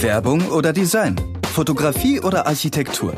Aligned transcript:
Werbung 0.00 0.48
oder 0.48 0.72
Design? 0.72 1.16
Fotografie 1.52 2.20
oder 2.20 2.46
Architektur? 2.46 3.14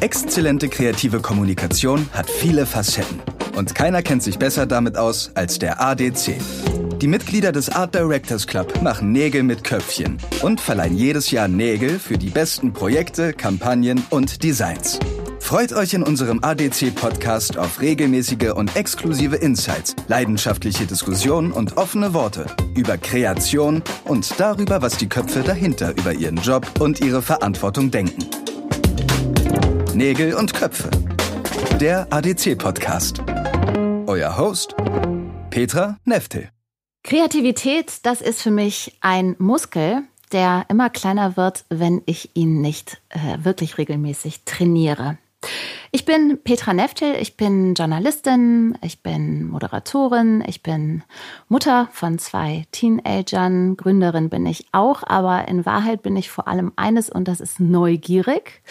Exzellente 0.00 0.68
kreative 0.68 1.20
Kommunikation 1.20 2.08
hat 2.12 2.28
viele 2.28 2.66
Facetten. 2.66 3.20
Und 3.56 3.74
keiner 3.74 4.02
kennt 4.02 4.22
sich 4.22 4.38
besser 4.38 4.66
damit 4.66 4.96
aus 4.96 5.30
als 5.34 5.58
der 5.58 5.80
ADC. 5.80 6.36
Die 7.00 7.08
Mitglieder 7.08 7.52
des 7.52 7.70
Art 7.70 7.94
Directors 7.94 8.46
Club 8.46 8.82
machen 8.82 9.12
Nägel 9.12 9.42
mit 9.42 9.62
Köpfchen 9.62 10.18
und 10.42 10.60
verleihen 10.60 10.96
jedes 10.96 11.30
Jahr 11.30 11.48
Nägel 11.48 11.98
für 11.98 12.18
die 12.18 12.30
besten 12.30 12.72
Projekte, 12.72 13.32
Kampagnen 13.32 14.02
und 14.10 14.42
Designs. 14.42 14.98
Freut 15.44 15.74
euch 15.74 15.92
in 15.92 16.02
unserem 16.02 16.42
ADC-Podcast 16.42 17.58
auf 17.58 17.82
regelmäßige 17.82 18.52
und 18.54 18.74
exklusive 18.76 19.36
Insights, 19.36 19.94
leidenschaftliche 20.08 20.86
Diskussionen 20.86 21.52
und 21.52 21.76
offene 21.76 22.14
Worte 22.14 22.46
über 22.74 22.96
Kreation 22.96 23.82
und 24.06 24.40
darüber, 24.40 24.80
was 24.80 24.96
die 24.96 25.06
Köpfe 25.06 25.42
dahinter 25.42 25.90
über 25.98 26.14
ihren 26.14 26.38
Job 26.38 26.66
und 26.80 27.00
ihre 27.00 27.20
Verantwortung 27.20 27.90
denken. 27.90 28.24
Nägel 29.92 30.32
und 30.32 30.54
Köpfe. 30.54 30.90
Der 31.78 32.10
ADC-Podcast. 32.10 33.22
Euer 34.06 34.38
Host 34.38 34.74
Petra 35.50 35.98
Neftel. 36.06 36.48
Kreativität, 37.02 37.98
das 38.04 38.22
ist 38.22 38.40
für 38.40 38.50
mich 38.50 38.96
ein 39.02 39.36
Muskel, 39.38 40.04
der 40.32 40.64
immer 40.70 40.88
kleiner 40.88 41.36
wird, 41.36 41.66
wenn 41.68 42.00
ich 42.06 42.34
ihn 42.34 42.62
nicht 42.62 43.02
äh, 43.10 43.44
wirklich 43.44 43.76
regelmäßig 43.76 44.44
trainiere. 44.46 45.18
Ich 45.92 46.04
bin 46.04 46.38
Petra 46.42 46.74
Neftel, 46.74 47.14
ich 47.20 47.36
bin 47.36 47.74
Journalistin, 47.74 48.76
ich 48.82 49.02
bin 49.02 49.46
Moderatorin, 49.46 50.42
ich 50.46 50.62
bin 50.62 51.04
Mutter 51.48 51.88
von 51.92 52.18
zwei 52.18 52.66
Teenagern, 52.72 53.76
Gründerin 53.76 54.28
bin 54.28 54.44
ich 54.44 54.66
auch, 54.72 55.04
aber 55.06 55.46
in 55.46 55.64
Wahrheit 55.64 56.02
bin 56.02 56.16
ich 56.16 56.30
vor 56.30 56.48
allem 56.48 56.72
eines 56.74 57.10
und 57.10 57.28
das 57.28 57.40
ist 57.40 57.60
neugierig. 57.60 58.62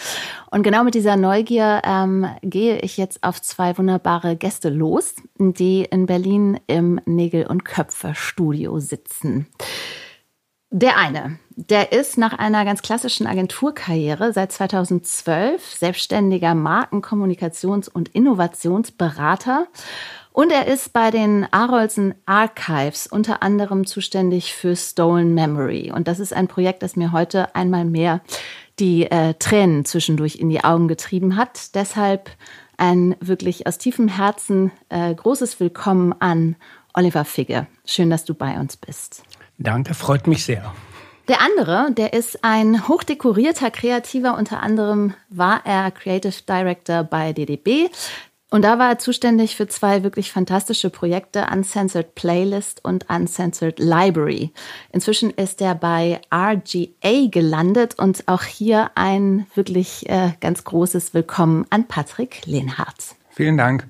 Und 0.50 0.64
genau 0.64 0.84
mit 0.84 0.94
dieser 0.94 1.16
Neugier 1.16 1.80
ähm, 1.84 2.26
gehe 2.42 2.78
ich 2.80 2.98
jetzt 2.98 3.24
auf 3.24 3.40
zwei 3.40 3.76
wunderbare 3.78 4.36
Gäste 4.36 4.68
los, 4.68 5.14
die 5.38 5.84
in 5.84 6.04
Berlin 6.04 6.60
im 6.66 7.00
Nägel- 7.06 7.46
und 7.46 7.64
Köpfe-Studio 7.64 8.80
sitzen. 8.80 9.46
Der 10.76 10.98
eine, 10.98 11.38
der 11.54 11.92
ist 11.92 12.18
nach 12.18 12.36
einer 12.36 12.64
ganz 12.64 12.82
klassischen 12.82 13.28
Agenturkarriere 13.28 14.32
seit 14.32 14.50
2012 14.50 15.76
selbstständiger 15.76 16.56
Marken-, 16.56 17.00
Kommunikations- 17.00 17.88
und 17.88 18.08
Innovationsberater. 18.08 19.68
Und 20.32 20.50
er 20.50 20.66
ist 20.66 20.92
bei 20.92 21.12
den 21.12 21.46
Arolsen 21.52 22.16
Archives 22.26 23.06
unter 23.06 23.40
anderem 23.40 23.86
zuständig 23.86 24.52
für 24.52 24.74
Stolen 24.74 25.32
Memory. 25.32 25.92
Und 25.92 26.08
das 26.08 26.18
ist 26.18 26.32
ein 26.32 26.48
Projekt, 26.48 26.82
das 26.82 26.96
mir 26.96 27.12
heute 27.12 27.54
einmal 27.54 27.84
mehr 27.84 28.20
die 28.80 29.08
äh, 29.08 29.34
Tränen 29.34 29.84
zwischendurch 29.84 30.40
in 30.40 30.48
die 30.48 30.64
Augen 30.64 30.88
getrieben 30.88 31.36
hat. 31.36 31.76
Deshalb 31.76 32.32
ein 32.78 33.14
wirklich 33.20 33.68
aus 33.68 33.78
tiefem 33.78 34.08
Herzen 34.08 34.72
äh, 34.88 35.14
großes 35.14 35.60
Willkommen 35.60 36.12
an 36.18 36.56
Oliver 36.94 37.24
Figge. 37.24 37.68
Schön, 37.84 38.10
dass 38.10 38.24
du 38.24 38.34
bei 38.34 38.58
uns 38.58 38.76
bist. 38.76 39.22
Danke, 39.58 39.94
freut 39.94 40.26
mich 40.26 40.44
sehr. 40.44 40.74
Der 41.28 41.40
andere, 41.40 41.90
der 41.92 42.12
ist 42.12 42.44
ein 42.44 42.86
hochdekorierter 42.86 43.70
Kreativer. 43.70 44.36
Unter 44.36 44.62
anderem 44.62 45.14
war 45.30 45.62
er 45.64 45.90
Creative 45.90 46.42
Director 46.46 47.02
bei 47.02 47.32
DDB. 47.32 47.88
Und 48.50 48.62
da 48.62 48.78
war 48.78 48.90
er 48.90 48.98
zuständig 48.98 49.56
für 49.56 49.66
zwei 49.66 50.04
wirklich 50.04 50.30
fantastische 50.30 50.90
Projekte, 50.90 51.46
Uncensored 51.50 52.14
Playlist 52.14 52.84
und 52.84 53.08
Uncensored 53.10 53.80
Library. 53.80 54.52
Inzwischen 54.92 55.30
ist 55.30 55.60
er 55.60 55.74
bei 55.74 56.20
RGA 56.32 57.28
gelandet 57.30 57.98
und 57.98 58.28
auch 58.28 58.44
hier 58.44 58.90
ein 58.94 59.46
wirklich 59.54 60.08
äh, 60.08 60.34
ganz 60.40 60.62
großes 60.62 61.14
Willkommen 61.14 61.66
an 61.70 61.88
Patrick 61.88 62.46
Lehnhardt. 62.46 63.16
Vielen 63.30 63.56
Dank. 63.56 63.88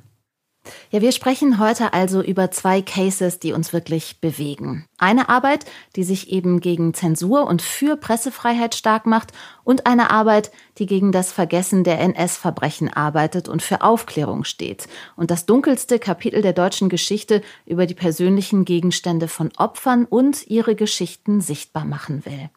Ja, 0.90 1.00
wir 1.02 1.12
sprechen 1.12 1.58
heute 1.58 1.92
also 1.92 2.22
über 2.22 2.50
zwei 2.50 2.80
Cases, 2.80 3.38
die 3.38 3.52
uns 3.52 3.72
wirklich 3.72 4.20
bewegen. 4.20 4.86
Eine 4.96 5.28
Arbeit, 5.28 5.66
die 5.96 6.04
sich 6.04 6.30
eben 6.30 6.60
gegen 6.60 6.94
Zensur 6.94 7.46
und 7.46 7.60
für 7.60 7.96
Pressefreiheit 7.96 8.74
stark 8.74 9.04
macht 9.04 9.32
und 9.64 9.86
eine 9.86 10.10
Arbeit, 10.10 10.50
die 10.78 10.86
gegen 10.86 11.12
das 11.12 11.32
Vergessen 11.32 11.84
der 11.84 12.00
NS-Verbrechen 12.00 12.92
arbeitet 12.92 13.48
und 13.48 13.62
für 13.62 13.82
Aufklärung 13.82 14.44
steht 14.44 14.88
und 15.16 15.30
das 15.30 15.46
dunkelste 15.46 15.98
Kapitel 15.98 16.42
der 16.42 16.52
deutschen 16.52 16.88
Geschichte 16.88 17.42
über 17.66 17.86
die 17.86 17.94
persönlichen 17.94 18.64
Gegenstände 18.64 19.28
von 19.28 19.50
Opfern 19.56 20.04
und 20.04 20.46
ihre 20.46 20.74
Geschichten 20.74 21.40
sichtbar 21.40 21.84
machen 21.84 22.24
will. 22.24 22.50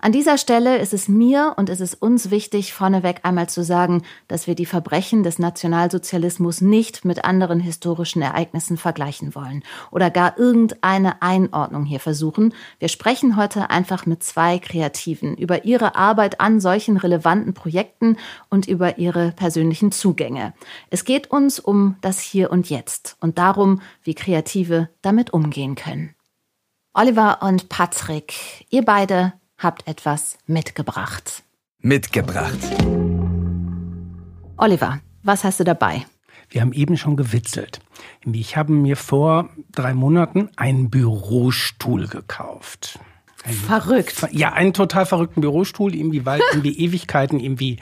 An 0.00 0.12
dieser 0.12 0.38
Stelle 0.38 0.78
ist 0.78 0.92
es 0.92 1.08
mir 1.08 1.54
und 1.56 1.70
ist 1.70 1.80
es 1.80 1.94
uns 1.94 2.30
wichtig, 2.30 2.72
vorneweg 2.72 3.20
einmal 3.22 3.48
zu 3.48 3.64
sagen, 3.64 4.02
dass 4.28 4.46
wir 4.46 4.54
die 4.54 4.66
Verbrechen 4.66 5.22
des 5.22 5.38
Nationalsozialismus 5.38 6.60
nicht 6.60 7.04
mit 7.04 7.24
anderen 7.24 7.60
historischen 7.60 8.22
Ereignissen 8.22 8.76
vergleichen 8.76 9.34
wollen 9.34 9.62
oder 9.90 10.10
gar 10.10 10.38
irgendeine 10.38 11.22
Einordnung 11.22 11.84
hier 11.84 12.00
versuchen. 12.00 12.54
Wir 12.78 12.88
sprechen 12.88 13.36
heute 13.36 13.70
einfach 13.70 14.06
mit 14.06 14.22
zwei 14.22 14.58
Kreativen 14.58 15.36
über 15.36 15.64
ihre 15.64 15.96
Arbeit 15.96 16.40
an 16.40 16.60
solchen 16.60 16.96
relevanten 16.96 17.54
Projekten 17.54 18.16
und 18.50 18.66
über 18.66 18.98
ihre 18.98 19.32
persönlichen 19.32 19.92
Zugänge. 19.92 20.52
Es 20.90 21.04
geht 21.04 21.30
uns 21.30 21.58
um 21.58 21.96
das 22.00 22.20
Hier 22.20 22.50
und 22.50 22.70
Jetzt 22.70 23.16
und 23.20 23.38
darum, 23.38 23.80
wie 24.02 24.14
Kreative 24.14 24.88
damit 25.02 25.32
umgehen 25.32 25.74
können. 25.74 26.14
Oliver 26.92 27.42
und 27.42 27.68
Patrick, 27.68 28.34
ihr 28.70 28.84
beide 28.84 29.32
habt 29.58 29.86
etwas 29.86 30.38
mitgebracht. 30.46 31.42
Mitgebracht. 31.78 32.58
Oliver, 34.56 35.00
was 35.22 35.44
hast 35.44 35.60
du 35.60 35.64
dabei? 35.64 36.06
Wir 36.48 36.60
haben 36.60 36.72
eben 36.72 36.96
schon 36.96 37.16
gewitzelt. 37.16 37.80
Ich 38.24 38.56
habe 38.56 38.72
mir 38.72 38.96
vor 38.96 39.48
drei 39.72 39.94
Monaten 39.94 40.50
einen 40.56 40.90
Bürostuhl 40.90 42.06
gekauft. 42.06 42.98
Ein, 43.44 43.54
Verrückt. 43.54 44.26
Ja, 44.30 44.52
einen 44.52 44.72
total 44.72 45.04
verrückten 45.04 45.40
Bürostuhl, 45.40 45.94
irgendwie, 45.94 46.24
weil 46.24 46.40
irgendwie 46.52 46.78
Ewigkeiten 46.84 47.40
irgendwie 47.40 47.78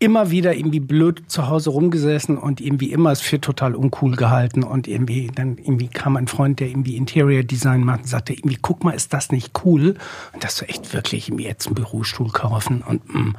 immer 0.00 0.30
wieder 0.30 0.56
irgendwie 0.56 0.80
blöd 0.80 1.22
zu 1.28 1.46
Hause 1.46 1.70
rumgesessen 1.70 2.38
und 2.38 2.60
irgendwie 2.60 2.90
immer 2.90 3.12
es 3.12 3.20
für 3.20 3.40
total 3.40 3.76
uncool 3.76 4.16
gehalten 4.16 4.64
und 4.64 4.88
irgendwie 4.88 5.30
dann 5.32 5.58
irgendwie 5.58 5.88
kam 5.88 6.16
ein 6.16 6.26
Freund, 6.26 6.58
der 6.58 6.68
irgendwie 6.68 6.96
Interior 6.96 7.42
Design 7.42 7.84
macht 7.84 8.00
und 8.00 8.08
sagte 8.08 8.32
irgendwie 8.32 8.58
guck 8.60 8.82
mal, 8.82 8.92
ist 8.92 9.12
das 9.12 9.30
nicht 9.30 9.52
cool? 9.64 9.94
Und 10.32 10.42
das 10.42 10.56
so 10.56 10.64
echt 10.64 10.92
wirklich 10.94 11.28
irgendwie 11.28 11.44
jetzt 11.44 11.66
einen 11.66 11.74
Bürostuhl 11.74 12.30
kaufen 12.30 12.82
und 12.82 13.14
mm. 13.14 13.36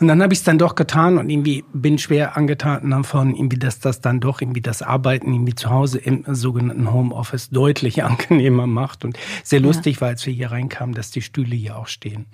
Und 0.00 0.08
dann 0.08 0.20
habe 0.22 0.32
ich 0.32 0.40
es 0.40 0.44
dann 0.44 0.58
doch 0.58 0.74
getan 0.74 1.18
und 1.18 1.30
irgendwie 1.30 1.64
bin 1.72 1.98
schwer 1.98 2.36
angetan 2.36 2.90
davon, 2.90 3.34
irgendwie, 3.34 3.58
dass 3.58 3.78
das 3.78 4.00
dann 4.00 4.18
doch 4.18 4.40
irgendwie 4.40 4.60
das 4.60 4.82
Arbeiten 4.82 5.32
irgendwie 5.32 5.54
zu 5.54 5.70
Hause 5.70 5.98
im 5.98 6.24
sogenannten 6.26 6.92
Homeoffice 6.92 7.50
deutlich 7.50 8.02
angenehmer 8.04 8.66
macht. 8.66 9.04
Und 9.04 9.18
sehr 9.44 9.60
lustig 9.60 9.96
ja. 9.96 10.00
war, 10.02 10.08
als 10.08 10.26
wir 10.26 10.32
hier 10.32 10.50
reinkamen, 10.50 10.94
dass 10.96 11.12
die 11.12 11.22
Stühle 11.22 11.54
hier 11.54 11.78
auch 11.78 11.86
stehen. 11.86 12.26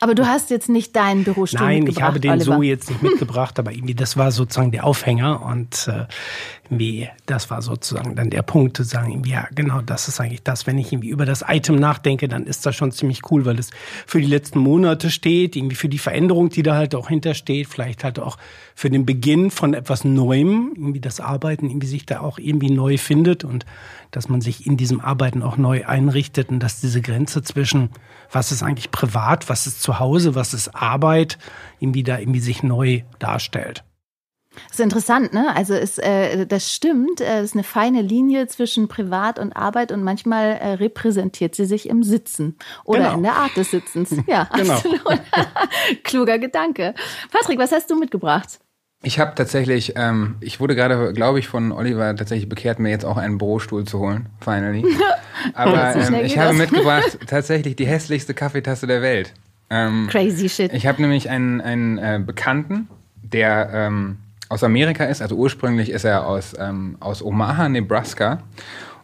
Aber 0.00 0.14
du 0.14 0.26
hast 0.26 0.50
jetzt 0.50 0.68
nicht 0.68 0.94
deinen 0.94 1.24
Bürostuhl 1.24 1.60
Nein, 1.60 1.82
mitgebracht, 1.84 1.98
ich 1.98 2.02
habe 2.02 2.20
den 2.20 2.30
Oliver. 2.32 2.56
so 2.56 2.62
jetzt 2.62 2.88
nicht 2.88 3.02
mitgebracht, 3.02 3.58
aber 3.58 3.72
irgendwie 3.72 3.94
das 3.94 4.16
war 4.16 4.30
sozusagen 4.30 4.70
der 4.70 4.84
Aufhänger 4.84 5.42
und 5.42 5.88
äh, 5.88 6.06
irgendwie 6.70 7.08
das 7.26 7.50
war 7.50 7.62
sozusagen 7.62 8.14
dann 8.14 8.30
der 8.30 8.42
Punkt 8.42 8.76
zu 8.76 8.82
sagen, 8.82 9.22
ja 9.24 9.48
genau, 9.54 9.80
das 9.80 10.08
ist 10.08 10.20
eigentlich 10.20 10.42
das, 10.42 10.66
wenn 10.66 10.78
ich 10.78 10.92
irgendwie 10.92 11.08
über 11.08 11.24
das 11.24 11.44
Item 11.46 11.76
nachdenke, 11.76 12.28
dann 12.28 12.44
ist 12.44 12.66
das 12.66 12.76
schon 12.76 12.92
ziemlich 12.92 13.30
cool, 13.30 13.44
weil 13.46 13.58
es 13.58 13.70
für 14.06 14.20
die 14.20 14.26
letzten 14.26 14.58
Monate 14.58 15.10
steht, 15.10 15.56
irgendwie 15.56 15.76
für 15.76 15.88
die 15.88 15.98
Veränderung, 15.98 16.50
die 16.50 16.62
da 16.62 16.74
halt 16.74 16.94
auch 16.94 17.08
hintersteht, 17.08 17.68
vielleicht 17.68 18.04
halt 18.04 18.18
auch 18.18 18.36
für 18.74 18.90
den 18.90 19.06
Beginn 19.06 19.50
von 19.50 19.74
etwas 19.74 20.04
Neuem, 20.04 20.72
irgendwie 20.76 21.00
das 21.00 21.20
Arbeiten, 21.20 21.66
irgendwie 21.66 21.86
sich 21.86 22.06
da 22.06 22.20
auch 22.20 22.38
irgendwie 22.38 22.70
neu 22.70 22.98
findet 22.98 23.44
und 23.44 23.64
dass 24.10 24.28
man 24.28 24.40
sich 24.40 24.66
in 24.66 24.76
diesem 24.76 25.00
Arbeiten 25.00 25.42
auch 25.42 25.56
neu 25.56 25.86
einrichtet 25.86 26.50
und 26.50 26.60
dass 26.60 26.80
diese 26.80 27.00
Grenze 27.00 27.42
zwischen 27.42 27.90
was 28.30 28.52
ist 28.52 28.62
eigentlich 28.62 28.90
privat, 28.90 29.48
was 29.48 29.66
ist 29.66 29.82
zu 29.82 29.98
Hause, 29.98 30.34
was 30.34 30.52
ist 30.54 30.74
Arbeit, 30.74 31.38
irgendwie 31.80 32.02
da 32.02 32.18
irgendwie 32.18 32.40
sich 32.40 32.62
neu 32.62 33.02
darstellt. 33.18 33.84
Das 34.68 34.78
ist 34.78 34.80
interessant, 34.80 35.32
ne? 35.32 35.54
Also 35.54 35.74
ist, 35.74 36.02
äh, 36.02 36.46
das 36.46 36.72
stimmt, 36.72 37.20
es 37.20 37.26
äh, 37.26 37.44
ist 37.44 37.54
eine 37.54 37.64
feine 37.64 38.02
Linie 38.02 38.46
zwischen 38.46 38.88
Privat 38.88 39.38
und 39.38 39.52
Arbeit 39.54 39.92
und 39.92 40.02
manchmal 40.02 40.52
äh, 40.52 40.72
repräsentiert 40.74 41.54
sie 41.54 41.64
sich 41.64 41.88
im 41.88 42.02
Sitzen 42.02 42.56
oder 42.84 43.00
genau. 43.00 43.14
in 43.14 43.22
der 43.22 43.34
Art 43.34 43.56
des 43.56 43.70
Sitzens. 43.70 44.14
Ja, 44.26 44.48
genau. 44.54 44.74
absolut. 44.74 45.00
Kluger 46.04 46.38
Gedanke. 46.38 46.94
Patrick, 47.30 47.58
was 47.58 47.72
hast 47.72 47.90
du 47.90 47.98
mitgebracht? 47.98 48.58
Ich 49.02 49.20
habe 49.20 49.34
tatsächlich, 49.34 49.94
ähm, 49.96 50.36
ich 50.40 50.58
wurde 50.58 50.74
gerade, 50.74 51.12
glaube 51.12 51.38
ich, 51.38 51.46
von 51.46 51.70
Oliver 51.70 52.14
tatsächlich 52.16 52.48
bekehrt, 52.48 52.80
mir 52.80 52.90
jetzt 52.90 53.04
auch 53.04 53.16
einen 53.16 53.38
Bürostuhl 53.38 53.84
zu 53.84 54.00
holen, 54.00 54.28
finally. 54.40 54.84
Aber 55.54 55.94
ähm, 55.94 56.14
ich 56.24 56.36
habe 56.36 56.52
mitgebracht 56.52 57.18
tatsächlich 57.26 57.76
die 57.76 57.86
hässlichste 57.86 58.34
Kaffeetasse 58.34 58.86
der 58.86 59.00
Welt. 59.00 59.34
Ähm, 59.70 60.08
Crazy 60.10 60.48
shit. 60.48 60.72
Ich 60.72 60.86
habe 60.86 61.00
nämlich 61.00 61.30
einen, 61.30 61.60
einen 61.60 61.98
äh, 61.98 62.20
Bekannten, 62.24 62.88
der 63.22 63.70
ähm, 63.72 64.18
aus 64.48 64.64
Amerika 64.64 65.04
ist, 65.04 65.20
also 65.20 65.36
ursprünglich 65.36 65.90
ist 65.90 66.04
er 66.04 66.26
aus, 66.26 66.54
ähm, 66.58 66.96
aus 67.00 67.22
Omaha, 67.22 67.68
Nebraska. 67.68 68.42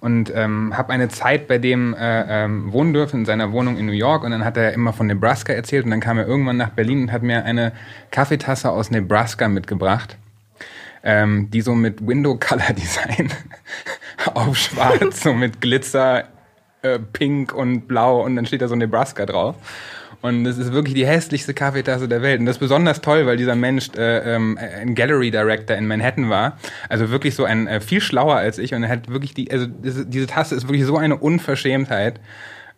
Und 0.01 0.31
ähm, 0.35 0.77
habe 0.77 0.93
eine 0.93 1.09
Zeit 1.09 1.49
bei 1.49 1.57
dem 1.57 1.95
äh, 1.95 2.45
ähm, 2.45 2.73
wohnen 2.73 2.93
dürfen 2.93 3.21
in 3.21 3.25
seiner 3.25 3.53
Wohnung 3.53 3.79
in 3.79 3.87
New 3.87 3.93
York. 3.93 4.23
Und 4.23 4.33
dann 4.33 4.45
hat 4.45 4.59
er 4.59 4.75
immer 4.75 4.93
von 4.93 5.07
Nebraska 5.07 5.55
erzählt. 5.55 5.87
Und 5.87 5.93
dann 5.93 6.01
kam 6.01 6.19
er 6.19 6.27
irgendwann 6.27 6.59
nach 6.59 6.71
Berlin 6.71 7.03
und 7.03 7.13
hat 7.13 7.23
mir 7.23 7.45
eine 7.45 7.73
Kaffeetasse 8.11 8.71
aus 8.71 8.91
Nebraska 8.91 9.49
mitgebracht, 9.49 10.19
ähm, 11.03 11.51
die 11.51 11.63
so 11.63 11.75
mit 11.75 12.07
Window 12.07 12.37
Color 12.39 12.75
Design 12.75 13.33
auf 14.35 14.59
Schwarz, 14.59 15.23
so 15.23 15.33
mit 15.33 15.63
Glitzer, 15.63 16.25
äh, 16.83 16.99
Pink 16.99 17.55
und 17.55 17.89
Blau. 17.89 18.23
Und 18.25 18.37
dann 18.37 18.45
steht 18.45 18.61
da 18.61 18.69
so 18.69 18.77
Nebraska 18.77 19.25
drauf. 19.25 19.57
Und 20.25 20.47
es 20.47 20.57
ist 20.57 20.73
wirklich 20.73 20.95
die 20.95 21.07
hässlichste 21.07 21.53
Kaffeetasse 21.53 22.09
der 22.09 22.23
Welt. 22.23 22.41
Und 22.41 22.47
das 22.47 22.57
ist 22.57 22.61
besonders 22.61 23.03
toll, 23.03 23.27
weil 23.27 23.37
dieser 23.37 23.55
Mensch 23.55 23.91
äh, 23.95 24.35
ähm, 24.35 24.57
ein 24.59 24.95
Gallery 24.95 25.31
Director 25.31 25.77
in 25.77 25.87
Manhattan 25.87 26.31
war. 26.31 26.57
Also 26.89 27.11
wirklich 27.11 27.35
so 27.35 27.45
ein 27.45 27.67
äh, 27.67 27.79
viel 27.79 28.01
schlauer 28.01 28.37
als 28.37 28.57
ich. 28.57 28.73
Und 28.73 28.85
er 28.85 28.89
hat 28.89 29.11
wirklich 29.11 29.35
die, 29.35 29.51
also 29.51 29.67
diese, 29.67 30.27
Tasse 30.27 30.55
ist 30.55 30.67
wirklich 30.67 30.87
so 30.87 30.97
eine 30.97 31.19
Unverschämtheit 31.19 32.21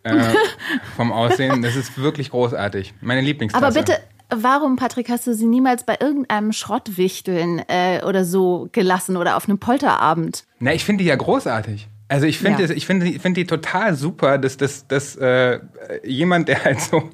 äh, 0.03 0.25
vom 0.97 1.13
Aussehen. 1.13 1.61
Das 1.61 1.77
ist 1.77 1.97
wirklich 1.97 2.31
großartig. 2.31 2.93
Meine 2.99 3.21
Lieblingstasse. 3.21 3.65
Aber 3.65 3.73
bitte, 3.73 3.97
warum, 4.29 4.75
Patrick, 4.75 5.07
hast 5.07 5.25
du 5.25 5.33
sie 5.33 5.45
niemals 5.45 5.85
bei 5.85 5.95
irgendeinem 6.01 6.51
Schrottwichteln 6.51 7.61
äh, 7.69 8.03
oder 8.03 8.25
so 8.25 8.67
gelassen 8.73 9.15
oder 9.15 9.37
auf 9.37 9.47
einem 9.47 9.57
Polterabend? 9.57 10.43
Na, 10.59 10.73
ich 10.73 10.83
finde 10.83 11.05
die 11.05 11.09
ja 11.09 11.15
großartig. 11.15 11.87
Also 12.09 12.25
ich 12.25 12.39
finde 12.39 12.63
ja. 12.63 12.69
ich 12.69 12.85
finde 12.85 13.07
ich 13.07 13.21
finde 13.21 13.41
die 13.41 13.47
total 13.47 13.95
super, 13.95 14.37
dass 14.37 14.55
dass 14.55 14.87
dass 14.87 15.15
äh, 15.17 15.59
jemand, 16.03 16.47
der 16.47 16.63
halt 16.63 16.79
so 16.79 17.09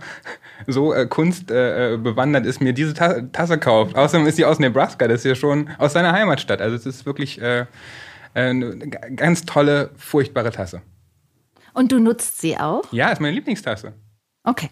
so 0.68 0.94
äh, 0.94 1.08
Kunst 1.08 1.50
äh, 1.50 1.98
bewandert 1.98 2.46
ist, 2.46 2.62
mir 2.62 2.74
diese 2.74 2.94
Ta 2.94 3.22
Tasse 3.22 3.58
kauft. 3.58 3.96
Außerdem 3.96 4.28
ist 4.28 4.36
sie 4.36 4.46
aus 4.46 4.60
Nebraska, 4.60 5.08
das 5.08 5.22
ist 5.22 5.26
ja 5.26 5.36
schon 5.36 5.70
aus 5.80 5.94
seiner 5.94 6.12
Heimatstadt. 6.12 6.62
Also 6.62 6.76
es 6.76 6.86
ist 6.86 7.06
wirklich 7.06 7.42
äh, 7.42 7.66
eine 8.36 8.78
ganz 9.16 9.46
tolle, 9.46 9.90
furchtbare 9.96 10.52
Tasse. 10.52 10.82
Und 11.74 11.92
du 11.92 12.00
nutzt 12.00 12.40
sie 12.40 12.58
auch? 12.58 12.84
Ja, 12.92 13.10
ist 13.10 13.20
meine 13.20 13.36
Lieblingstasse. 13.36 13.94
Okay. 14.44 14.70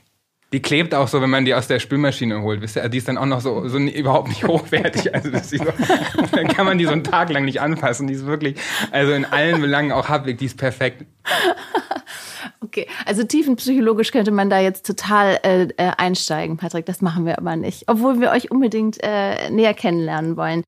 Die 0.53 0.61
klebt 0.61 0.93
auch 0.93 1.07
so, 1.07 1.21
wenn 1.21 1.29
man 1.29 1.45
die 1.45 1.53
aus 1.53 1.67
der 1.67 1.79
Spülmaschine 1.79 2.41
holt. 2.41 2.61
Wisst 2.61 2.75
ihr? 2.75 2.89
Die 2.89 2.97
ist 2.97 3.07
dann 3.07 3.17
auch 3.17 3.25
noch 3.25 3.39
so, 3.39 3.67
so 3.69 3.77
überhaupt 3.77 4.27
nicht 4.27 4.43
hochwertig. 4.47 5.13
Also 5.13 5.31
das 5.31 5.49
so, 5.49 5.63
dann 6.33 6.47
kann 6.49 6.65
man 6.65 6.77
die 6.77 6.85
so 6.85 6.91
einen 6.91 7.05
Tag 7.05 7.29
lang 7.29 7.45
nicht 7.45 7.61
anfassen. 7.61 8.07
Die 8.07 8.13
ist 8.13 8.25
wirklich, 8.25 8.57
also 8.91 9.13
in 9.13 9.23
allen 9.23 9.61
Belangen 9.61 9.93
auch 9.93 10.09
Habweg, 10.09 10.37
die 10.37 10.45
ist 10.45 10.57
perfekt. 10.57 11.05
Okay, 12.63 12.87
also 13.05 13.23
tiefenpsychologisch 13.23 14.11
könnte 14.11 14.31
man 14.31 14.49
da 14.49 14.59
jetzt 14.59 14.85
total 14.85 15.39
äh, 15.43 15.63
äh, 15.77 15.91
einsteigen, 15.97 16.57
Patrick. 16.57 16.85
Das 16.85 17.01
machen 17.01 17.25
wir 17.25 17.37
aber 17.37 17.55
nicht, 17.55 17.83
obwohl 17.87 18.21
wir 18.21 18.31
euch 18.31 18.49
unbedingt 18.49 18.97
äh, 19.01 19.49
näher 19.49 19.73
kennenlernen 19.73 20.37
wollen. 20.37 20.63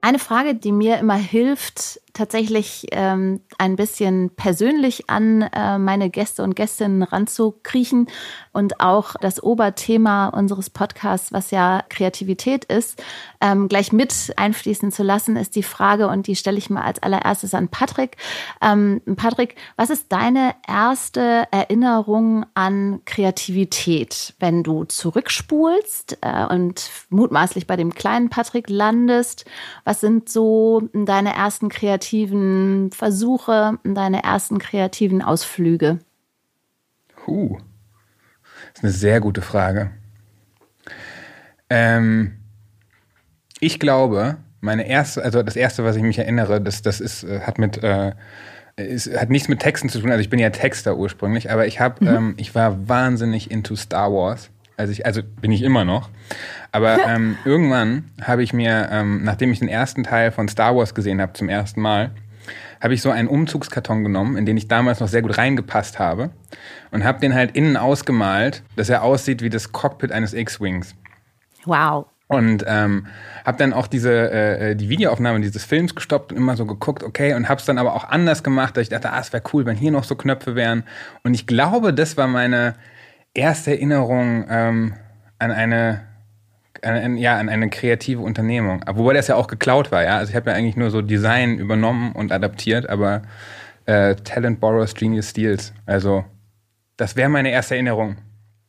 Eine 0.00 0.18
Frage, 0.18 0.54
die 0.54 0.72
mir 0.72 0.98
immer 0.98 1.16
hilft, 1.16 2.00
tatsächlich 2.18 2.88
ähm, 2.90 3.40
ein 3.58 3.76
bisschen 3.76 4.30
persönlich 4.34 5.08
an 5.08 5.42
äh, 5.42 5.78
meine 5.78 6.10
Gäste 6.10 6.42
und 6.42 6.56
Gästinnen 6.56 7.04
ranzukriechen 7.04 8.08
und 8.52 8.80
auch 8.80 9.14
das 9.20 9.40
Oberthema 9.40 10.26
unseres 10.28 10.68
Podcasts, 10.68 11.32
was 11.32 11.52
ja 11.52 11.84
Kreativität 11.88 12.64
ist, 12.64 13.00
ähm, 13.40 13.68
gleich 13.68 13.92
mit 13.92 14.32
einfließen 14.36 14.90
zu 14.90 15.04
lassen, 15.04 15.36
ist 15.36 15.54
die 15.54 15.62
Frage 15.62 16.08
und 16.08 16.26
die 16.26 16.34
stelle 16.34 16.58
ich 16.58 16.70
mal 16.70 16.82
als 16.82 17.00
allererstes 17.00 17.54
an 17.54 17.68
Patrick. 17.68 18.16
Ähm, 18.60 19.00
Patrick, 19.14 19.54
was 19.76 19.90
ist 19.90 20.10
deine 20.10 20.56
erste 20.66 21.46
Erinnerung 21.52 22.46
an 22.54 23.00
Kreativität, 23.04 24.34
wenn 24.40 24.64
du 24.64 24.84
zurückspulst 24.84 26.18
äh, 26.22 26.46
und 26.46 26.90
mutmaßlich 27.10 27.68
bei 27.68 27.76
dem 27.76 27.94
kleinen 27.94 28.28
Patrick 28.28 28.68
landest? 28.68 29.44
Was 29.84 30.00
sind 30.00 30.28
so 30.28 30.82
deine 30.92 31.32
ersten 31.32 31.68
kreativen 31.68 32.07
kreativen 32.08 32.90
Versuche, 32.90 33.78
deine 33.84 34.22
ersten 34.22 34.58
kreativen 34.58 35.20
Ausflüge? 35.22 35.98
Huh, 37.26 37.58
das 38.72 38.78
ist 38.78 38.84
eine 38.84 38.92
sehr 38.92 39.20
gute 39.20 39.42
Frage. 39.42 39.90
Ähm, 41.68 42.38
ich 43.60 43.78
glaube, 43.78 44.38
meine 44.60 44.88
erste, 44.88 45.22
also 45.22 45.42
das 45.42 45.56
erste, 45.56 45.84
was 45.84 45.96
ich 45.96 46.02
mich 46.02 46.18
erinnere, 46.18 46.60
das, 46.60 46.80
das 46.80 47.00
ist, 47.00 47.24
äh, 47.24 47.40
hat 47.40 47.58
mit, 47.58 47.82
äh, 47.82 48.12
ist, 48.76 49.14
hat 49.14 49.28
nichts 49.28 49.48
mit 49.48 49.60
Texten 49.60 49.90
zu 49.90 50.00
tun. 50.00 50.10
Also 50.10 50.22
ich 50.22 50.30
bin 50.30 50.38
ja 50.38 50.50
Texter 50.50 50.96
ursprünglich, 50.96 51.50
aber 51.50 51.66
ich 51.66 51.78
habe, 51.78 52.04
mhm. 52.04 52.16
ähm, 52.16 52.34
ich 52.38 52.54
war 52.54 52.88
wahnsinnig 52.88 53.50
into 53.50 53.76
Star 53.76 54.10
Wars. 54.10 54.48
Also 54.78 54.92
ich, 54.92 55.04
also 55.04 55.22
bin 55.22 55.52
ich 55.52 55.62
immer 55.62 55.84
noch. 55.84 56.08
Aber 56.72 56.98
ähm, 57.06 57.36
irgendwann 57.44 58.04
habe 58.22 58.42
ich 58.42 58.52
mir, 58.52 58.88
ähm, 58.90 59.24
nachdem 59.24 59.52
ich 59.52 59.58
den 59.58 59.68
ersten 59.68 60.04
Teil 60.04 60.30
von 60.32 60.48
Star 60.48 60.76
Wars 60.76 60.94
gesehen 60.94 61.20
habe 61.20 61.32
zum 61.34 61.48
ersten 61.48 61.80
Mal, 61.80 62.12
habe 62.80 62.94
ich 62.94 63.02
so 63.02 63.10
einen 63.10 63.28
Umzugskarton 63.28 64.04
genommen, 64.04 64.36
in 64.36 64.46
den 64.46 64.56
ich 64.56 64.68
damals 64.68 65.00
noch 65.00 65.08
sehr 65.08 65.22
gut 65.22 65.36
reingepasst 65.36 65.98
habe 65.98 66.30
und 66.92 67.04
habe 67.04 67.20
den 67.20 67.34
halt 67.34 67.56
innen 67.56 67.76
ausgemalt, 67.76 68.62
dass 68.76 68.88
er 68.88 69.02
aussieht 69.02 69.42
wie 69.42 69.50
das 69.50 69.72
Cockpit 69.72 70.12
eines 70.12 70.32
X-Wings. 70.32 70.94
Wow. 71.64 72.06
Und 72.28 72.62
ähm, 72.66 73.06
habe 73.44 73.56
dann 73.56 73.72
auch 73.72 73.86
diese 73.86 74.30
äh, 74.30 74.76
die 74.76 74.90
Videoaufnahme 74.90 75.40
dieses 75.40 75.64
Films 75.64 75.94
gestoppt 75.94 76.30
und 76.30 76.38
immer 76.38 76.56
so 76.56 76.66
geguckt, 76.66 77.02
okay, 77.02 77.32
und 77.32 77.48
habe 77.48 77.58
es 77.58 77.64
dann 77.64 77.78
aber 77.78 77.94
auch 77.94 78.04
anders 78.04 78.42
gemacht, 78.42 78.76
dass 78.76 78.82
ich 78.82 78.90
dachte, 78.90 79.10
ah, 79.10 79.18
es 79.18 79.32
wäre 79.32 79.42
cool, 79.52 79.64
wenn 79.64 79.76
hier 79.76 79.90
noch 79.90 80.04
so 80.04 80.14
Knöpfe 80.14 80.54
wären. 80.54 80.84
Und 81.24 81.32
ich 81.32 81.46
glaube, 81.46 81.94
das 81.94 82.18
war 82.18 82.28
meine 82.28 82.74
erste 83.34 83.72
Erinnerung 83.72 84.44
ähm, 84.48 84.94
an 85.38 85.50
eine 85.50 86.08
an, 86.82 87.16
ja, 87.16 87.38
an 87.38 87.48
eine 87.48 87.70
kreative 87.70 88.22
Unternehmung. 88.22 88.84
Wobei 88.86 89.12
das 89.12 89.26
ja 89.26 89.34
auch 89.34 89.48
geklaut 89.48 89.90
war, 89.90 90.04
ja. 90.04 90.18
Also 90.18 90.30
ich 90.30 90.36
habe 90.36 90.50
ja 90.50 90.56
eigentlich 90.56 90.76
nur 90.76 90.90
so 90.90 91.02
Design 91.02 91.58
übernommen 91.58 92.12
und 92.12 92.30
adaptiert, 92.30 92.88
aber 92.88 93.22
äh, 93.86 94.14
Talent 94.16 94.60
borrows, 94.60 94.94
Genius 94.94 95.30
steals. 95.30 95.72
Also 95.86 96.24
das 96.96 97.16
wäre 97.16 97.28
meine 97.28 97.50
erste 97.50 97.74
Erinnerung. 97.74 98.16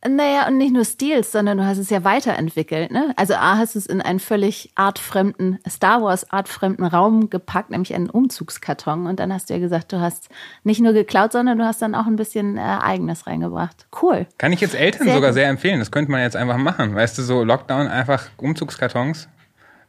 Naja, 0.08 0.48
und 0.48 0.58
nicht 0.58 0.72
nur 0.74 0.86
Stils, 0.86 1.34
sondern 1.34 1.58
du 1.58 1.66
hast 1.66 1.78
es 1.78 1.90
ja 1.90 2.06
weiterentwickelt. 2.06 2.90
Ne? 2.90 3.14
Also 3.18 3.34
A 3.34 3.58
hast 3.58 3.76
du 3.76 3.80
es 3.80 3.86
in 3.86 4.02
einen 4.02 4.20
völlig 4.20 4.72
artfremden, 4.76 5.60
Star 5.70 6.02
Wars 6.02 6.32
artfremden 6.32 6.86
Raum 6.86 7.30
gepackt, 7.30 7.70
nämlich 7.70 7.94
einen 7.94 8.10
Umzugskarton. 8.10 9.08
Und 9.08 9.20
dann 9.20 9.34
hast 9.34 9.50
du 9.50 9.56
ja 9.56 9.60
gesagt, 9.60 9.92
du 9.92 10.00
hast 10.00 10.30
nicht 10.64 10.80
nur 10.80 10.94
geklaut, 10.94 11.34
sondern 11.34 11.58
du 11.58 11.66
hast 11.66 11.82
dann 11.82 11.96
auch 11.96 12.08
ein 12.08 12.16
bisschen 12.16 12.58
äh, 12.58 12.62
Eigenes 12.62 13.28
reingebracht. 13.28 13.88
Cool. 14.02 14.26
Kann 14.38 14.54
ich 14.54 14.62
jetzt 14.62 14.74
Eltern 14.74 15.04
sehr 15.04 15.16
sogar 15.16 15.34
sehr 15.34 15.50
empfehlen. 15.50 15.80
Das 15.80 15.92
könnte 15.92 16.12
man 16.12 16.22
jetzt 16.22 16.38
einfach 16.38 16.58
machen. 16.58 16.96
Weißt 16.96 17.18
du, 17.18 17.22
so 17.24 17.44
Lockdown, 17.44 17.88
einfach 17.88 18.30
Umzugskartons. 18.38 19.28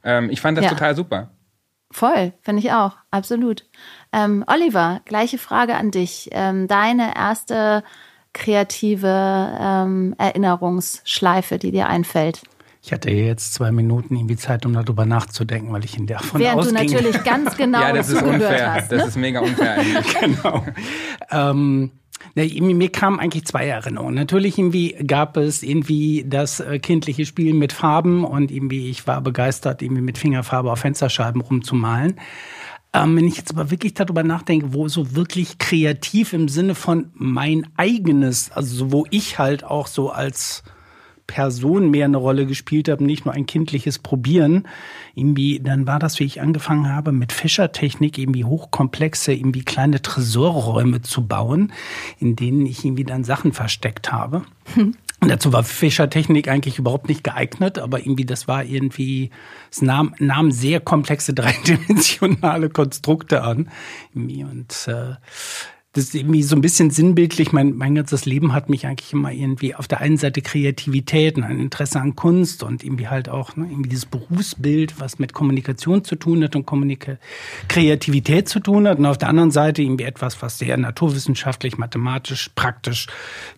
Ähm, 0.02 0.28
ich 0.30 0.40
fand 0.40 0.58
das 0.58 0.64
ja. 0.64 0.70
total 0.70 0.96
super. 0.96 1.30
Voll, 1.92 2.32
finde 2.42 2.60
ich 2.60 2.72
auch. 2.72 2.96
Absolut. 3.12 3.64
Ähm, 4.12 4.44
Oliver, 4.48 5.02
gleiche 5.04 5.38
Frage 5.38 5.76
an 5.76 5.92
dich. 5.92 6.30
Ähm, 6.32 6.66
deine 6.66 7.16
erste 7.16 7.84
kreative 8.32 9.58
ähm, 9.60 10.14
Erinnerungsschleife, 10.18 11.58
die 11.58 11.72
dir 11.72 11.88
einfällt? 11.88 12.42
Ich 12.82 12.92
hatte 12.92 13.10
jetzt 13.10 13.52
zwei 13.52 13.72
Minuten 13.72 14.16
irgendwie 14.16 14.36
Zeit, 14.36 14.64
um 14.64 14.72
darüber 14.72 15.04
nachzudenken, 15.04 15.72
weil 15.72 15.84
ich 15.84 15.98
in 15.98 16.06
der 16.06 16.20
von 16.20 16.40
Während 16.40 16.60
ausging. 16.60 16.86
du 16.86 16.94
natürlich 16.94 17.24
ganz 17.24 17.56
genau 17.56 17.80
ja, 17.80 17.92
das 17.92 18.08
ist 18.08 18.22
unfair. 18.22 18.74
Hast, 18.74 18.90
ne? 18.90 18.98
Das 18.98 19.08
ist 19.08 19.16
mega 19.16 19.40
unfair 19.40 19.74
eigentlich. 19.74 20.14
genau. 20.20 20.64
ähm, 21.30 21.90
mir 22.34 22.92
kamen 22.92 23.20
eigentlich 23.20 23.44
zwei 23.44 23.66
Erinnerungen. 23.66 24.14
Natürlich 24.14 24.56
irgendwie 24.56 24.92
gab 25.06 25.36
es 25.36 25.62
irgendwie 25.62 26.24
das 26.26 26.60
äh, 26.60 26.78
kindliche 26.78 27.26
Spielen 27.26 27.58
mit 27.58 27.72
Farben 27.72 28.24
und 28.24 28.50
irgendwie 28.50 28.88
ich 28.88 29.06
war 29.06 29.20
begeistert, 29.20 29.82
irgendwie 29.82 30.02
mit 30.02 30.16
Fingerfarbe 30.16 30.72
auf 30.72 30.80
Fensterscheiben 30.80 31.42
rumzumalen. 31.42 32.18
Ähm, 32.92 33.16
wenn 33.16 33.26
ich 33.26 33.36
jetzt 33.36 33.52
aber 33.52 33.70
wirklich 33.70 33.94
darüber 33.94 34.22
nachdenke, 34.22 34.72
wo 34.72 34.88
so 34.88 35.14
wirklich 35.14 35.58
kreativ 35.58 36.32
im 36.32 36.48
Sinne 36.48 36.74
von 36.74 37.10
mein 37.14 37.68
eigenes, 37.76 38.50
also 38.50 38.90
wo 38.90 39.06
ich 39.10 39.38
halt 39.38 39.62
auch 39.62 39.86
so 39.86 40.10
als 40.10 40.64
Person 41.30 41.90
mehr 41.90 42.06
eine 42.06 42.16
Rolle 42.16 42.44
gespielt 42.44 42.88
habe, 42.88 43.04
nicht 43.04 43.24
nur 43.24 43.34
ein 43.34 43.46
kindliches 43.46 44.00
Probieren. 44.00 44.66
Irgendwie, 45.14 45.60
dann 45.60 45.86
war 45.86 46.00
das, 46.00 46.18
wie 46.18 46.24
ich 46.24 46.40
angefangen 46.40 46.88
habe, 46.88 47.12
mit 47.12 47.32
Fischertechnik 47.32 48.18
irgendwie 48.18 48.44
hochkomplexe, 48.44 49.32
irgendwie 49.32 49.62
kleine 49.62 50.02
Tresorräume 50.02 51.02
zu 51.02 51.24
bauen, 51.28 51.72
in 52.18 52.34
denen 52.34 52.66
ich 52.66 52.84
irgendwie 52.84 53.04
dann 53.04 53.22
Sachen 53.22 53.52
versteckt 53.52 54.10
habe. 54.10 54.42
Und 54.76 54.96
dazu 55.28 55.52
war 55.52 55.64
Fischertechnik 55.64 56.48
eigentlich 56.48 56.78
überhaupt 56.78 57.08
nicht 57.08 57.24
geeignet, 57.24 57.78
aber 57.78 58.00
irgendwie 58.00 58.24
das 58.24 58.48
war 58.48 58.64
irgendwie, 58.64 59.30
es 59.70 59.82
nahm, 59.82 60.14
nahm 60.18 60.50
sehr 60.50 60.80
komplexe 60.80 61.34
dreidimensionale 61.34 62.70
Konstrukte 62.70 63.42
an. 63.42 63.70
Und 64.14 64.88
äh, 64.88 65.16
das 65.92 66.04
ist 66.04 66.14
irgendwie 66.14 66.44
so 66.44 66.54
ein 66.54 66.60
bisschen 66.60 66.90
sinnbildlich. 66.90 67.50
Mein, 67.52 67.74
mein 67.74 67.96
ganzes 67.96 68.24
Leben 68.24 68.52
hat 68.52 68.68
mich 68.68 68.86
eigentlich 68.86 69.12
immer 69.12 69.32
irgendwie 69.32 69.74
auf 69.74 69.88
der 69.88 70.00
einen 70.00 70.18
Seite 70.18 70.40
Kreativität 70.40 71.36
und 71.36 71.42
ein 71.42 71.58
Interesse 71.58 72.00
an 72.00 72.14
Kunst 72.14 72.62
und 72.62 72.84
irgendwie 72.84 73.08
halt 73.08 73.28
auch 73.28 73.56
ne, 73.56 73.66
irgendwie 73.68 73.88
dieses 73.88 74.06
Berufsbild, 74.06 75.00
was 75.00 75.18
mit 75.18 75.32
Kommunikation 75.32 76.04
zu 76.04 76.14
tun 76.14 76.44
hat 76.44 76.54
und 76.54 76.64
Kommunika 76.64 77.16
Kreativität 77.66 78.48
zu 78.48 78.60
tun 78.60 78.86
hat. 78.86 78.98
Und 78.98 79.06
auf 79.06 79.18
der 79.18 79.30
anderen 79.30 79.50
Seite 79.50 79.82
irgendwie 79.82 80.04
etwas, 80.04 80.40
was 80.42 80.58
sehr 80.58 80.76
naturwissenschaftlich, 80.76 81.76
mathematisch, 81.76 82.50
praktisch 82.54 83.08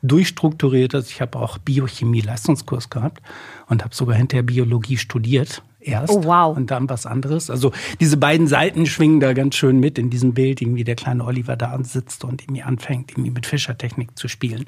durchstrukturiert 0.00 0.94
ist. 0.94 1.10
Ich 1.10 1.20
habe 1.20 1.38
auch 1.38 1.58
Biochemie-Leistungskurs 1.58 2.88
gehabt 2.88 3.20
und 3.66 3.84
habe 3.84 3.94
sogar 3.94 4.16
hinterher 4.16 4.42
Biologie 4.42 4.96
studiert 4.96 5.62
erst 5.82 6.12
oh, 6.12 6.24
wow. 6.24 6.56
und 6.56 6.70
dann 6.70 6.88
was 6.88 7.06
anderes. 7.06 7.50
Also 7.50 7.72
diese 8.00 8.16
beiden 8.16 8.46
Seiten 8.46 8.86
schwingen 8.86 9.20
da 9.20 9.32
ganz 9.32 9.54
schön 9.56 9.78
mit 9.80 9.98
in 9.98 10.10
diesem 10.10 10.34
Bild, 10.34 10.62
irgendwie 10.62 10.84
der 10.84 10.96
kleine 10.96 11.24
Oliver 11.24 11.56
da 11.56 11.78
sitzt 11.82 12.24
und 12.24 12.42
irgendwie 12.42 12.62
anfängt, 12.62 13.12
irgendwie 13.12 13.30
mit 13.30 13.46
Fischertechnik 13.46 14.18
zu 14.18 14.28
spielen. 14.28 14.66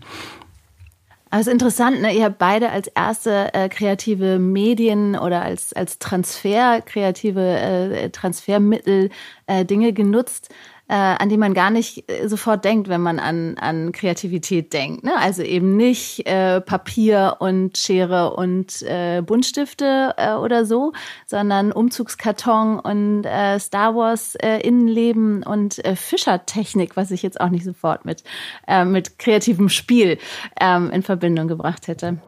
Aber 1.35 1.40
es 1.40 1.49
ist 1.49 1.52
interessant, 1.52 2.00
ne? 2.00 2.14
ihr 2.14 2.26
habt 2.26 2.38
beide 2.38 2.71
als 2.71 2.87
erste 2.87 3.52
äh, 3.54 3.68
kreative 3.68 4.38
Medien 4.38 5.16
oder 5.18 5.42
als, 5.42 5.73
als 5.73 5.99
Transfer, 5.99 6.80
kreative 6.80 7.40
äh, 7.40 8.11
Transfermittel 8.11 9.11
äh, 9.49 9.64
Dinge 9.64 9.92
genutzt, 9.92 10.54
äh, 10.88 10.95
an 10.95 11.29
die 11.29 11.37
man 11.37 11.55
gar 11.55 11.71
nicht 11.71 12.11
äh, 12.11 12.29
sofort 12.29 12.64
denkt, 12.64 12.88
wenn 12.88 13.00
man 13.00 13.19
an, 13.19 13.57
an 13.59 13.93
Kreativität 13.93 14.73
denkt. 14.73 15.05
Ne? 15.05 15.17
Also 15.17 15.43
eben 15.43 15.76
nicht 15.76 16.26
äh, 16.26 16.61
Papier 16.61 17.37
und 17.38 17.79
Schere 17.79 18.35
und 18.35 18.83
äh, 18.83 19.23
Buntstifte 19.23 20.14
äh, 20.17 20.35
oder 20.35 20.67
so, 20.67 20.93
sondern 21.26 21.73
Umzugskarton 21.73 22.79
und 22.79 23.25
äh, 23.25 23.59
Star 23.59 23.95
Wars 23.95 24.35
äh, 24.37 24.59
Innenleben 24.59 25.43
und 25.43 25.83
äh, 25.85 25.97
Fischertechnik, 25.97 26.97
was 26.97 27.11
ich 27.11 27.23
jetzt 27.23 27.41
auch 27.41 27.49
nicht 27.49 27.64
sofort 27.64 28.05
mit, 28.05 28.23
äh, 28.69 28.85
mit 28.85 29.19
kreativem 29.19 29.69
Spiel 29.69 30.19
ähm, 30.61 30.91
in 30.91 31.03
Verbindung 31.03 31.49
gebracht 31.49 31.88
hätte. 31.88 32.19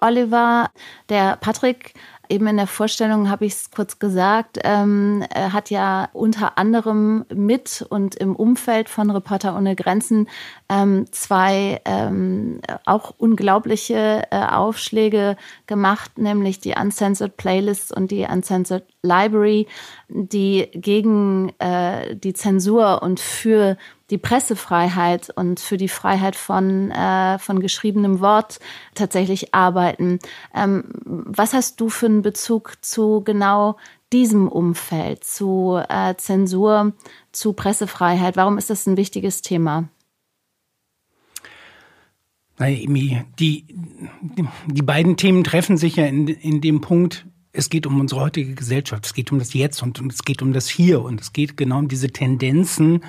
Oliver, 0.00 0.70
der 1.08 1.36
Patrick 1.36 1.94
Eben 2.30 2.46
in 2.46 2.56
der 2.58 2.66
Vorstellung 2.66 3.30
habe 3.30 3.46
ich 3.46 3.54
es 3.54 3.70
kurz 3.70 3.98
gesagt, 3.98 4.58
ähm, 4.64 5.24
er 5.30 5.52
hat 5.52 5.70
ja 5.70 6.10
unter 6.12 6.58
anderem 6.58 7.24
mit 7.32 7.86
und 7.88 8.16
im 8.16 8.36
Umfeld 8.36 8.90
von 8.90 9.10
Reporter 9.10 9.56
ohne 9.56 9.74
Grenzen 9.74 10.28
ähm, 10.68 11.06
zwei 11.10 11.80
ähm, 11.86 12.60
auch 12.84 13.14
unglaubliche 13.16 14.24
äh, 14.30 14.44
Aufschläge 14.44 15.36
gemacht, 15.66 16.18
nämlich 16.18 16.60
die 16.60 16.74
Uncensored 16.78 17.36
Playlist 17.38 17.96
und 17.96 18.10
die 18.10 18.26
Uncensored 18.30 18.84
Library, 19.02 19.66
die 20.08 20.68
gegen 20.74 21.52
äh, 21.58 22.14
die 22.14 22.34
Zensur 22.34 23.02
und 23.02 23.20
für 23.20 23.78
die 24.10 24.18
Pressefreiheit 24.18 25.30
und 25.34 25.60
für 25.60 25.76
die 25.76 25.88
Freiheit 25.88 26.36
von, 26.36 26.90
äh, 26.90 27.38
von 27.38 27.60
geschriebenem 27.60 28.20
Wort 28.20 28.58
tatsächlich 28.94 29.54
arbeiten. 29.54 30.18
Ähm, 30.54 30.84
was 31.04 31.52
hast 31.52 31.80
du 31.80 31.90
für 31.90 32.06
einen 32.06 32.22
Bezug 32.22 32.76
zu 32.80 33.22
genau 33.24 33.76
diesem 34.12 34.48
Umfeld, 34.48 35.24
zu 35.24 35.80
äh, 35.88 36.14
Zensur, 36.16 36.94
zu 37.32 37.52
Pressefreiheit? 37.52 38.36
Warum 38.36 38.56
ist 38.56 38.70
das 38.70 38.86
ein 38.86 38.96
wichtiges 38.96 39.42
Thema? 39.42 39.88
Die, 42.60 43.22
die, 43.38 43.66
die 44.66 44.82
beiden 44.82 45.16
Themen 45.16 45.44
treffen 45.44 45.76
sich 45.76 45.96
ja 45.96 46.06
in, 46.06 46.26
in 46.26 46.60
dem 46.60 46.80
Punkt, 46.80 47.24
es 47.52 47.70
geht 47.70 47.86
um 47.86 48.00
unsere 48.00 48.20
heutige 48.20 48.54
Gesellschaft, 48.54 49.06
es 49.06 49.14
geht 49.14 49.30
um 49.30 49.38
das 49.38 49.54
Jetzt 49.54 49.82
und, 49.82 50.00
und 50.00 50.12
es 50.12 50.24
geht 50.24 50.42
um 50.42 50.52
das 50.52 50.68
Hier 50.68 51.02
und 51.02 51.20
es 51.20 51.32
geht 51.32 51.56
genau 51.56 51.78
um 51.78 51.88
diese 51.88 52.10
Tendenzen, 52.10 53.02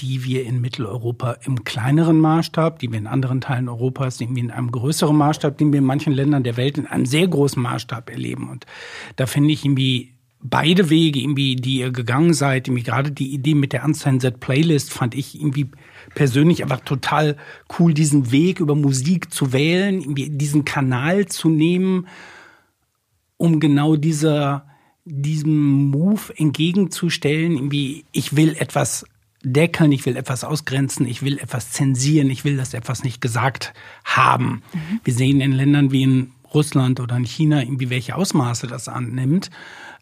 die 0.00 0.24
wir 0.24 0.44
in 0.44 0.60
Mitteleuropa 0.60 1.38
im 1.44 1.64
kleineren 1.64 2.20
Maßstab, 2.20 2.78
die 2.78 2.90
wir 2.90 2.98
in 2.98 3.06
anderen 3.06 3.40
Teilen 3.40 3.68
Europas 3.68 4.20
irgendwie 4.20 4.40
in 4.40 4.50
einem 4.50 4.70
größeren 4.70 5.16
Maßstab, 5.16 5.58
den 5.58 5.72
wir 5.72 5.78
in 5.78 5.84
manchen 5.84 6.12
Ländern 6.12 6.44
der 6.44 6.56
Welt 6.56 6.78
in 6.78 6.86
einem 6.86 7.06
sehr 7.06 7.26
großen 7.26 7.60
Maßstab 7.60 8.08
erleben. 8.10 8.48
Und 8.48 8.64
da 9.16 9.26
finde 9.26 9.52
ich 9.52 9.64
irgendwie 9.64 10.14
beide 10.40 10.88
Wege, 10.88 11.18
irgendwie, 11.18 11.56
die 11.56 11.78
ihr 11.78 11.90
gegangen 11.90 12.32
seid, 12.32 12.68
irgendwie 12.68 12.84
gerade 12.84 13.10
die 13.10 13.32
Idee 13.34 13.54
mit 13.54 13.72
der 13.72 13.84
Uncensored 13.84 14.38
Playlist 14.38 14.92
fand 14.92 15.16
ich 15.16 15.34
irgendwie 15.34 15.68
persönlich 16.14 16.62
einfach 16.62 16.80
total 16.80 17.36
cool, 17.78 17.92
diesen 17.92 18.30
Weg 18.30 18.60
über 18.60 18.76
Musik 18.76 19.32
zu 19.32 19.52
wählen, 19.52 20.00
irgendwie 20.00 20.30
diesen 20.30 20.64
Kanal 20.64 21.26
zu 21.26 21.48
nehmen, 21.48 22.06
um 23.36 23.58
genau 23.58 23.96
dieser 23.96 24.64
diesem 25.04 25.90
Move 25.90 26.20
entgegenzustellen, 26.36 27.52
irgendwie, 27.52 28.04
ich 28.12 28.36
will 28.36 28.54
etwas 28.58 29.06
deckeln, 29.42 29.92
ich 29.92 30.04
will 30.06 30.16
etwas 30.16 30.44
ausgrenzen, 30.44 31.06
ich 31.06 31.22
will 31.22 31.38
etwas 31.38 31.70
zensieren, 31.70 32.30
ich 32.30 32.44
will 32.44 32.56
das 32.56 32.74
etwas 32.74 33.04
nicht 33.04 33.20
gesagt 33.20 33.72
haben. 34.04 34.62
Mhm. 34.72 35.00
Wir 35.04 35.14
sehen 35.14 35.40
in 35.40 35.52
Ländern 35.52 35.92
wie 35.92 36.02
in 36.02 36.32
Russland 36.52 37.00
oder 37.00 37.16
in 37.16 37.24
China 37.24 37.60
irgendwie 37.60 37.90
welche 37.90 38.16
Ausmaße 38.16 38.66
das 38.66 38.88
annimmt 38.88 39.50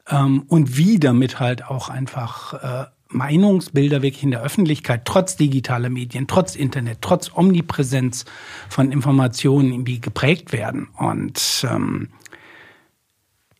ähm, 0.09 0.45
und 0.49 0.76
wie 0.76 0.99
damit 0.99 1.40
halt 1.40 1.64
auch 1.66 1.88
einfach 1.88 2.55
äh, 2.55 2.87
Meinungsbilder 3.09 4.02
wirklich 4.02 4.25
in 4.25 4.31
der 4.31 4.43
Öffentlichkeit 4.43 5.05
trotz 5.05 5.37
digitaler 5.37 5.90
Medien, 5.90 6.26
trotz 6.26 6.57
Internet, 6.57 6.99
trotz 7.02 7.31
Omnipräsenz 7.35 8.25
von 8.69 8.90
Informationen 8.90 9.71
irgendwie 9.73 10.00
geprägt 10.00 10.52
werden. 10.52 10.88
Und 10.97 11.66
ähm, 11.71 12.09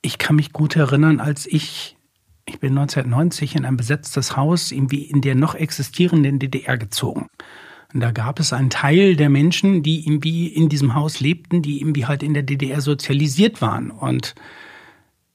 ich 0.03 0.19
kann 0.19 0.37
mich 0.37 0.53
gut 0.53 0.77
erinnern, 0.77 1.21
als 1.21 1.47
ich 1.47 1.96
ich 2.49 2.61
bin 2.61 2.79
1990 2.79 3.57
in 3.57 3.65
ein 3.65 3.77
besetztes 3.77 4.37
Haus 4.37 4.71
irgendwie 4.71 5.03
in 5.03 5.21
der 5.21 5.35
noch 5.35 5.55
existierenden 5.55 6.39
DDR 6.39 6.79
gezogen. 6.79 7.27
Und 7.93 8.01
da 8.01 8.13
gab 8.13 8.41
es 8.41 8.53
einen 8.53 8.71
Teil 8.71 9.17
der 9.17 9.29
Menschen, 9.29 9.83
die 9.83 10.07
irgendwie 10.07 10.47
in 10.47 10.69
diesem 10.69 10.95
Haus 10.95 11.21
lebten, 11.21 11.63
die 11.63 11.81
irgendwie 11.81 12.07
halt 12.07 12.23
in 12.23 12.35
der 12.35 12.43
DDR 12.43 12.81
sozialisiert 12.81 13.61
waren. 13.61 13.91
Und 13.91 14.35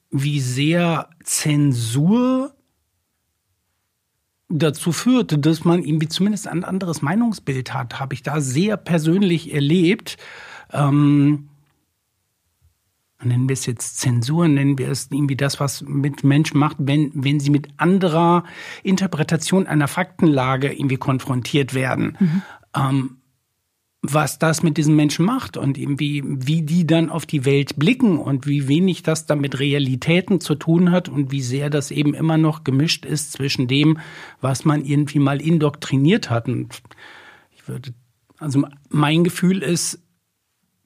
wie 0.09 0.39
sehr 0.39 1.09
Zensur 1.23 2.53
dazu 4.47 4.91
führte, 4.91 5.37
dass 5.37 5.63
man 5.63 5.83
irgendwie 5.83 6.09
zumindest 6.09 6.47
ein 6.47 6.63
anderes 6.63 7.01
Meinungsbild 7.01 7.73
hat, 7.73 7.99
habe 7.99 8.13
ich 8.13 8.23
da 8.23 8.41
sehr 8.41 8.77
persönlich 8.77 9.53
erlebt. 9.53 10.17
Ähm, 10.71 11.49
nennen 13.23 13.49
wir 13.49 13.53
es 13.53 13.65
jetzt 13.65 13.99
Zensur, 13.99 14.47
nennen 14.47 14.77
wir 14.77 14.89
es 14.89 15.09
irgendwie 15.11 15.35
das, 15.35 15.59
was 15.59 15.81
mit 15.81 16.23
Menschen 16.23 16.59
macht, 16.59 16.77
wenn, 16.79 17.11
wenn 17.13 17.39
sie 17.39 17.49
mit 17.49 17.67
anderer 17.77 18.43
Interpretation 18.83 19.67
einer 19.67 19.87
Faktenlage 19.87 20.71
irgendwie 20.71 20.97
konfrontiert 20.97 21.73
werden. 21.73 22.17
Mhm. 22.19 22.41
Ähm, 22.75 23.17
was 24.03 24.39
das 24.39 24.63
mit 24.63 24.77
diesen 24.77 24.95
Menschen 24.95 25.25
macht 25.25 25.57
und 25.57 25.77
irgendwie, 25.77 26.23
wie 26.25 26.63
die 26.63 26.87
dann 26.87 27.11
auf 27.11 27.27
die 27.27 27.45
Welt 27.45 27.77
blicken 27.77 28.17
und 28.17 28.47
wie 28.47 28.67
wenig 28.67 29.03
das 29.03 29.27
dann 29.27 29.39
mit 29.39 29.59
Realitäten 29.59 30.39
zu 30.41 30.55
tun 30.55 30.89
hat 30.89 31.07
und 31.07 31.31
wie 31.31 31.41
sehr 31.41 31.69
das 31.69 31.91
eben 31.91 32.15
immer 32.15 32.37
noch 32.37 32.63
gemischt 32.63 33.05
ist 33.05 33.31
zwischen 33.31 33.67
dem, 33.67 33.99
was 34.41 34.65
man 34.65 34.83
irgendwie 34.83 35.19
mal 35.19 35.39
indoktriniert 35.39 36.31
hat. 36.31 36.47
Und 36.47 36.81
ich 37.55 37.67
würde, 37.67 37.93
also 38.39 38.65
mein 38.89 39.23
Gefühl 39.23 39.61
ist, 39.61 39.99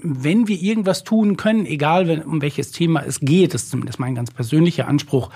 wenn 0.07 0.47
wir 0.47 0.61
irgendwas 0.61 1.03
tun 1.03 1.37
können, 1.37 1.65
egal 1.65 2.23
um 2.25 2.41
welches 2.41 2.71
Thema 2.71 3.01
es 3.01 3.19
geht, 3.19 3.53
das 3.53 3.63
ist 3.63 3.71
zumindest 3.71 3.99
mein 3.99 4.15
ganz 4.15 4.31
persönlicher 4.31 4.87
Anspruch, 4.87 5.31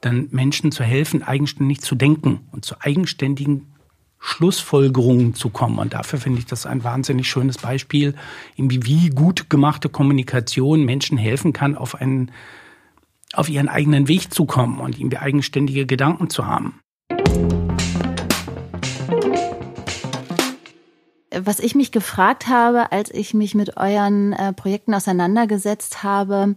dann 0.00 0.28
Menschen 0.30 0.72
zu 0.72 0.82
helfen, 0.84 1.22
eigenständig 1.22 1.80
zu 1.80 1.94
denken 1.94 2.40
und 2.52 2.64
zu 2.64 2.76
eigenständigen 2.80 3.74
Schlussfolgerungen 4.18 5.34
zu 5.34 5.50
kommen. 5.50 5.78
Und 5.78 5.92
dafür 5.92 6.18
finde 6.18 6.38
ich 6.38 6.46
das 6.46 6.64
ein 6.66 6.82
wahnsinnig 6.82 7.28
schönes 7.28 7.58
Beispiel, 7.58 8.14
wie 8.56 9.10
gut 9.10 9.50
gemachte 9.50 9.88
Kommunikation 9.90 10.84
Menschen 10.84 11.18
helfen 11.18 11.52
kann, 11.52 11.76
auf 11.76 11.94
einen, 11.94 12.30
auf 13.34 13.50
ihren 13.50 13.68
eigenen 13.68 14.08
Weg 14.08 14.32
zu 14.32 14.46
kommen 14.46 14.78
und 14.78 14.98
irgendwie 14.98 15.18
eigenständige 15.18 15.84
Gedanken 15.84 16.30
zu 16.30 16.46
haben. 16.46 16.80
Was 21.42 21.58
ich 21.58 21.74
mich 21.74 21.92
gefragt 21.92 22.48
habe, 22.48 22.92
als 22.92 23.10
ich 23.10 23.34
mich 23.34 23.54
mit 23.54 23.76
euren 23.76 24.32
äh, 24.32 24.52
Projekten 24.52 24.94
auseinandergesetzt 24.94 26.02
habe, 26.02 26.56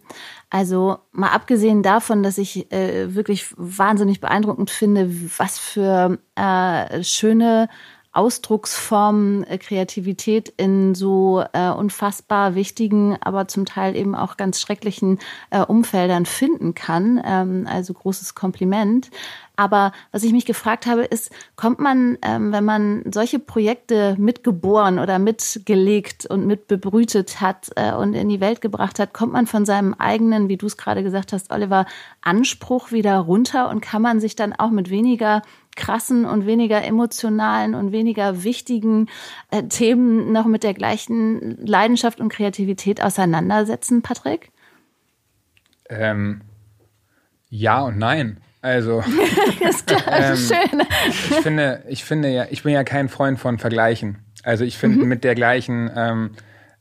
also 0.50 0.98
mal 1.12 1.30
abgesehen 1.30 1.84
davon, 1.84 2.24
dass 2.24 2.38
ich 2.38 2.72
äh, 2.72 3.16
wirklich 3.16 3.48
wahnsinnig 3.58 4.20
beeindruckend 4.22 4.70
finde, 4.70 5.10
was 5.38 5.58
für 5.58 6.20
äh, 6.36 7.04
schöne 7.04 7.70
Ausdrucksformen, 8.18 9.44
äh, 9.44 9.60
Kreativität 9.60 10.52
in 10.58 10.96
so 10.96 11.44
äh, 11.54 11.70
unfassbar 11.70 12.56
wichtigen, 12.56 13.16
aber 13.22 13.48
zum 13.48 13.66
Teil 13.66 13.96
eben 13.96 14.16
auch 14.16 14.38
ganz 14.38 14.60
schrecklichen 14.60 15.20
äh, 15.52 15.62
Umfeldern 15.62 16.26
finden 16.26 16.74
kann. 16.74 17.22
Ähm, 17.24 17.68
also 17.70 17.94
großes 17.94 18.34
Kompliment. 18.34 19.12
Aber 19.56 19.92
was 20.12 20.24
ich 20.24 20.32
mich 20.32 20.46
gefragt 20.46 20.88
habe, 20.88 21.04
ist, 21.04 21.32
kommt 21.56 21.80
man, 21.80 22.18
ähm, 22.24 22.52
wenn 22.52 22.66
man 22.66 23.04
solche 23.12 23.38
Projekte 23.38 24.16
mitgeboren 24.18 24.98
oder 24.98 25.20
mitgelegt 25.20 26.26
und 26.26 26.48
mitbebrütet 26.48 27.40
hat 27.40 27.70
äh, 27.76 27.94
und 27.94 28.16
in 28.16 28.30
die 28.30 28.40
Welt 28.40 28.62
gebracht 28.62 28.98
hat, 28.98 29.14
kommt 29.14 29.34
man 29.34 29.46
von 29.46 29.66
seinem 29.66 29.94
eigenen, 29.94 30.50
wie 30.50 30.58
du 30.58 30.66
es 30.66 30.78
gerade 30.78 31.04
gesagt 31.04 31.34
hast, 31.34 31.52
Oliver, 31.52 31.86
Anspruch 32.22 32.92
wieder 32.92 33.18
runter 33.20 33.70
und 33.70 33.82
kann 33.82 34.02
man 34.02 34.20
sich 34.20 34.36
dann 34.36 34.54
auch 34.54 34.72
mit 34.72 34.90
weniger 34.90 35.44
krassen 35.78 36.26
und 36.26 36.46
weniger 36.46 36.84
emotionalen 36.84 37.76
und 37.76 37.94
weniger 37.94 38.44
wichtigen 38.44 39.08
äh, 39.52 39.64
Themen 39.64 40.34
noch 40.34 40.46
mit 40.46 40.64
der 40.64 40.74
gleichen 40.74 41.66
Leidenschaft 41.66 42.20
und 42.20 42.30
Kreativität 42.30 43.02
auseinandersetzen, 43.02 44.02
Patrick? 44.02 44.52
Ähm, 45.90 46.42
ja 47.50 47.82
und 47.82 47.98
nein. 47.98 48.42
Also, 48.62 49.02
ist 49.62 49.88
klar, 49.88 50.02
ähm, 50.12 50.36
schön. 50.36 50.82
ich 51.08 51.36
finde, 51.36 51.84
ich 51.88 52.04
finde 52.04 52.30
ja, 52.30 52.48
ich 52.50 52.64
bin 52.64 52.74
ja 52.74 52.84
kein 52.84 53.08
Freund 53.08 53.40
von 53.40 53.60
Vergleichen. 53.60 54.18
Also 54.44 54.66
ich 54.66 54.78
finde 54.78 55.04
mhm. 55.04 55.08
mit 55.08 55.24
der 55.24 55.36
gleichen, 55.36 55.90
ähm, 55.96 56.32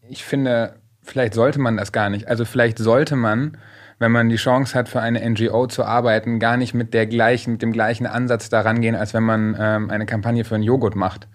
ich 0.08 0.24
finde 0.24 0.80
vielleicht 1.06 1.34
sollte 1.34 1.60
man 1.60 1.76
das 1.76 1.92
gar 1.92 2.10
nicht. 2.10 2.28
Also 2.28 2.44
vielleicht 2.44 2.78
sollte 2.78 3.16
man, 3.16 3.58
wenn 3.98 4.12
man 4.12 4.28
die 4.28 4.36
Chance 4.36 4.78
hat, 4.78 4.88
für 4.88 5.00
eine 5.00 5.28
NGO 5.28 5.66
zu 5.66 5.84
arbeiten, 5.84 6.38
gar 6.38 6.56
nicht 6.56 6.74
mit 6.74 6.92
der 6.92 7.06
gleichen, 7.06 7.52
mit 7.52 7.62
dem 7.62 7.72
gleichen 7.72 8.06
Ansatz 8.06 8.48
daran 8.48 8.80
gehen, 8.80 8.94
als 8.94 9.14
wenn 9.14 9.22
man 9.22 9.56
ähm, 9.58 9.90
eine 9.90 10.06
Kampagne 10.06 10.44
für 10.44 10.54
einen 10.54 10.64
Joghurt 10.64 10.96
macht. 10.96 11.28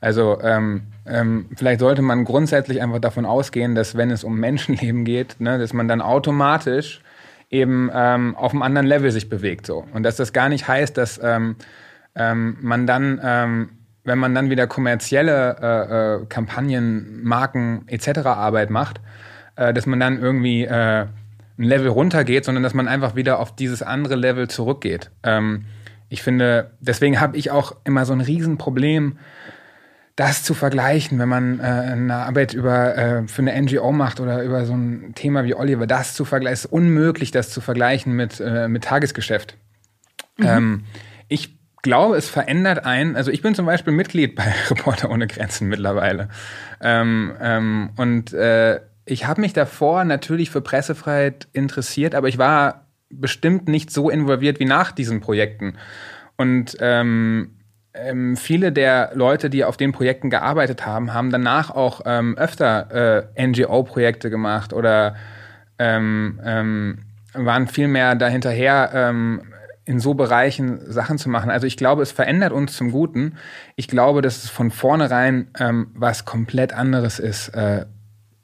Also 0.00 0.40
ähm, 0.42 0.82
ähm, 1.06 1.46
vielleicht 1.56 1.80
sollte 1.80 2.02
man 2.02 2.24
grundsätzlich 2.24 2.80
einfach 2.80 3.00
davon 3.00 3.26
ausgehen, 3.26 3.74
dass 3.74 3.96
wenn 3.96 4.10
es 4.10 4.22
um 4.22 4.38
Menschenleben 4.38 5.04
geht, 5.04 5.40
ne, 5.40 5.58
dass 5.58 5.72
man 5.72 5.88
dann 5.88 6.00
automatisch 6.00 7.02
eben 7.50 7.90
ähm, 7.92 8.36
auf 8.36 8.52
einem 8.52 8.62
anderen 8.62 8.86
Level 8.86 9.10
sich 9.10 9.28
bewegt 9.28 9.66
so 9.66 9.84
und 9.92 10.02
dass 10.04 10.16
das 10.16 10.32
gar 10.32 10.48
nicht 10.48 10.68
heißt, 10.68 10.96
dass 10.96 11.18
ähm, 11.22 11.56
ähm, 12.14 12.58
man 12.60 12.86
dann 12.86 13.20
ähm, 13.24 13.70
wenn 14.04 14.18
man 14.18 14.34
dann 14.34 14.50
wieder 14.50 14.66
kommerzielle 14.66 15.56
äh, 15.60 16.22
äh, 16.22 16.26
Kampagnen, 16.26 17.22
Marken 17.22 17.84
etc. 17.86 18.20
Arbeit 18.24 18.70
macht, 18.70 19.00
äh, 19.56 19.72
dass 19.72 19.86
man 19.86 20.00
dann 20.00 20.18
irgendwie 20.18 20.64
äh, 20.64 21.06
ein 21.58 21.64
Level 21.64 21.88
runtergeht, 21.88 22.44
sondern 22.44 22.62
dass 22.62 22.74
man 22.74 22.88
einfach 22.88 23.16
wieder 23.16 23.40
auf 23.40 23.54
dieses 23.54 23.82
andere 23.82 24.16
Level 24.16 24.48
zurückgeht. 24.48 25.10
Ähm, 25.22 25.66
ich 26.08 26.22
finde, 26.22 26.70
deswegen 26.80 27.20
habe 27.20 27.36
ich 27.36 27.50
auch 27.50 27.76
immer 27.84 28.06
so 28.06 28.12
ein 28.12 28.20
Riesenproblem, 28.20 29.18
das 30.16 30.42
zu 30.42 30.54
vergleichen, 30.54 31.18
wenn 31.20 31.28
man 31.28 31.60
äh, 31.60 31.62
eine 31.62 32.14
Arbeit 32.14 32.52
über 32.52 32.96
äh, 32.96 33.28
für 33.28 33.42
eine 33.42 33.60
NGO 33.62 33.92
macht 33.92 34.18
oder 34.18 34.42
über 34.42 34.64
so 34.64 34.74
ein 34.74 35.12
Thema 35.14 35.44
wie 35.44 35.54
Oliver, 35.54 35.86
das 35.86 36.14
zu 36.14 36.24
vergleichen, 36.24 36.54
ist 36.54 36.66
unmöglich, 36.66 37.30
das 37.30 37.50
zu 37.50 37.60
vergleichen 37.60 38.14
mit, 38.14 38.40
äh, 38.40 38.66
mit 38.66 38.84
Tagesgeschäft. 38.84 39.56
Mhm. 40.38 40.46
Ähm, 40.46 40.84
ich 41.28 41.56
glaube, 41.82 42.16
es 42.16 42.28
verändert 42.28 42.84
einen. 42.84 43.14
Also 43.14 43.30
ich 43.30 43.42
bin 43.42 43.54
zum 43.54 43.66
Beispiel 43.66 43.92
Mitglied 43.92 44.34
bei 44.34 44.52
Reporter 44.70 45.10
ohne 45.10 45.28
Grenzen 45.28 45.68
mittlerweile. 45.68 46.28
Ähm, 46.80 47.34
ähm, 47.40 47.90
und 47.96 48.32
äh, 48.32 48.80
ich 49.10 49.26
habe 49.26 49.40
mich 49.40 49.52
davor 49.52 50.04
natürlich 50.04 50.50
für 50.50 50.60
Pressefreiheit 50.60 51.48
interessiert, 51.52 52.14
aber 52.14 52.28
ich 52.28 52.38
war 52.38 52.86
bestimmt 53.10 53.68
nicht 53.68 53.90
so 53.90 54.10
involviert 54.10 54.60
wie 54.60 54.66
nach 54.66 54.92
diesen 54.92 55.20
Projekten. 55.20 55.74
Und 56.36 56.76
ähm, 56.80 57.56
ähm, 57.94 58.36
viele 58.36 58.70
der 58.70 59.12
Leute, 59.14 59.50
die 59.50 59.64
auf 59.64 59.76
den 59.76 59.92
Projekten 59.92 60.30
gearbeitet 60.30 60.86
haben, 60.86 61.14
haben 61.14 61.30
danach 61.30 61.70
auch 61.70 62.02
ähm, 62.04 62.36
öfter 62.36 63.26
äh, 63.36 63.46
NGO-Projekte 63.46 64.30
gemacht 64.30 64.72
oder 64.72 65.16
ähm, 65.78 66.38
ähm, 66.44 66.98
waren 67.32 67.66
viel 67.66 67.88
mehr 67.88 68.14
dahinterher, 68.14 68.90
ähm, 68.92 69.42
in 69.84 70.00
so 70.00 70.12
Bereichen 70.12 70.80
Sachen 70.92 71.16
zu 71.16 71.30
machen. 71.30 71.50
Also 71.50 71.66
ich 71.66 71.78
glaube, 71.78 72.02
es 72.02 72.12
verändert 72.12 72.52
uns 72.52 72.76
zum 72.76 72.92
Guten. 72.92 73.38
Ich 73.74 73.88
glaube, 73.88 74.20
dass 74.20 74.44
es 74.44 74.50
von 74.50 74.70
vornherein 74.70 75.48
was 75.94 76.26
komplett 76.26 76.74
anderes 76.74 77.18
ist, 77.18 77.48
äh, 77.54 77.86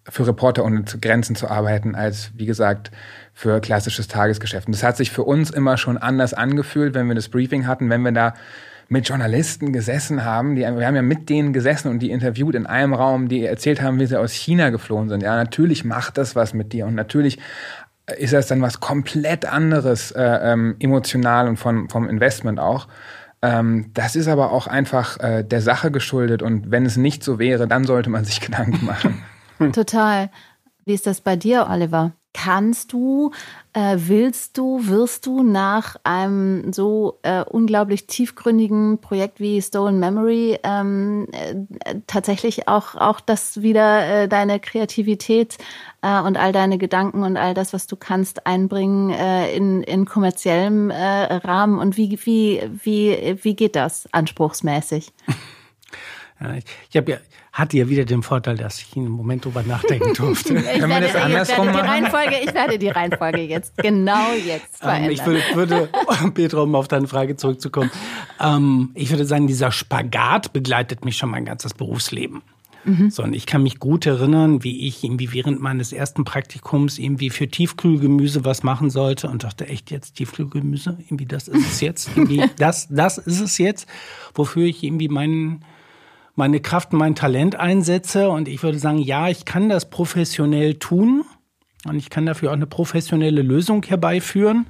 für 0.09 0.27
Reporter 0.27 0.65
ohne 0.65 0.85
Grenzen 1.01 1.35
zu 1.35 1.49
arbeiten, 1.49 1.95
als, 1.95 2.31
wie 2.35 2.47
gesagt, 2.47 2.91
für 3.33 3.61
klassisches 3.61 4.09
Tagesgeschäft. 4.09 4.67
Und 4.67 4.75
das 4.75 4.83
hat 4.83 4.97
sich 4.97 5.11
für 5.11 5.25
uns 5.25 5.51
immer 5.51 5.77
schon 5.77 5.97
anders 5.99 6.35
angefühlt, 6.35 6.95
wenn 6.95 7.09
wir 7.09 7.15
das 7.15 7.29
Briefing 7.29 7.67
hatten, 7.67 7.91
wenn 7.91 8.03
wir 8.03 8.13
da 8.13 8.35
mit 8.89 9.09
Journalisten 9.09 9.73
gesessen 9.73 10.25
haben. 10.25 10.57
Die, 10.57 10.63
wir 10.63 10.87
haben 10.87 10.95
ja 10.97 11.03
mit 11.03 11.31
denen 11.31 11.53
gesessen 11.53 11.89
und 11.89 12.01
die 12.01 12.11
interviewt 12.11 12.55
in 12.55 12.67
einem 12.67 12.93
Raum, 12.93 13.29
die 13.29 13.45
erzählt 13.45 13.81
haben, 13.81 13.99
wie 13.99 14.07
sie 14.07 14.21
aus 14.21 14.33
China 14.33 14.71
geflohen 14.71 15.09
sind. 15.09 15.23
Ja, 15.23 15.37
natürlich 15.37 15.85
macht 15.85 16.19
das 16.19 16.37
was 16.37 16.55
mit 16.55 16.73
dir 16.73 16.87
und 16.87 16.95
natürlich 16.95 17.39
ist 18.19 18.35
das 18.35 18.47
dann 18.47 18.61
was 18.61 18.81
komplett 18.81 19.47
anderes, 19.47 20.11
äh, 20.11 20.23
ähm, 20.23 20.77
emotional 20.79 21.49
und 21.49 21.57
von, 21.57 21.89
vom 21.89 22.09
Investment 22.09 22.61
auch. 22.61 22.89
Ähm, 23.41 23.91
das 23.95 24.17
ist 24.17 24.29
aber 24.29 24.53
auch 24.53 24.67
einfach 24.67 25.19
äh, 25.21 25.43
der 25.43 25.63
Sache 25.63 25.91
geschuldet 25.91 26.43
und 26.43 26.71
wenn 26.71 26.85
es 26.85 26.97
nicht 26.97 27.25
so 27.25 27.39
wäre, 27.39 27.67
dann 27.67 27.85
sollte 27.85 28.11
man 28.11 28.25
sich 28.25 28.41
Gedanken 28.43 28.85
machen. 28.85 29.23
Total. 29.73 30.31
Wie 30.85 30.95
ist 30.95 31.07
das 31.07 31.21
bei 31.21 31.37
dir, 31.37 31.69
Oliver? 31.71 32.13
Kannst 32.37 32.93
du, 32.93 33.31
äh, 33.75 33.97
willst 33.97 34.59
du, 34.59 34.89
wirst 34.89 35.25
du 35.25 35.45
nach 35.45 35.95
einem 36.03 36.73
so 36.73 37.21
äh, 37.23 37.45
unglaublich 37.45 38.09
tiefgründigen 38.09 38.99
Projekt 39.01 39.39
wie 39.39 39.63
Stolen 39.63 40.01
Memory 40.01 40.59
ähm, 40.65 41.29
äh, 41.31 42.01
tatsächlich 42.09 42.67
auch, 42.67 42.97
auch 42.97 43.21
das 43.21 43.63
wieder 43.63 44.25
äh, 44.25 44.29
deine 44.29 44.59
Kreativität 44.59 45.59
äh, 46.03 46.21
und 46.21 46.37
all 46.37 46.51
deine 46.51 46.77
Gedanken 46.77 47.23
und 47.23 47.37
all 47.37 47.55
das, 47.55 47.73
was 47.73 47.87
du 47.87 47.95
kannst, 47.95 48.49
einbringen 48.49 49.11
äh, 49.11 49.55
in, 49.55 49.85
in 49.85 50.05
kommerziellem 50.05 50.91
Rahmen? 50.91 51.79
Und 51.79 51.97
wie, 51.97 52.19
wie, 52.25 52.69
wie, 52.83 53.39
wie 53.43 53.55
geht 53.55 53.77
das 53.77 54.09
anspruchsmäßig? 54.13 55.13
Ich 56.91 56.97
habe 56.97 57.13
ja, 57.13 57.19
hatte 57.55 57.79
ja 57.79 57.89
wieder 57.89 58.05
den 58.05 58.25
Vorteil, 58.25 58.57
dass 58.57 58.81
ich 58.81 58.97
einen 58.97 59.09
Moment 59.09 59.45
drüber 59.45 59.63
nachdenken 59.63 60.13
durfte. 60.15 60.55
ich, 60.55 60.65
werde, 60.65 61.07
das 61.07 61.15
andersrum 61.15 61.69
ich, 61.69 61.75
werde 61.75 61.87
die 61.87 61.89
Reihenfolge, 61.89 62.35
ich 62.45 62.55
werde 62.55 62.79
die 62.79 62.89
Reihenfolge 62.89 63.43
jetzt, 63.43 63.77
genau 63.79 64.33
jetzt 64.45 64.79
verändern. 64.79 65.05
Ähm, 65.05 65.11
ich 65.11 65.25
würde, 65.25 65.41
würde 65.55 65.89
Petra, 66.35 66.63
um 66.63 66.75
auf 66.75 66.89
deine 66.89 67.07
Frage 67.07 67.37
zurückzukommen, 67.37 67.93
ähm, 68.41 68.91
ich 68.95 69.09
würde 69.11 69.25
sagen, 69.25 69.47
dieser 69.47 69.71
Spagat 69.71 70.53
begleitet 70.53 71.05
mich 71.05 71.17
schon 71.17 71.31
mein 71.31 71.45
ganzes 71.45 71.75
Berufsleben. 71.75 72.43
Mhm. 72.85 73.11
So, 73.11 73.23
und 73.23 73.35
ich 73.35 73.47
kann 73.47 73.63
mich 73.63 73.79
gut 73.79 74.05
erinnern, 74.05 74.65
wie 74.65 74.89
ich 74.89 75.05
irgendwie 75.05 75.33
während 75.33 75.61
meines 75.61 75.93
ersten 75.93 76.25
Praktikums 76.25 76.99
irgendwie 76.99 77.31
für 77.31 77.47
Tiefkühlgemüse 77.47 78.45
was 78.45 78.65
machen 78.65 78.91
sollte 78.91 79.29
und 79.29 79.45
dachte, 79.45 79.69
echt 79.69 79.93
jetzt 79.93 80.17
Tiefkühlgemüse? 80.17 80.99
Irgendwie 80.99 81.27
das 81.27 81.47
ist 81.47 81.67
es 81.67 81.81
jetzt? 81.81 82.11
Irgendwie 82.17 82.43
das, 82.59 82.89
das 82.91 83.19
ist 83.19 83.41
es 83.41 83.59
jetzt, 83.59 83.89
wofür 84.35 84.65
ich 84.65 84.83
irgendwie 84.83 85.09
meinen 85.09 85.65
meine 86.35 86.61
Kraft, 86.61 86.93
mein 86.93 87.15
Talent 87.15 87.57
einsetze. 87.57 88.29
Und 88.29 88.49
ich 88.49 88.63
würde 88.63 88.79
sagen, 88.79 88.99
ja, 88.99 89.29
ich 89.29 89.45
kann 89.45 89.69
das 89.69 89.91
professionell 89.91 90.75
tun 90.75 91.25
und 91.87 91.97
ich 91.97 92.11
kann 92.11 92.27
dafür 92.27 92.51
auch 92.51 92.55
eine 92.55 92.67
professionelle 92.67 93.43
Lösung 93.43 93.83
herbeiführen. 93.83 94.67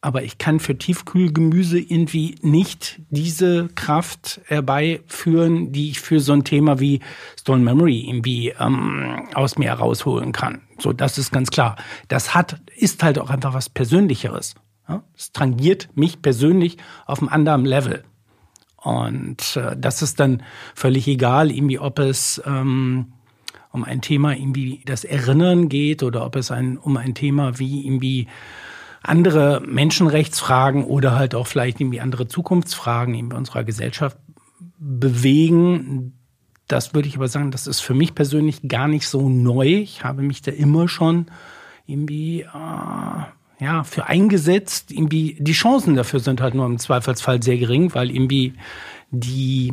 Aber 0.00 0.22
ich 0.22 0.38
kann 0.38 0.60
für 0.60 0.78
Tiefkühlgemüse 0.78 1.80
irgendwie 1.80 2.36
nicht 2.40 3.00
diese 3.10 3.68
Kraft 3.74 4.40
herbeiführen, 4.46 5.72
die 5.72 5.90
ich 5.90 6.00
für 6.00 6.20
so 6.20 6.32
ein 6.34 6.44
Thema 6.44 6.78
wie 6.78 7.00
Stone 7.38 7.64
Memory 7.64 8.08
irgendwie 8.08 8.50
ähm, 8.60 9.26
aus 9.34 9.58
mir 9.58 9.70
herausholen 9.70 10.30
kann. 10.30 10.62
So, 10.78 10.92
das 10.92 11.18
ist 11.18 11.32
ganz 11.32 11.50
klar. 11.50 11.74
Das 12.06 12.32
hat, 12.32 12.60
ist 12.76 13.02
halt 13.02 13.18
auch 13.18 13.30
einfach 13.30 13.54
was 13.54 13.68
Persönlicheres. 13.68 14.54
Es 15.16 15.32
tangiert 15.32 15.90
mich 15.96 16.22
persönlich 16.22 16.78
auf 17.06 17.18
einem 17.18 17.28
anderen 17.28 17.64
Level. 17.64 18.04
Und 18.82 19.56
äh, 19.56 19.76
das 19.76 20.02
ist 20.02 20.20
dann 20.20 20.42
völlig 20.74 21.08
egal, 21.08 21.50
irgendwie, 21.50 21.78
ob 21.78 21.98
es 21.98 22.40
ähm, 22.46 23.12
um 23.72 23.84
ein 23.84 24.00
Thema 24.00 24.34
irgendwie 24.34 24.82
das 24.86 25.04
Erinnern 25.04 25.68
geht 25.68 26.02
oder 26.02 26.24
ob 26.24 26.36
es 26.36 26.50
ein, 26.50 26.78
um 26.78 26.96
ein 26.96 27.14
Thema 27.14 27.58
wie 27.58 27.84
irgendwie 27.84 28.28
andere 29.02 29.62
Menschenrechtsfragen 29.66 30.84
oder 30.84 31.16
halt 31.16 31.34
auch 31.34 31.46
vielleicht 31.46 31.80
irgendwie 31.80 32.00
andere 32.00 32.28
Zukunftsfragen 32.28 33.14
in 33.14 33.32
unserer 33.32 33.64
Gesellschaft 33.64 34.16
bewegen. 34.78 36.14
Das 36.66 36.94
würde 36.94 37.08
ich 37.08 37.16
aber 37.16 37.28
sagen, 37.28 37.50
das 37.50 37.66
ist 37.66 37.80
für 37.80 37.94
mich 37.94 38.14
persönlich 38.14 38.68
gar 38.68 38.88
nicht 38.88 39.08
so 39.08 39.28
neu. 39.28 39.66
Ich 39.66 40.04
habe 40.04 40.22
mich 40.22 40.42
da 40.42 40.50
immer 40.50 40.88
schon 40.88 41.26
irgendwie 41.86 42.42
äh, 42.42 43.22
ja, 43.60 43.84
für 43.84 44.06
eingesetzt. 44.06 44.90
Irgendwie 44.92 45.36
die 45.38 45.52
Chancen 45.52 45.94
dafür 45.94 46.20
sind 46.20 46.40
halt 46.40 46.54
nur 46.54 46.66
im 46.66 46.78
Zweifelsfall 46.78 47.42
sehr 47.42 47.58
gering, 47.58 47.94
weil 47.94 48.10
irgendwie 48.10 48.54
die, 49.10 49.72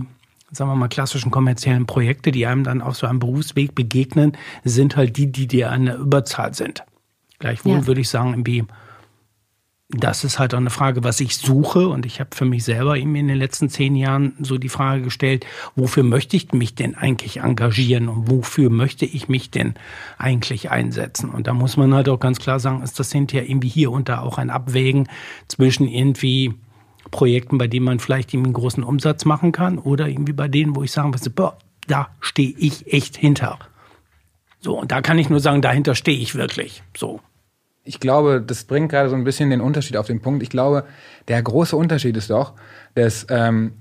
sagen 0.51 0.69
wir 0.69 0.75
mal, 0.75 0.87
klassischen 0.87 1.31
kommerziellen 1.31 1.85
Projekte, 1.85 2.31
die 2.31 2.45
einem 2.45 2.63
dann 2.63 2.81
auf 2.81 2.95
so 2.95 3.07
einem 3.07 3.19
Berufsweg 3.19 3.75
begegnen, 3.75 4.37
sind 4.63 4.95
halt 4.95 5.17
die, 5.17 5.31
die 5.31 5.47
dir 5.47 5.71
an 5.71 5.85
der 5.85 5.97
Überzahl 5.97 6.53
sind. 6.53 6.83
Gleichwohl 7.39 7.79
ja. 7.79 7.87
würde 7.87 8.01
ich 8.01 8.09
sagen, 8.09 8.31
irgendwie 8.31 8.65
das 9.89 10.23
ist 10.23 10.39
halt 10.39 10.53
auch 10.53 10.59
eine 10.59 10.71
Frage, 10.71 11.03
was 11.03 11.19
ich 11.19 11.37
suche. 11.37 11.87
Und 11.87 12.05
ich 12.05 12.19
habe 12.19 12.35
für 12.35 12.45
mich 12.45 12.63
selber 12.63 12.97
eben 12.97 13.15
in 13.15 13.27
den 13.27 13.37
letzten 13.37 13.69
zehn 13.69 13.95
Jahren 13.95 14.33
so 14.41 14.57
die 14.57 14.69
Frage 14.69 15.03
gestellt, 15.03 15.45
wofür 15.75 16.03
möchte 16.03 16.35
ich 16.35 16.51
mich 16.53 16.75
denn 16.75 16.95
eigentlich 16.95 17.37
engagieren 17.37 18.09
und 18.09 18.29
wofür 18.29 18.69
möchte 18.69 19.05
ich 19.05 19.29
mich 19.29 19.51
denn 19.51 19.75
eigentlich 20.17 20.71
einsetzen? 20.71 21.29
Und 21.29 21.47
da 21.47 21.53
muss 21.53 21.77
man 21.77 21.93
halt 21.93 22.09
auch 22.09 22.19
ganz 22.19 22.39
klar 22.39 22.59
sagen, 22.59 22.81
ist 22.81 22.99
das 22.99 23.11
hinterher 23.11 23.47
irgendwie 23.47 23.69
hier 23.69 23.91
und 23.91 24.09
da 24.09 24.21
auch 24.21 24.37
ein 24.37 24.49
Abwägen 24.49 25.07
zwischen 25.47 25.87
irgendwie 25.87 26.55
Projekten, 27.11 27.59
bei 27.59 27.67
denen 27.67 27.85
man 27.85 27.99
vielleicht 27.99 28.33
irgendwie 28.33 28.49
einen 28.49 28.53
großen 28.55 28.83
Umsatz 28.83 29.25
machen 29.25 29.51
kann 29.51 29.77
oder 29.77 30.07
irgendwie 30.07 30.33
bei 30.33 30.47
denen, 30.47 30.75
wo 30.75 30.81
ich 30.81 30.91
sagen 30.91 31.13
würde, 31.13 31.29
boah, 31.29 31.57
da 31.87 32.09
stehe 32.19 32.55
ich 32.57 32.91
echt 32.91 33.15
hinter. 33.15 33.59
So, 34.59 34.79
und 34.79 34.91
da 34.91 35.01
kann 35.01 35.19
ich 35.19 35.29
nur 35.29 35.39
sagen, 35.39 35.61
dahinter 35.61 35.93
stehe 35.93 36.17
ich 36.17 36.33
wirklich. 36.33 36.81
So 36.97 37.21
ich 37.85 37.99
glaube, 37.99 38.43
das 38.45 38.65
bringt 38.65 38.89
gerade 38.89 39.09
so 39.09 39.15
ein 39.15 39.23
bisschen 39.23 39.51
den 39.51 39.61
Unterschied 39.61 39.95
auf 39.95 40.07
den 40.07 40.19
Punkt. 40.19 40.43
Ich 40.43 40.49
glaube, 40.49 40.83
der 41.27 41.41
große 41.41 41.75
Unterschied 41.75 42.17
ist 42.17 42.31
doch, 42.31 42.53
dass 42.95 43.27
ähm, 43.29 43.73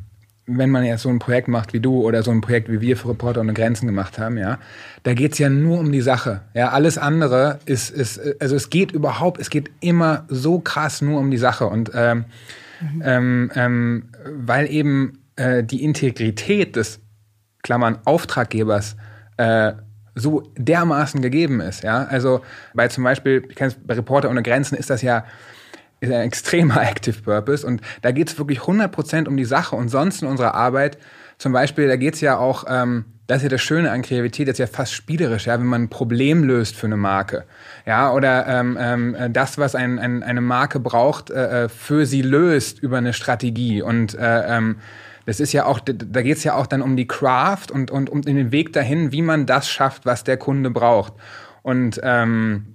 wenn 0.47 0.71
man 0.71 0.85
jetzt 0.85 1.03
so 1.03 1.09
ein 1.09 1.19
Projekt 1.19 1.49
macht 1.49 1.73
wie 1.73 1.81
du 1.81 2.03
oder 2.03 2.23
so 2.23 2.31
ein 2.31 2.43
Projekt 2.43 2.71
wie 2.71 2.83
wir 2.83 2.99
für 2.99 3.09
Reporter 3.09 3.40
ohne 3.40 3.55
Grenzen 3.55 3.87
gemacht 3.87 4.19
haben, 4.19 4.37
ja, 4.37 4.59
da 5.03 5.14
geht's 5.14 5.38
ja 5.38 5.49
nur 5.49 5.79
um 5.79 5.90
die 5.90 6.03
Sache. 6.03 6.43
Ja, 6.53 6.69
alles 6.69 6.99
andere 6.99 7.61
ist, 7.64 7.90
ist, 7.90 8.21
also 8.40 8.55
es 8.55 8.69
geht 8.69 8.93
überhaupt, 8.93 9.40
es 9.40 9.49
geht 9.49 9.71
immer 9.81 10.25
so 10.29 10.61
krass 10.61 11.01
nur 11.01 11.19
um 11.19 11.31
die 11.31 11.38
Sache. 11.38 11.67
Und 11.67 11.90
ähm, 11.95 12.27
mhm. 12.81 13.03
ähm, 13.05 13.51
ähm, 13.55 14.09
weil 14.27 14.71
eben 14.71 15.19
äh, 15.37 15.64
die 15.64 15.83
Integrität 15.83 16.77
des 16.77 17.01
Klammern 17.62 17.99
Auftraggebers 18.05 18.97
äh, 19.38 19.73
so 20.14 20.42
dermaßen 20.57 21.22
gegeben 21.22 21.61
ist. 21.61 21.83
Ja, 21.83 22.05
also 22.05 22.40
bei 22.72 22.88
zum 22.88 23.05
Beispiel, 23.05 23.44
ich 23.48 23.57
kenne 23.57 23.74
bei 23.85 23.94
Reporter 23.94 24.31
ohne 24.31 24.42
Grenzen 24.42 24.77
ist 24.77 24.90
das 24.90 25.03
ja 25.03 25.24
ist 26.00 26.12
ein 26.12 26.22
extremer 26.22 26.83
Active 26.88 27.22
Purpose 27.22 27.66
und 27.66 27.81
da 28.03 28.12
geht 28.12 28.29
es 28.29 28.38
wirklich 28.38 28.61
100% 28.61 29.27
um 29.27 29.37
die 29.37 29.44
Sache 29.44 29.77
und 29.77 29.88
sonst 29.88 30.22
in 30.22 30.29
unserer 30.29 30.55
Arbeit, 30.55 30.98
zum 31.38 31.53
Beispiel, 31.53 31.88
da 31.88 31.96
geht 31.96 32.14
es 32.14 32.20
ja 32.20 32.38
auch, 32.38 32.64
ähm, 32.68 33.07
das 33.27 33.38
ist 33.38 33.44
ja 33.44 33.48
das 33.48 33.62
Schöne 33.62 33.90
an 33.90 34.03
Kreativität, 34.03 34.48
das 34.48 34.55
ist 34.55 34.59
ja 34.59 34.66
fast 34.66 34.92
spielerisch, 34.92 35.46
ja, 35.46 35.59
wenn 35.59 35.66
man 35.66 35.85
ein 35.85 35.88
Problem 35.88 36.44
löst 36.44 36.77
für 36.77 36.87
eine 36.87 36.96
Marke. 36.96 37.44
Ja, 37.87 38.12
oder 38.12 38.46
ähm, 38.46 38.79
ähm, 38.79 39.16
das, 39.33 39.59
was 39.59 39.74
ein, 39.74 39.98
ein, 39.98 40.22
eine 40.22 40.40
Marke 40.40 40.79
braucht, 40.79 41.31
äh, 41.31 41.64
äh 41.64 41.68
für 41.68 42.07
sie 42.07 42.22
löst 42.22 42.79
über 42.81 42.98
eine 42.98 43.12
Strategie. 43.14 43.83
Und 43.83 44.14
äh, 44.14 44.57
ähm, 44.57 44.77
das 45.26 45.40
ist 45.40 45.52
ja 45.52 45.66
auch, 45.66 45.80
da 45.80 46.22
geht 46.22 46.37
es 46.37 46.44
ja 46.44 46.54
auch 46.54 46.66
dann 46.66 46.82
um 46.82 46.96
die 46.96 47.06
Craft 47.06 47.66
und, 47.72 47.90
und 47.90 48.10
um 48.10 48.22
den 48.22 48.52
Weg 48.52 48.72
dahin, 48.72 49.12
wie 49.12 49.22
man 49.22 49.46
das 49.46 49.68
schafft, 49.68 50.06
was 50.06 50.24
der 50.24 50.37
Kunde 50.37 50.70
braucht. 50.70 51.14
Und 51.62 52.00
ähm, 52.02 52.74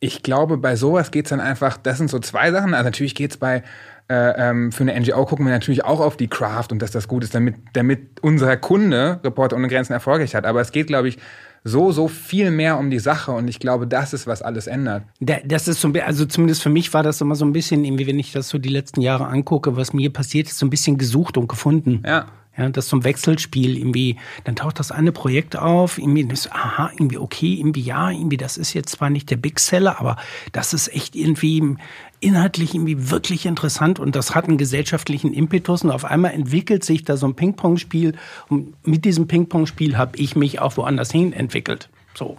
ich 0.00 0.22
glaube, 0.22 0.56
bei 0.56 0.74
sowas 0.74 1.10
geht 1.10 1.26
es 1.26 1.30
dann 1.30 1.40
einfach, 1.40 1.76
das 1.76 1.98
sind 1.98 2.10
so 2.10 2.18
zwei 2.18 2.50
Sachen. 2.50 2.74
Also 2.74 2.84
natürlich 2.84 3.14
geht 3.14 3.32
es 3.32 3.36
bei 3.36 3.62
äh, 4.08 4.50
ähm, 4.50 4.72
für 4.72 4.82
eine 4.82 4.98
NGO 4.98 5.24
gucken 5.24 5.46
wir 5.46 5.52
natürlich 5.52 5.84
auch 5.84 6.00
auf 6.00 6.16
die 6.16 6.28
Craft 6.28 6.66
und 6.70 6.82
dass 6.82 6.90
das 6.90 7.08
gut 7.08 7.24
ist, 7.24 7.34
damit, 7.34 7.54
damit 7.72 8.20
unser 8.20 8.56
Kunde 8.56 9.20
Reporter 9.22 9.56
ohne 9.56 9.68
Grenzen 9.68 9.92
erfolgreich 9.92 10.34
hat. 10.34 10.44
Aber 10.44 10.60
es 10.60 10.72
geht, 10.72 10.88
glaube 10.88 11.08
ich, 11.08 11.18
so, 11.64 11.92
so 11.92 12.08
viel 12.08 12.50
mehr 12.50 12.78
um 12.78 12.90
die 12.90 12.98
Sache 12.98 13.32
und 13.32 13.48
ich 13.48 13.60
glaube, 13.60 13.86
das 13.86 14.12
ist, 14.12 14.26
was 14.26 14.42
alles 14.42 14.66
ändert. 14.66 15.04
Das 15.20 15.68
ist 15.68 15.80
so, 15.80 15.92
also 15.92 16.26
zumindest 16.26 16.62
für 16.62 16.70
mich 16.70 16.92
war 16.92 17.02
das 17.02 17.20
immer 17.20 17.36
so 17.36 17.44
ein 17.44 17.52
bisschen, 17.52 17.84
irgendwie, 17.84 18.06
wenn 18.06 18.18
ich 18.18 18.32
das 18.32 18.48
so 18.48 18.58
die 18.58 18.68
letzten 18.68 19.00
Jahre 19.00 19.26
angucke, 19.26 19.76
was 19.76 19.92
mir 19.92 20.12
passiert 20.12 20.48
ist, 20.48 20.58
so 20.58 20.66
ein 20.66 20.70
bisschen 20.70 20.98
gesucht 20.98 21.36
und 21.36 21.48
gefunden. 21.48 22.02
Ja. 22.04 22.26
Ja, 22.56 22.68
das 22.68 22.88
zum 22.88 23.02
Wechselspiel 23.02 23.78
irgendwie, 23.78 24.16
dann 24.44 24.56
taucht 24.56 24.78
das 24.78 24.92
eine 24.92 25.10
Projekt 25.10 25.56
auf, 25.56 25.96
irgendwie 25.96 26.26
ist, 26.30 26.52
aha, 26.52 26.90
irgendwie 26.92 27.16
okay, 27.16 27.54
irgendwie 27.54 27.80
ja, 27.80 28.10
irgendwie 28.10 28.36
das 28.36 28.58
ist 28.58 28.74
jetzt 28.74 28.90
zwar 28.90 29.08
nicht 29.08 29.30
der 29.30 29.38
Big 29.38 29.58
Seller, 29.58 29.98
aber 29.98 30.16
das 30.52 30.74
ist 30.74 30.94
echt 30.94 31.16
irgendwie 31.16 31.76
inhaltlich 32.20 32.74
irgendwie 32.74 33.10
wirklich 33.10 33.46
interessant 33.46 33.98
und 33.98 34.14
das 34.14 34.34
hat 34.34 34.48
einen 34.48 34.58
gesellschaftlichen 34.58 35.32
Impetus 35.32 35.82
und 35.82 35.90
auf 35.90 36.04
einmal 36.04 36.32
entwickelt 36.32 36.84
sich 36.84 37.04
da 37.04 37.16
so 37.16 37.26
ein 37.26 37.34
Ping-Pong-Spiel 37.34 38.16
und 38.48 38.74
mit 38.86 39.06
diesem 39.06 39.26
Ping-Pong-Spiel 39.26 39.96
habe 39.96 40.18
ich 40.18 40.36
mich 40.36 40.60
auch 40.60 40.76
woanders 40.76 41.10
hin 41.10 41.32
entwickelt. 41.32 41.88
So. 42.14 42.36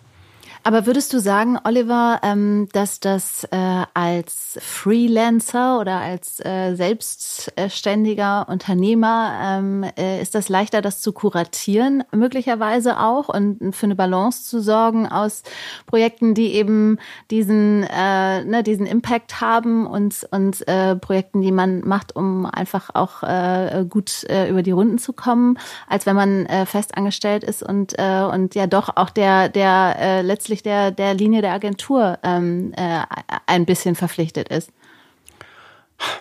Aber 0.66 0.86
würdest 0.86 1.12
du 1.12 1.20
sagen, 1.20 1.60
Oliver, 1.66 2.22
ähm, 2.24 2.70
dass 2.72 3.02
das 3.02 3.44
äh, 3.52 3.84
als 3.94 4.58
Freelancer 4.62 5.82
oder 5.82 5.98
als 6.00 6.40
äh, 6.40 6.76
selbstständiger 6.76 8.48
Unternehmer 8.48 9.40
ähm, 9.44 9.84
äh, 9.98 10.22
ist 10.22 10.36
das 10.36 10.48
leichter, 10.48 10.82
das 10.82 11.02
zu 11.02 11.12
kuratieren, 11.12 12.06
möglicherweise 12.14 12.98
auch 13.02 13.28
und 13.28 13.76
für 13.76 13.88
eine 13.88 13.96
Balance 13.96 14.46
zu 14.46 14.62
sorgen 14.62 15.06
aus 15.06 15.44
Projekten, 15.86 16.34
die 16.34 16.54
eben 16.54 16.98
diesen, 17.30 17.84
äh, 17.84 18.46
ne, 18.46 18.64
diesen 18.64 18.86
Impact 18.86 19.42
haben 19.42 19.86
und, 19.86 20.26
und 20.32 20.66
äh, 20.70 20.96
Projekten, 20.96 21.42
die 21.42 21.52
man 21.52 21.82
macht, 21.86 22.16
um 22.16 22.46
einfach 22.46 22.90
auch 22.94 23.22
äh, 23.24 23.86
gut 23.90 24.24
äh, 24.30 24.50
über 24.50 24.64
die 24.64 24.72
Runden 24.72 24.98
zu 24.98 25.12
kommen, 25.12 25.60
als 25.90 26.06
wenn 26.06 26.16
man 26.16 26.46
äh, 26.46 26.66
festangestellt 26.66 27.44
ist 27.44 27.64
und, 27.64 28.00
äh, 28.00 28.24
und 28.24 28.56
ja 28.56 28.66
doch 28.66 28.96
auch 28.96 29.10
der, 29.10 29.50
der 29.50 29.98
äh, 30.00 30.22
letztlich 30.22 30.53
letztlich 30.54 30.64
der, 30.64 30.92
der 30.92 31.14
Linie 31.14 31.42
der 31.42 31.54
Agentur 31.54 32.20
ähm, 32.24 32.74
äh, 32.76 33.02
ein 33.48 33.66
bisschen 33.66 33.96
verpflichtet 33.96 34.50
ist. 34.50 34.72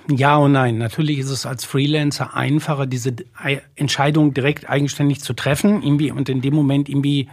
Ja 0.09 0.37
und 0.37 0.53
nein. 0.53 0.79
Natürlich 0.79 1.19
ist 1.19 1.31
es 1.31 1.45
als 1.45 1.65
Freelancer 1.65 2.35
einfacher, 2.35 2.87
diese 2.87 3.15
Entscheidung 3.75 4.33
direkt 4.33 4.69
eigenständig 4.69 5.21
zu 5.21 5.35
treffen. 5.35 5.83
Irgendwie, 5.83 6.11
und 6.11 6.29
in 6.29 6.41
dem 6.41 6.55
Moment 6.55 6.89
irgendwie 6.89 7.29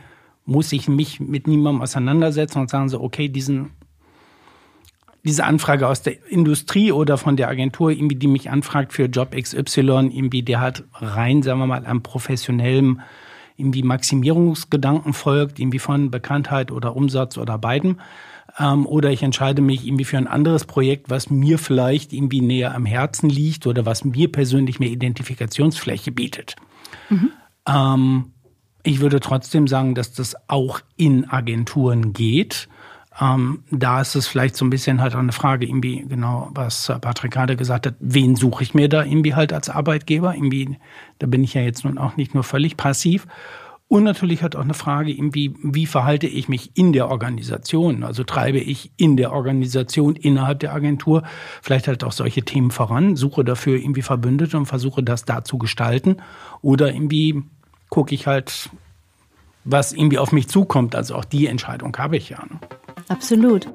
muss 0.46 0.72
ich 0.72 0.88
mich 0.88 1.20
mit 1.20 1.48
niemandem 1.48 1.82
auseinandersetzen 1.84 2.60
und 2.60 2.70
sagen 2.70 2.90
so, 2.90 3.02
okay, 3.02 3.30
diesen, 3.30 3.72
diese 5.24 5.46
Anfrage 5.46 5.88
aus 5.88 6.02
der 6.02 6.28
Industrie 6.30 6.92
oder 6.92 7.18
von 7.18 7.38
der 7.38 7.50
Agentur, 7.50 7.92
irgendwie, 7.92 8.16
die 8.16 8.28
mich 8.28 8.50
anfragt 8.50 8.94
für 8.94 9.06
Job 9.06 9.36
XY, 9.40 10.10
irgendwie, 10.12 10.42
der 10.42 10.60
hat 10.60 10.84
rein, 10.94 11.44
sagen 11.44 11.60
wir 11.60 11.68
mal, 11.68 11.86
am 11.86 12.02
professionellen 12.02 13.02
irgendwie 13.60 13.84
Maximierungsgedanken 13.84 15.14
folgt, 15.14 15.60
irgendwie 15.60 15.80
von 15.80 16.12
Bekanntheit 16.12 16.72
oder 16.72 16.96
Umsatz 16.96 17.38
oder 17.38 17.58
beiden. 17.58 18.00
Ähm, 18.58 18.86
oder 18.86 19.12
ich 19.12 19.24
entscheide 19.24 19.62
mich 19.62 19.86
irgendwie 19.86 20.06
für 20.06 20.18
ein 20.18 20.28
anderes 20.28 20.66
Projekt, 20.66 21.10
was 21.10 21.30
mir 21.30 21.60
vielleicht 21.60 22.14
irgendwie 22.14 22.42
näher 22.42 22.74
am 22.74 22.86
Herzen 22.86 23.30
liegt 23.30 23.68
oder 23.68 23.86
was 23.86 24.04
mir 24.04 24.32
persönlich 24.32 24.80
mehr 24.80 24.90
Identifikationsfläche 24.90 26.12
bietet. 26.12 26.56
Mhm. 27.10 27.32
Ähm, 27.68 28.34
ich 28.84 29.02
würde 29.02 29.20
trotzdem 29.20 29.68
sagen, 29.68 29.94
dass 29.94 30.14
das 30.14 30.36
auch 30.48 30.80
in 30.96 31.30
Agenturen 31.30 32.14
geht. 32.14 32.70
Ähm, 33.22 33.64
da 33.70 34.02
ist 34.02 34.16
es 34.16 34.28
vielleicht 34.28 34.56
so 34.56 34.64
ein 34.66 34.70
bisschen 34.70 35.02
halt 35.02 35.16
eine 35.16 35.32
Frage, 35.32 35.66
irgendwie 35.66 36.06
genau, 36.08 36.50
was 36.54 36.92
Patrick 37.02 37.32
gerade 37.32 37.58
gesagt 37.58 37.86
hat, 37.86 37.96
wen 38.00 38.36
suche 38.36 38.64
ich 38.64 38.74
mir 38.74 38.88
da 38.88 39.04
irgendwie 39.04 39.36
halt 39.36 39.52
als 39.52 39.70
Arbeitgeber? 39.70 40.34
Irgendwie, 40.34 40.78
da 41.20 41.28
bin 41.28 41.44
ich 41.44 41.54
ja 41.54 41.62
jetzt 41.62 41.84
nun 41.84 41.98
auch 41.98 42.16
nicht 42.16 42.34
nur 42.34 42.44
völlig 42.44 42.78
passiv. 42.78 43.28
Und 43.90 44.04
natürlich 44.04 44.44
hat 44.44 44.56
auch 44.56 44.62
eine 44.62 44.76
Frage, 44.76 45.12
irgendwie, 45.12 45.56
wie 45.64 45.88
verhalte 45.88 46.28
ich 46.28 46.48
mich 46.48 46.72
in 46.76 46.94
der 46.94 47.10
Organisation? 47.10 48.04
Also 48.04 48.24
treibe 48.24 48.60
ich 48.60 48.92
in 48.98 49.18
der 49.18 49.34
Organisation, 49.34 50.16
innerhalb 50.16 50.60
der 50.60 50.76
Agentur 50.76 51.24
vielleicht 51.64 51.88
halt 51.88 52.04
auch 52.04 52.12
solche 52.12 52.44
Themen 52.44 52.70
voran, 52.70 53.16
suche 53.16 53.44
dafür 53.44 53.78
irgendwie 53.78 54.04
Verbündete 54.04 54.58
und 54.58 54.68
versuche 54.68 55.02
das 55.02 55.26
da 55.26 55.44
zu 55.44 55.58
gestalten. 55.58 56.18
Oder 56.62 56.94
irgendwie 56.94 57.42
gucke 57.90 58.14
ich 58.14 58.28
halt, 58.28 58.70
was 59.64 59.92
irgendwie 59.92 60.20
auf 60.20 60.32
mich 60.32 60.48
zukommt. 60.48 60.96
Also 60.96 61.16
auch 61.16 61.26
die 61.26 61.48
Entscheidung 61.48 61.98
habe 61.98 62.16
ich 62.16 62.30
ja. 62.30 62.46
Ne? 62.46 62.60
Absolut. 63.08 63.68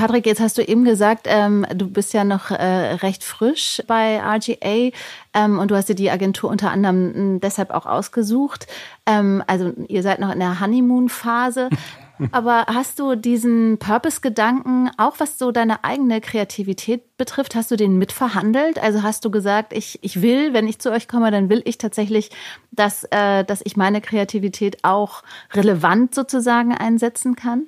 Patrick, 0.00 0.24
jetzt 0.24 0.40
hast 0.40 0.56
du 0.56 0.62
eben 0.62 0.86
gesagt, 0.86 1.26
ähm, 1.28 1.66
du 1.74 1.86
bist 1.86 2.14
ja 2.14 2.24
noch 2.24 2.50
äh, 2.50 2.94
recht 2.94 3.22
frisch 3.22 3.82
bei 3.86 4.18
RGA 4.18 4.96
ähm, 5.34 5.58
und 5.58 5.70
du 5.70 5.76
hast 5.76 5.90
dir 5.90 5.94
die 5.94 6.10
Agentur 6.10 6.48
unter 6.48 6.70
anderem 6.70 7.12
hm, 7.14 7.40
deshalb 7.40 7.70
auch 7.70 7.84
ausgesucht. 7.84 8.66
Ähm, 9.04 9.44
also 9.46 9.74
ihr 9.88 10.02
seid 10.02 10.18
noch 10.18 10.32
in 10.32 10.40
der 10.40 10.58
Honeymoon-Phase. 10.58 11.68
Aber 12.32 12.66
hast 12.66 12.98
du 12.98 13.14
diesen 13.14 13.78
Purpose-Gedanken, 13.78 14.90
auch 14.98 15.14
was 15.18 15.38
so 15.38 15.52
deine 15.52 15.84
eigene 15.84 16.20
Kreativität 16.20 17.16
betrifft, 17.16 17.54
hast 17.54 17.70
du 17.70 17.76
den 17.76 17.98
mitverhandelt? 17.98 18.78
Also 18.78 19.02
hast 19.02 19.24
du 19.24 19.30
gesagt, 19.30 19.72
ich, 19.72 19.98
ich 20.02 20.22
will, 20.22 20.52
wenn 20.52 20.68
ich 20.68 20.78
zu 20.78 20.90
euch 20.90 21.08
komme, 21.08 21.30
dann 21.30 21.48
will 21.48 21.62
ich 21.64 21.78
tatsächlich, 21.78 22.30
dass, 22.70 23.04
äh, 23.10 23.44
dass 23.44 23.60
ich 23.64 23.76
meine 23.76 24.00
Kreativität 24.00 24.78
auch 24.82 25.22
relevant 25.52 26.14
sozusagen 26.14 26.74
einsetzen 26.74 27.36
kann? 27.36 27.66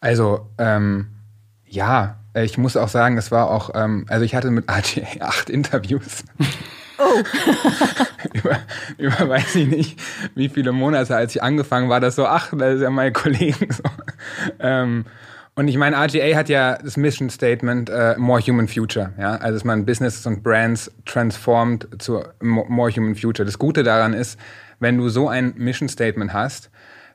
Also, 0.00 0.46
ähm, 0.58 1.08
ja, 1.66 2.16
ich 2.34 2.58
muss 2.58 2.76
auch 2.76 2.88
sagen, 2.88 3.18
es 3.18 3.30
war 3.30 3.50
auch, 3.50 3.70
ähm, 3.74 4.06
also 4.08 4.24
ich 4.24 4.34
hatte 4.34 4.50
mit 4.50 4.70
RGA 4.70 5.20
acht 5.20 5.50
Interviews. 5.50 6.24
Oh. 6.98 7.22
über, 8.32 8.58
über 8.98 9.28
weiß 9.28 9.56
ich 9.56 9.68
nicht, 9.68 10.00
wie 10.34 10.48
viele 10.48 10.72
Monate, 10.72 11.16
als 11.16 11.34
ich 11.34 11.42
angefangen 11.42 11.88
war, 11.88 12.00
das 12.00 12.16
so, 12.16 12.26
ach, 12.26 12.52
das 12.56 12.76
ist 12.76 12.82
ja 12.82 12.90
meine 12.90 13.12
Kollegen. 13.12 13.68
So. 13.72 13.82
Ähm, 14.60 15.04
und 15.54 15.68
ich 15.68 15.76
meine, 15.76 15.96
RGA 15.96 16.34
hat 16.36 16.48
ja 16.48 16.78
das 16.78 16.96
Mission 16.96 17.28
Statement 17.28 17.90
uh, 17.90 18.14
More 18.16 18.40
Human 18.40 18.68
Future, 18.68 19.12
ja, 19.18 19.36
also 19.36 19.54
dass 19.54 19.64
man 19.64 19.84
Business 19.84 20.26
und 20.26 20.42
Brands 20.42 20.90
transformt 21.04 21.88
zu 21.98 22.22
More 22.40 22.90
Human 22.90 23.14
Future. 23.14 23.44
Das 23.44 23.58
Gute 23.58 23.82
daran 23.82 24.14
ist, 24.14 24.38
wenn 24.80 24.96
du 24.96 25.08
so 25.08 25.28
ein 25.28 25.52
Mission 25.56 25.88
Statement 25.88 26.32
hast, 26.32 26.70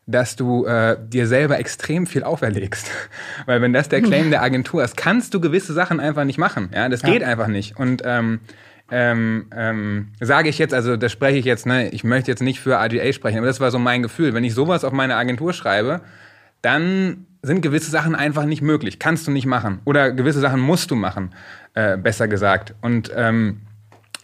dass 0.07 0.35
du 0.35 0.65
äh, 0.65 0.97
dir 0.99 1.27
selber 1.27 1.59
extrem 1.59 2.07
viel 2.07 2.23
auferlegst. 2.23 2.89
Weil 3.45 3.61
wenn 3.61 3.73
das 3.73 3.89
der 3.89 4.01
Claim 4.01 4.29
der 4.29 4.41
Agentur 4.41 4.83
ist, 4.83 4.95
kannst 4.95 5.33
du 5.33 5.41
gewisse 5.41 5.73
Sachen 5.73 5.99
einfach 5.99 6.23
nicht 6.23 6.37
machen. 6.37 6.69
Ja, 6.73 6.87
das 6.89 7.01
ja. 7.01 7.09
geht 7.09 7.23
einfach 7.23 7.47
nicht. 7.47 7.77
Und 7.77 8.03
ähm, 8.05 8.39
ähm, 8.89 9.47
ähm, 9.55 10.09
sage 10.19 10.49
ich 10.49 10.57
jetzt, 10.57 10.73
also 10.73 10.95
das 10.95 11.11
spreche 11.11 11.37
ich 11.37 11.45
jetzt, 11.45 11.65
ne, 11.65 11.89
ich 11.89 12.03
möchte 12.03 12.31
jetzt 12.31 12.41
nicht 12.41 12.59
für 12.59 12.75
RGA 12.77 13.11
sprechen, 13.13 13.37
aber 13.37 13.47
das 13.47 13.59
war 13.59 13.71
so 13.71 13.79
mein 13.79 14.01
Gefühl. 14.01 14.33
Wenn 14.33 14.43
ich 14.43 14.53
sowas 14.53 14.83
auf 14.83 14.93
meine 14.93 15.15
Agentur 15.15 15.53
schreibe, 15.53 16.01
dann 16.61 17.25
sind 17.41 17.61
gewisse 17.61 17.91
Sachen 17.91 18.15
einfach 18.15 18.45
nicht 18.45 18.61
möglich. 18.61 18.99
Kannst 18.99 19.27
du 19.27 19.31
nicht 19.31 19.45
machen. 19.45 19.79
Oder 19.85 20.11
gewisse 20.11 20.39
Sachen 20.39 20.59
musst 20.59 20.91
du 20.91 20.95
machen, 20.95 21.33
äh, 21.73 21.97
besser 21.97 22.27
gesagt. 22.27 22.75
Und 22.81 23.11
ähm, 23.15 23.61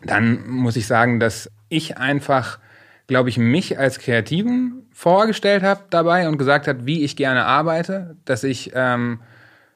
dann 0.04 0.48
muss 0.50 0.76
ich 0.76 0.88
sagen, 0.88 1.20
dass 1.20 1.50
ich 1.70 1.98
einfach, 1.98 2.60
glaube 3.08 3.30
ich, 3.30 3.38
mich 3.38 3.78
als 3.80 4.00
Kreativen 4.00 4.84
vorgestellt 4.92 5.64
habe 5.64 5.84
dabei 5.90 6.28
und 6.28 6.38
gesagt 6.38 6.68
habe, 6.68 6.86
wie 6.86 7.04
ich 7.04 7.16
gerne 7.16 7.46
arbeite, 7.46 8.16
dass 8.26 8.44
ich 8.44 8.72
ähm, 8.76 9.20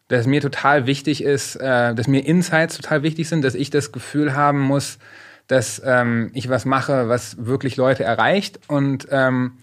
dass 0.08 0.28
mir 0.28 0.42
total 0.42 0.88
wichtig 0.88 1.24
ist, 1.24 1.56
äh, 1.56 1.94
dass 1.94 2.08
mir 2.08 2.26
Insights 2.26 2.78
total 2.78 3.04
wichtig 3.04 3.28
sind, 3.28 3.44
dass 3.44 3.56
ich 3.56 3.70
das 3.70 3.92
Gefühl 3.92 4.36
haben 4.36 4.62
muss, 4.62 5.00
dass 5.48 5.82
ähm, 5.86 6.32
ich 6.34 6.50
was 6.50 6.66
mache, 6.66 7.10
was 7.10 7.46
wirklich 7.46 7.78
Leute 7.78 8.04
erreicht 8.04 8.60
und 8.68 9.08
ähm, 9.12 9.54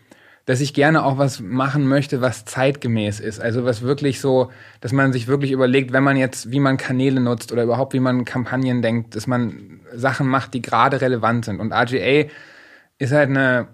dass 0.47 0.61
ich 0.61 0.75
gerne 0.75 1.05
auch 1.05 1.17
was 1.17 1.41
machen 1.41 1.87
möchte, 1.87 2.21
was 2.21 2.45
zeitgemäß 2.45 3.21
ist. 3.21 3.41
Also 3.41 3.65
was 3.65 3.81
wirklich 3.81 4.21
so, 4.21 4.51
dass 4.81 4.93
man 4.93 5.13
sich 5.13 5.27
wirklich 5.27 5.53
überlegt, 5.53 5.93
wenn 5.93 6.05
man 6.05 6.19
jetzt, 6.19 6.51
wie 6.51 6.61
man 6.61 6.77
Kanäle 6.77 7.21
nutzt 7.21 7.51
oder 7.51 7.63
überhaupt 7.63 7.95
wie 7.95 8.01
man 8.01 8.27
Kampagnen 8.27 8.83
denkt, 8.83 9.17
dass 9.17 9.27
man 9.27 9.81
Sachen 9.95 10.27
macht, 10.27 10.53
die 10.53 10.61
gerade 10.61 11.01
relevant 11.01 11.47
sind. 11.47 11.61
Und 11.61 11.73
RGA 11.73 12.29
ist 12.99 13.13
halt 13.13 13.31
eine 13.31 13.69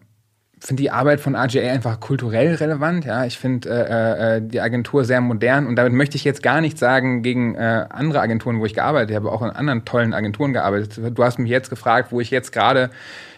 finde 0.61 0.83
die 0.83 0.91
Arbeit 0.91 1.21
von 1.21 1.35
RGA 1.35 1.71
einfach 1.71 2.01
kulturell 2.01 2.55
relevant. 2.55 3.05
Ja, 3.05 3.25
ich 3.25 3.39
finde 3.39 3.71
äh, 3.71 4.37
äh, 4.37 4.43
die 4.43 4.61
Agentur 4.61 5.05
sehr 5.05 5.21
modern 5.21 5.67
und 5.67 5.77
damit 5.77 5.93
möchte 5.93 6.17
ich 6.17 6.25
jetzt 6.25 6.43
gar 6.43 6.61
nicht 6.61 6.79
sagen 6.79 7.23
gegen 7.23 7.55
äh, 7.55 7.87
andere 7.89 8.21
Agenturen, 8.21 8.61
wo 8.61 8.67
ich 8.67 8.75
gearbeitet 8.75 9.17
habe, 9.17 9.33
auch 9.33 9.43
in 9.43 9.51
anderen 9.51 9.85
tollen 9.85 10.13
Agenturen 10.13 10.53
gearbeitet. 10.53 11.01
Du 11.17 11.25
hast 11.25 11.39
mich 11.39 11.51
jetzt 11.51 11.71
gefragt, 11.71 12.13
wo 12.13 12.21
ich 12.21 12.31
jetzt 12.31 12.53
gerade 12.53 12.91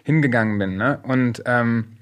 hingegangen 0.03 0.59
bin. 0.59 0.77
Ne? 0.77 0.99
Und 1.05 1.43
ähm, 1.47 1.97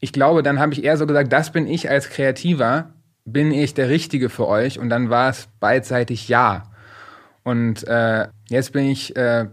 ich 0.00 0.12
glaube, 0.12 0.42
dann 0.42 0.60
habe 0.60 0.74
ich 0.74 0.84
eher 0.84 0.96
so 0.96 1.06
gesagt, 1.06 1.32
das 1.32 1.52
bin 1.52 1.66
ich 1.66 1.88
als 1.88 2.10
Kreativer, 2.10 2.90
bin 3.24 3.52
ich 3.52 3.74
der 3.74 3.88
Richtige 3.88 4.28
für 4.28 4.46
euch? 4.46 4.78
Und 4.78 4.90
dann 4.90 5.10
war 5.10 5.30
es 5.30 5.48
beidseitig 5.58 6.28
ja. 6.28 6.64
Und 7.42 7.86
äh, 7.88 8.28
jetzt 8.48 8.72
bin 8.72 8.86
ich 8.86 9.16
äh, 9.16 9.46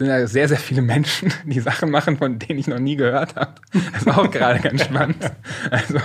sind 0.00 0.08
ja 0.08 0.26
sehr, 0.26 0.48
sehr 0.48 0.56
viele 0.56 0.80
Menschen, 0.80 1.30
die 1.44 1.60
Sachen 1.60 1.90
machen, 1.90 2.16
von 2.16 2.38
denen 2.38 2.58
ich 2.58 2.66
noch 2.66 2.78
nie 2.78 2.96
gehört 2.96 3.36
habe. 3.36 3.52
Das 3.92 4.02
ist 4.02 4.08
auch 4.08 4.30
gerade 4.30 4.58
ganz 4.62 4.84
spannend. 4.84 5.30
Also 5.70 5.98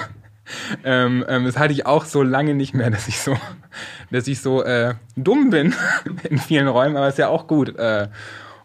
ähm, 0.83 1.25
ähm, 1.29 1.45
das 1.45 1.57
hatte 1.57 1.71
ich 1.71 1.85
auch 1.85 2.03
so 2.03 2.21
lange 2.21 2.53
nicht 2.55 2.73
mehr, 2.73 2.89
dass 2.89 3.07
ich 3.07 3.19
so, 3.19 3.37
dass 4.11 4.27
ich 4.27 4.41
so 4.41 4.63
äh, 4.63 4.95
dumm 5.15 5.49
bin 5.49 5.73
in 6.29 6.37
vielen 6.37 6.67
Räumen, 6.67 6.97
aber 6.97 7.07
ist 7.07 7.17
ja 7.17 7.29
auch 7.29 7.47
gut. 7.47 7.77
Äh, 7.77 8.09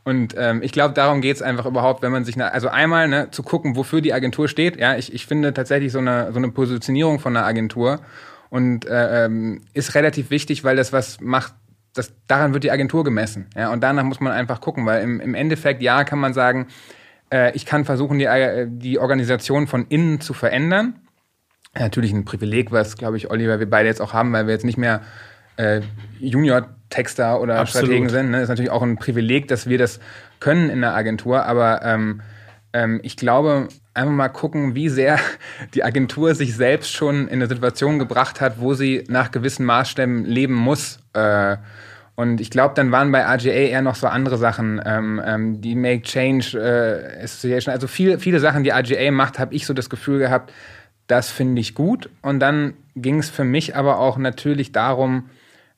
und 0.02 0.34
ähm, 0.36 0.62
ich 0.62 0.72
glaube, 0.72 0.94
darum 0.94 1.20
geht's 1.20 1.42
einfach 1.42 1.64
überhaupt, 1.64 2.02
wenn 2.02 2.10
man 2.10 2.24
sich, 2.24 2.42
also 2.42 2.68
einmal 2.68 3.06
ne, 3.06 3.28
zu 3.30 3.44
gucken, 3.44 3.76
wofür 3.76 4.00
die 4.00 4.12
Agentur 4.12 4.48
steht. 4.48 4.80
Ja, 4.80 4.96
ich, 4.96 5.14
ich 5.14 5.26
finde 5.26 5.54
tatsächlich 5.54 5.92
so 5.92 6.00
eine, 6.00 6.32
so 6.32 6.38
eine 6.38 6.48
Positionierung 6.48 7.20
von 7.20 7.36
einer 7.36 7.46
Agentur 7.46 8.00
und 8.48 8.84
äh, 8.86 9.26
ähm, 9.26 9.60
ist 9.74 9.94
relativ 9.94 10.30
wichtig, 10.30 10.64
weil 10.64 10.74
das 10.74 10.92
was 10.92 11.20
macht, 11.20 11.54
das, 11.94 12.12
daran 12.26 12.52
wird 12.52 12.64
die 12.64 12.70
Agentur 12.70 13.04
gemessen. 13.04 13.46
Ja, 13.56 13.72
und 13.72 13.82
danach 13.82 14.04
muss 14.04 14.20
man 14.20 14.32
einfach 14.32 14.60
gucken, 14.60 14.86
weil 14.86 15.02
im, 15.02 15.20
im 15.20 15.34
Endeffekt, 15.34 15.82
ja, 15.82 16.04
kann 16.04 16.18
man 16.18 16.34
sagen, 16.34 16.68
äh, 17.32 17.54
ich 17.54 17.66
kann 17.66 17.84
versuchen, 17.84 18.18
die, 18.18 18.26
äh, 18.26 18.66
die 18.68 18.98
Organisation 18.98 19.66
von 19.66 19.86
innen 19.88 20.20
zu 20.20 20.34
verändern. 20.34 21.00
Natürlich 21.78 22.12
ein 22.12 22.24
Privileg, 22.24 22.72
was, 22.72 22.96
glaube 22.96 23.16
ich, 23.16 23.30
Oliver, 23.30 23.60
wir 23.60 23.70
beide 23.70 23.88
jetzt 23.88 24.00
auch 24.00 24.12
haben, 24.12 24.32
weil 24.32 24.46
wir 24.46 24.54
jetzt 24.54 24.64
nicht 24.64 24.78
mehr 24.78 25.02
äh, 25.56 25.80
Junior-Texter 26.18 27.40
oder 27.40 27.58
Absolut. 27.58 27.86
Strategen 27.86 28.08
sind. 28.08 28.30
Ne? 28.30 28.42
ist 28.42 28.48
natürlich 28.48 28.70
auch 28.70 28.82
ein 28.82 28.96
Privileg, 28.96 29.48
dass 29.48 29.68
wir 29.68 29.78
das 29.78 30.00
können 30.40 30.70
in 30.70 30.80
der 30.80 30.94
Agentur, 30.94 31.44
aber 31.44 31.82
ähm, 31.84 32.22
ähm, 32.72 33.00
ich 33.02 33.16
glaube, 33.16 33.68
einfach 33.94 34.12
mal 34.12 34.28
gucken, 34.28 34.74
wie 34.74 34.88
sehr 34.88 35.18
die 35.74 35.84
Agentur 35.84 36.34
sich 36.34 36.56
selbst 36.56 36.92
schon 36.92 37.28
in 37.28 37.34
eine 37.34 37.46
Situation 37.46 37.98
gebracht 37.98 38.40
hat, 38.40 38.60
wo 38.60 38.74
sie 38.74 39.04
nach 39.08 39.30
gewissen 39.30 39.66
Maßstäben 39.66 40.24
leben 40.24 40.54
muss. 40.54 40.99
Äh, 41.12 41.56
und 42.16 42.40
ich 42.40 42.50
glaube, 42.50 42.74
dann 42.74 42.92
waren 42.92 43.10
bei 43.12 43.24
RGA 43.24 43.50
eher 43.50 43.80
noch 43.80 43.94
so 43.94 44.06
andere 44.06 44.36
Sachen, 44.36 44.80
ähm, 44.84 45.22
ähm, 45.24 45.60
die 45.62 45.74
Make 45.74 46.02
Change 46.02 46.58
äh, 46.58 47.24
Association, 47.24 47.72
also 47.72 47.86
viele, 47.86 48.18
viele 48.18 48.40
Sachen, 48.40 48.62
die 48.62 48.70
RGA 48.70 49.10
macht, 49.10 49.38
habe 49.38 49.54
ich 49.54 49.64
so 49.64 49.72
das 49.72 49.88
Gefühl 49.88 50.18
gehabt, 50.18 50.52
das 51.06 51.30
finde 51.30 51.60
ich 51.60 51.74
gut. 51.74 52.10
Und 52.20 52.40
dann 52.40 52.74
ging 52.94 53.18
es 53.18 53.30
für 53.30 53.44
mich 53.44 53.74
aber 53.74 53.98
auch 53.98 54.18
natürlich 54.18 54.72
darum, 54.72 55.30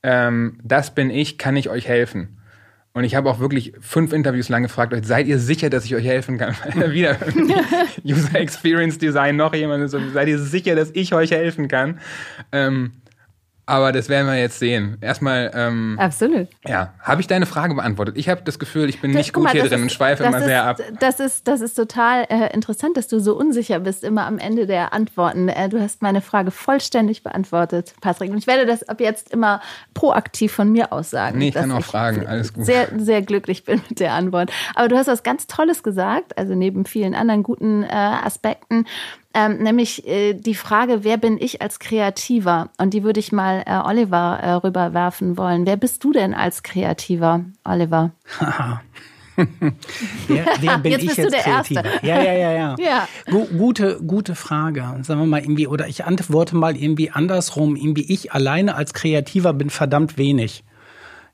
ähm, 0.03 0.59
das 0.65 0.95
bin 0.95 1.11
ich, 1.11 1.39
kann 1.39 1.57
ich 1.57 1.71
euch 1.71 1.87
helfen? 1.87 2.39
Und 2.95 3.05
ich 3.05 3.15
habe 3.15 3.31
auch 3.31 3.39
wirklich 3.39 3.73
fünf 3.81 4.13
Interviews 4.13 4.49
lang 4.49 4.63
gefragt, 4.63 4.95
seid 5.07 5.27
ihr 5.27 5.39
sicher, 5.39 5.71
dass 5.71 5.85
ich 5.85 5.95
euch 5.95 6.05
helfen 6.05 6.37
kann? 6.39 6.55
Wieder 6.91 7.17
User 8.05 8.35
Experience 8.35 8.99
Design, 8.99 9.37
noch 9.37 9.55
jemand, 9.55 9.89
so, 9.91 9.99
seid 10.13 10.29
ihr 10.29 10.39
sicher, 10.39 10.75
dass 10.75 10.91
ich 10.93 11.15
euch 11.15 11.31
helfen 11.31 11.69
kann? 11.69 12.01
Ähm, 12.51 12.93
aber 13.65 13.93
das 13.93 14.09
werden 14.09 14.27
wir 14.27 14.37
jetzt 14.37 14.59
sehen. 14.59 14.99
Erstmal. 15.01 15.51
Ähm, 15.55 15.97
Absolut. 15.99 16.49
Ja, 16.67 16.95
habe 17.01 17.21
ich 17.21 17.29
deine 17.29 17.47
Frage 17.47 17.75
beantwortet? 17.75 18.17
Ich 18.17 18.29
habe 18.29 18.43
das 18.43 18.59
Gefühl, 18.59 18.89
ich 18.89 19.01
bin 19.01 19.13
das, 19.13 19.19
nicht 19.19 19.33
gut 19.33 19.45
mal, 19.45 19.53
hier 19.53 19.63
drin 19.63 19.75
ist, 19.75 19.83
und 19.83 19.93
schweife 19.93 20.25
immer 20.25 20.39
ist, 20.39 20.45
sehr 20.45 20.65
ab. 20.65 20.81
Das 20.99 21.21
ist, 21.21 21.47
das 21.47 21.61
ist 21.61 21.75
total 21.75 22.27
äh, 22.29 22.53
interessant, 22.53 22.97
dass 22.97 23.07
du 23.07 23.21
so 23.21 23.37
unsicher 23.37 23.79
bist, 23.79 24.03
immer 24.03 24.27
am 24.27 24.39
Ende 24.39 24.67
der 24.67 24.93
Antworten. 24.93 25.49
Äh, 25.49 25.69
du 25.69 25.81
hast 25.81 26.03
meine 26.03 26.21
Frage 26.21 26.51
vollständig 26.51 27.23
beantwortet, 27.23 27.95
Patrick. 28.01 28.33
Und 28.33 28.39
ich 28.39 28.49
werde 28.49 28.67
das 28.67 28.89
ab 28.89 29.01
jetzt 29.01 29.33
immer 29.33 29.61
proaktiv 29.95 30.53
von 30.53 30.71
mir 30.73 30.93
aus 30.93 31.11
sagen. 31.11 31.39
Nee, 31.39 31.49
ich 31.49 31.55
kann 31.55 31.71
auch 31.71 31.85
fragen. 31.85 32.27
Alles 32.27 32.53
gut. 32.53 32.67
Sehr, 32.67 32.89
sehr 32.99 33.23
glücklich 33.23 33.65
bin 33.65 33.81
mit 33.89 34.01
der 34.01 34.15
Antwort. 34.15 34.51
Aber 34.75 34.89
du 34.89 34.97
hast 34.97 35.07
was 35.07 35.23
ganz 35.23 35.47
Tolles 35.47 35.85
gesagt, 35.85 36.37
also 36.37 36.57
neben 36.57 36.85
vielen 36.85 37.15
anderen 37.15 37.45
guten 37.45 37.85
äh, 37.85 37.89
Aspekten 37.93 38.87
ähm, 39.35 39.59
nämlich 39.59 40.07
äh, 40.07 40.35
die 40.35 40.55
Frage, 40.55 41.05
wer 41.05 41.17
bin 41.17 41.39
ich 41.41 41.63
als 41.63 41.79
Kreativer? 41.79 42.71
Und 42.79 42.95
die 42.95 43.03
würde 43.03 43.21
ich 43.21 43.33
mal 43.33 43.63
äh, 43.67 43.77
Oliver 43.77 44.39
äh, 44.43 44.53
rüberwerfen 44.53 45.37
wollen. 45.37 45.67
Wer 45.67 45.77
bist 45.77 46.05
du 46.05 46.13
denn 46.13 46.35
als 46.35 46.63
Kreativer, 46.63 47.45
Oliver? 47.65 48.11
wer, 49.37 50.47
wer 50.61 50.79
bin 50.79 50.93
jetzt 50.93 51.05
ich 51.05 51.17
jetzt 51.17 51.35
Kreativer? 51.35 51.85
Ja, 52.03 52.23
ja, 52.23 52.33
ja, 52.33 52.53
ja. 52.53 52.77
ja. 52.79 53.09
Gute, 53.57 54.01
gute 54.07 54.35
Frage. 54.35 54.81
Sagen 55.03 55.21
wir 55.21 55.27
mal 55.27 55.41
irgendwie, 55.41 55.67
oder 55.67 55.89
ich 55.89 56.05
antworte 56.05 56.57
mal 56.57 56.77
irgendwie 56.77 57.11
andersrum. 57.11 57.77
Irgendwie 57.77 58.13
ich 58.13 58.33
alleine 58.33 58.75
als 58.75 58.93
Kreativer 58.93 59.53
bin 59.53 59.71
verdammt 59.71 60.19
wenig. 60.19 60.65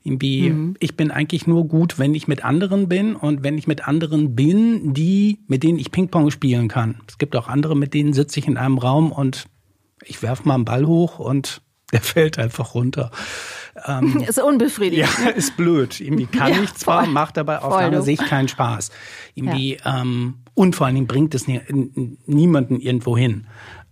Irgendwie, 0.03 0.49
mhm. 0.49 0.75
ich 0.79 0.95
bin 0.95 1.11
eigentlich 1.11 1.45
nur 1.45 1.67
gut, 1.67 1.99
wenn 1.99 2.15
ich 2.15 2.27
mit 2.27 2.45
anderen 2.45 2.87
bin 2.87 3.15
und 3.15 3.43
wenn 3.43 3.57
ich 3.57 3.67
mit 3.67 3.87
anderen 3.87 4.35
bin, 4.35 4.93
die, 4.93 5.39
mit 5.47 5.63
denen 5.63 5.77
ich 5.77 5.91
Ping-Pong 5.91 6.31
spielen 6.31 6.69
kann. 6.69 7.01
Es 7.07 7.17
gibt 7.17 7.35
auch 7.35 7.47
andere, 7.47 7.75
mit 7.75 7.93
denen 7.93 8.13
sitze 8.13 8.39
ich 8.39 8.47
in 8.47 8.57
einem 8.57 8.77
Raum 8.77 9.11
und 9.11 9.45
ich 10.05 10.21
werfe 10.23 10.47
mal 10.47 10.55
einen 10.55 10.65
Ball 10.65 10.87
hoch 10.87 11.19
und 11.19 11.61
der 11.91 12.01
fällt 12.01 12.39
einfach 12.39 12.75
runter. 12.75 13.11
Ähm, 13.85 14.23
ist 14.27 14.41
unbefriedigend. 14.41 15.09
Ja, 15.23 15.29
ist 15.35 15.57
blöd. 15.57 15.99
Irgendwie 15.99 16.27
kann 16.27 16.53
ja, 16.53 16.63
ich 16.63 16.73
zwar, 16.75 17.03
voll, 17.03 17.13
macht 17.13 17.35
dabei 17.35 17.59
auf 17.61 17.73
lange 17.73 18.01
Sicht 18.01 18.25
keinen 18.25 18.47
Spaß. 18.47 18.91
Irgendwie, 19.35 19.77
ja. 19.77 20.01
ähm, 20.01 20.35
und 20.53 20.75
vor 20.75 20.85
allen 20.85 20.95
Dingen 20.95 21.07
bringt 21.07 21.35
es 21.35 21.47
nie, 21.47 21.61
niemanden 22.25 22.79
irgendwo 22.79 23.17
hin. 23.17 23.47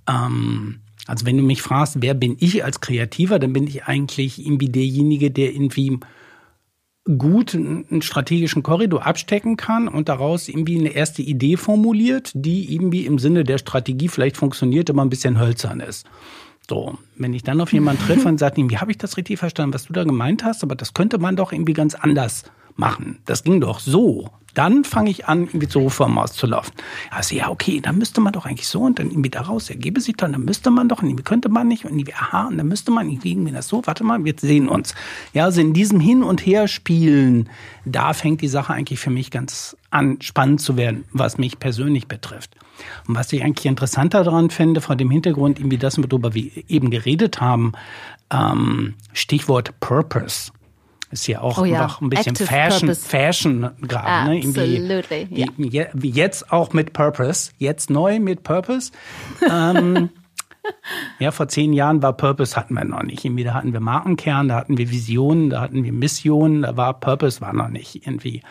Ähm, 0.07 0.81
also 1.07 1.25
wenn 1.25 1.37
du 1.37 1.43
mich 1.43 1.61
fragst, 1.61 2.01
wer 2.01 2.13
bin 2.13 2.37
ich 2.39 2.63
als 2.63 2.81
Kreativer, 2.81 3.39
dann 3.39 3.53
bin 3.53 3.65
ich 3.65 3.85
eigentlich 3.85 4.45
irgendwie 4.45 4.69
derjenige, 4.69 5.31
der 5.31 5.53
irgendwie 5.53 5.99
gut 7.17 7.55
einen 7.55 8.01
strategischen 8.01 8.63
Korridor 8.63 9.05
abstecken 9.05 9.55
kann 9.55 9.87
und 9.87 10.09
daraus 10.09 10.49
irgendwie 10.49 10.77
eine 10.77 10.89
erste 10.89 11.21
Idee 11.21 11.55
formuliert, 11.55 12.31
die 12.35 12.73
irgendwie 12.73 13.05
im 13.05 13.17
Sinne 13.17 13.45
der 13.45 13.57
Strategie 13.57 14.09
vielleicht 14.09 14.35
funktioniert, 14.35 14.89
aber 14.89 15.01
ein 15.01 15.09
bisschen 15.09 15.39
hölzern 15.39 15.79
ist. 15.79 16.05
So, 16.69 16.97
wenn 17.15 17.33
ich 17.33 17.43
dann 17.43 17.61
auf 17.61 17.71
jemanden 17.71 18.03
treffe 18.03 18.27
und 18.27 18.37
sage, 18.39 18.69
wie 18.69 18.77
habe 18.77 18.91
ich 18.91 18.97
das 18.97 19.15
richtig 19.15 19.39
verstanden, 19.39 19.73
was 19.73 19.85
du 19.85 19.93
da 19.93 20.03
gemeint 20.03 20.43
hast, 20.43 20.63
aber 20.63 20.75
das 20.75 20.93
könnte 20.93 21.17
man 21.17 21.37
doch 21.37 21.53
irgendwie 21.53 21.73
ganz 21.73 21.95
anders 21.95 22.43
machen. 22.77 23.19
Das 23.25 23.43
ging 23.43 23.61
doch 23.61 23.79
so. 23.79 24.29
Dann 24.53 24.83
fange 24.83 25.11
ich 25.11 25.27
an, 25.27 25.43
irgendwie 25.43 25.67
zur 25.67 25.83
Hochform 25.83 26.17
auszulaufen. 26.17 26.73
Also 27.11 27.35
ja, 27.35 27.49
okay, 27.49 27.79
dann 27.79 27.99
müsste 27.99 28.21
man 28.21 28.33
doch 28.33 28.47
eigentlich 28.47 28.67
so 28.67 28.81
und 28.81 28.97
dann 28.97 29.11
irgendwie 29.11 29.29
daraus 29.29 29.69
ergebe 29.69 30.01
sich 30.01 30.15
dann, 30.17 30.31
dann 30.31 30.45
müsste 30.45 30.71
man 30.71 30.89
doch, 30.89 31.03
irgendwie 31.03 31.21
könnte 31.21 31.47
man 31.47 31.67
nicht 31.67 31.85
und 31.85 31.91
irgendwie, 31.91 32.15
aha, 32.15 32.47
und 32.47 32.57
dann 32.57 32.67
müsste 32.67 32.89
man 32.89 33.07
irgendwie 33.07 33.51
das 33.51 33.67
so, 33.67 33.85
warte 33.85 34.03
mal, 34.03 34.25
wir 34.25 34.33
sehen 34.35 34.67
uns. 34.67 34.95
Ja, 35.33 35.43
also 35.43 35.61
in 35.61 35.73
diesem 35.73 35.99
Hin- 35.99 36.23
und 36.23 36.43
Herspielen, 36.43 37.49
da 37.85 38.13
fängt 38.13 38.41
die 38.41 38.47
Sache 38.47 38.73
eigentlich 38.73 38.99
für 38.99 39.11
mich 39.11 39.29
ganz 39.29 39.77
an, 39.91 40.17
spannend 40.21 40.59
zu 40.59 40.75
werden, 40.75 41.03
was 41.13 41.37
mich 41.37 41.59
persönlich 41.59 42.07
betrifft. 42.07 42.55
Und 43.07 43.13
was 43.15 43.31
ich 43.33 43.43
eigentlich 43.43 43.67
interessanter 43.67 44.23
daran 44.23 44.49
finde, 44.49 44.81
vor 44.81 44.95
dem 44.95 45.11
Hintergrund, 45.11 45.59
irgendwie 45.59 45.77
das, 45.77 45.99
worüber 45.99 46.33
wir 46.33 46.49
eben 46.67 46.89
geredet 46.89 47.39
haben, 47.39 47.73
ähm, 48.31 48.95
Stichwort 49.13 49.79
Purpose 49.79 50.51
ist 51.09 51.27
ja 51.27 51.41
auch 51.41 51.57
oh 51.57 51.65
ja. 51.65 51.83
einfach 51.83 52.01
ein 52.01 52.09
bisschen 52.09 52.31
Active 52.33 52.47
Fashion, 52.47 52.95
Fashion 52.95 53.69
gerade. 53.81 54.29
Ne? 54.29 54.41
Absolutely. 54.43 55.27
Wie 55.93 56.09
jetzt 56.09 56.51
auch 56.51 56.73
mit 56.73 56.93
Purpose, 56.93 57.51
jetzt 57.57 57.89
neu 57.89 58.19
mit 58.19 58.43
Purpose. 58.43 58.91
ähm, 59.49 60.09
ja, 61.19 61.31
vor 61.31 61.47
zehn 61.47 61.71
Jahren 61.71 62.01
war 62.01 62.13
Purpose 62.13 62.55
hatten 62.55 62.73
wir 62.73 62.83
noch 62.83 63.03
nicht. 63.03 63.23
Irgendwie, 63.23 63.45
da 63.45 63.53
hatten 63.53 63.71
wir 63.71 63.79
Markenkern, 63.79 64.49
da 64.49 64.55
hatten 64.55 64.77
wir 64.77 64.91
Visionen, 64.91 65.49
da 65.49 65.61
hatten 65.61 65.83
wir 65.83 65.93
Missionen, 65.93 66.63
da 66.63 66.75
war 66.75 66.99
Purpose 66.99 67.39
war 67.39 67.53
noch 67.53 67.69
nicht 67.69 68.05
irgendwie. 68.05 68.41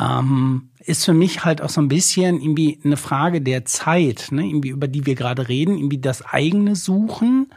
Ähm, 0.00 0.70
ist 0.78 1.04
für 1.04 1.12
mich 1.12 1.44
halt 1.44 1.60
auch 1.60 1.68
so 1.68 1.80
ein 1.80 1.88
bisschen 1.88 2.40
irgendwie 2.40 2.80
eine 2.84 2.96
Frage 2.96 3.40
der 3.40 3.64
Zeit, 3.64 4.28
ne? 4.30 4.46
irgendwie 4.46 4.70
über 4.70 4.88
die 4.88 5.04
wir 5.06 5.14
gerade 5.14 5.48
reden, 5.48 5.76
irgendwie 5.76 6.00
das 6.00 6.24
eigene 6.24 6.76
Suchen 6.76 7.48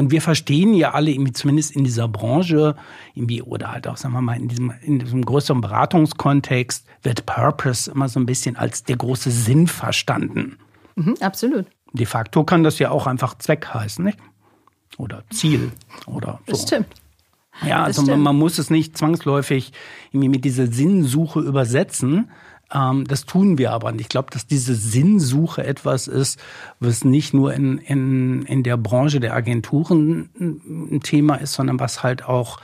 und 0.00 0.10
wir 0.10 0.22
verstehen 0.22 0.72
ja 0.72 0.92
alle, 0.92 1.14
zumindest 1.34 1.76
in 1.76 1.84
dieser 1.84 2.08
Branche, 2.08 2.74
irgendwie, 3.14 3.42
oder 3.42 3.70
halt 3.70 3.86
auch, 3.86 3.98
sagen 3.98 4.14
wir 4.14 4.22
mal, 4.22 4.38
in 4.38 4.48
diesem, 4.48 4.72
in 4.80 4.98
diesem 4.98 5.22
größeren 5.22 5.60
Beratungskontext, 5.60 6.86
wird 7.02 7.26
Purpose 7.26 7.90
immer 7.90 8.08
so 8.08 8.18
ein 8.18 8.24
bisschen 8.24 8.56
als 8.56 8.82
der 8.82 8.96
große 8.96 9.30
Sinn 9.30 9.66
verstanden. 9.66 10.56
Mhm, 10.96 11.16
absolut. 11.20 11.66
De 11.92 12.06
facto 12.06 12.44
kann 12.44 12.62
das 12.62 12.78
ja 12.78 12.90
auch 12.90 13.06
einfach 13.06 13.36
Zweck 13.36 13.66
heißen, 13.74 14.02
nicht? 14.02 14.16
Oder 14.96 15.22
Ziel 15.28 15.70
oder 16.06 16.40
so. 16.46 16.52
Das 16.52 16.62
stimmt. 16.62 16.88
Ja, 17.66 17.82
also 17.82 18.00
man, 18.16 18.36
muss 18.36 18.56
es 18.58 18.70
nicht 18.70 18.96
zwangsläufig 18.96 19.72
irgendwie 20.12 20.30
mit 20.30 20.46
dieser 20.46 20.66
Sinnsuche 20.66 21.40
übersetzen, 21.40 22.30
das 22.70 23.24
tun 23.26 23.58
wir 23.58 23.72
aber. 23.72 23.88
Und 23.88 24.00
ich 24.00 24.08
glaube, 24.08 24.28
dass 24.30 24.46
diese 24.46 24.74
Sinnsuche 24.74 25.64
etwas 25.64 26.06
ist, 26.06 26.40
was 26.78 27.04
nicht 27.04 27.34
nur 27.34 27.52
in, 27.52 27.78
in, 27.78 28.42
in 28.42 28.62
der 28.62 28.76
Branche 28.76 29.18
der 29.18 29.34
Agenturen 29.34 30.30
ein 30.38 31.00
Thema 31.02 31.36
ist, 31.36 31.54
sondern 31.54 31.80
was 31.80 32.02
halt 32.02 32.24
auch 32.24 32.60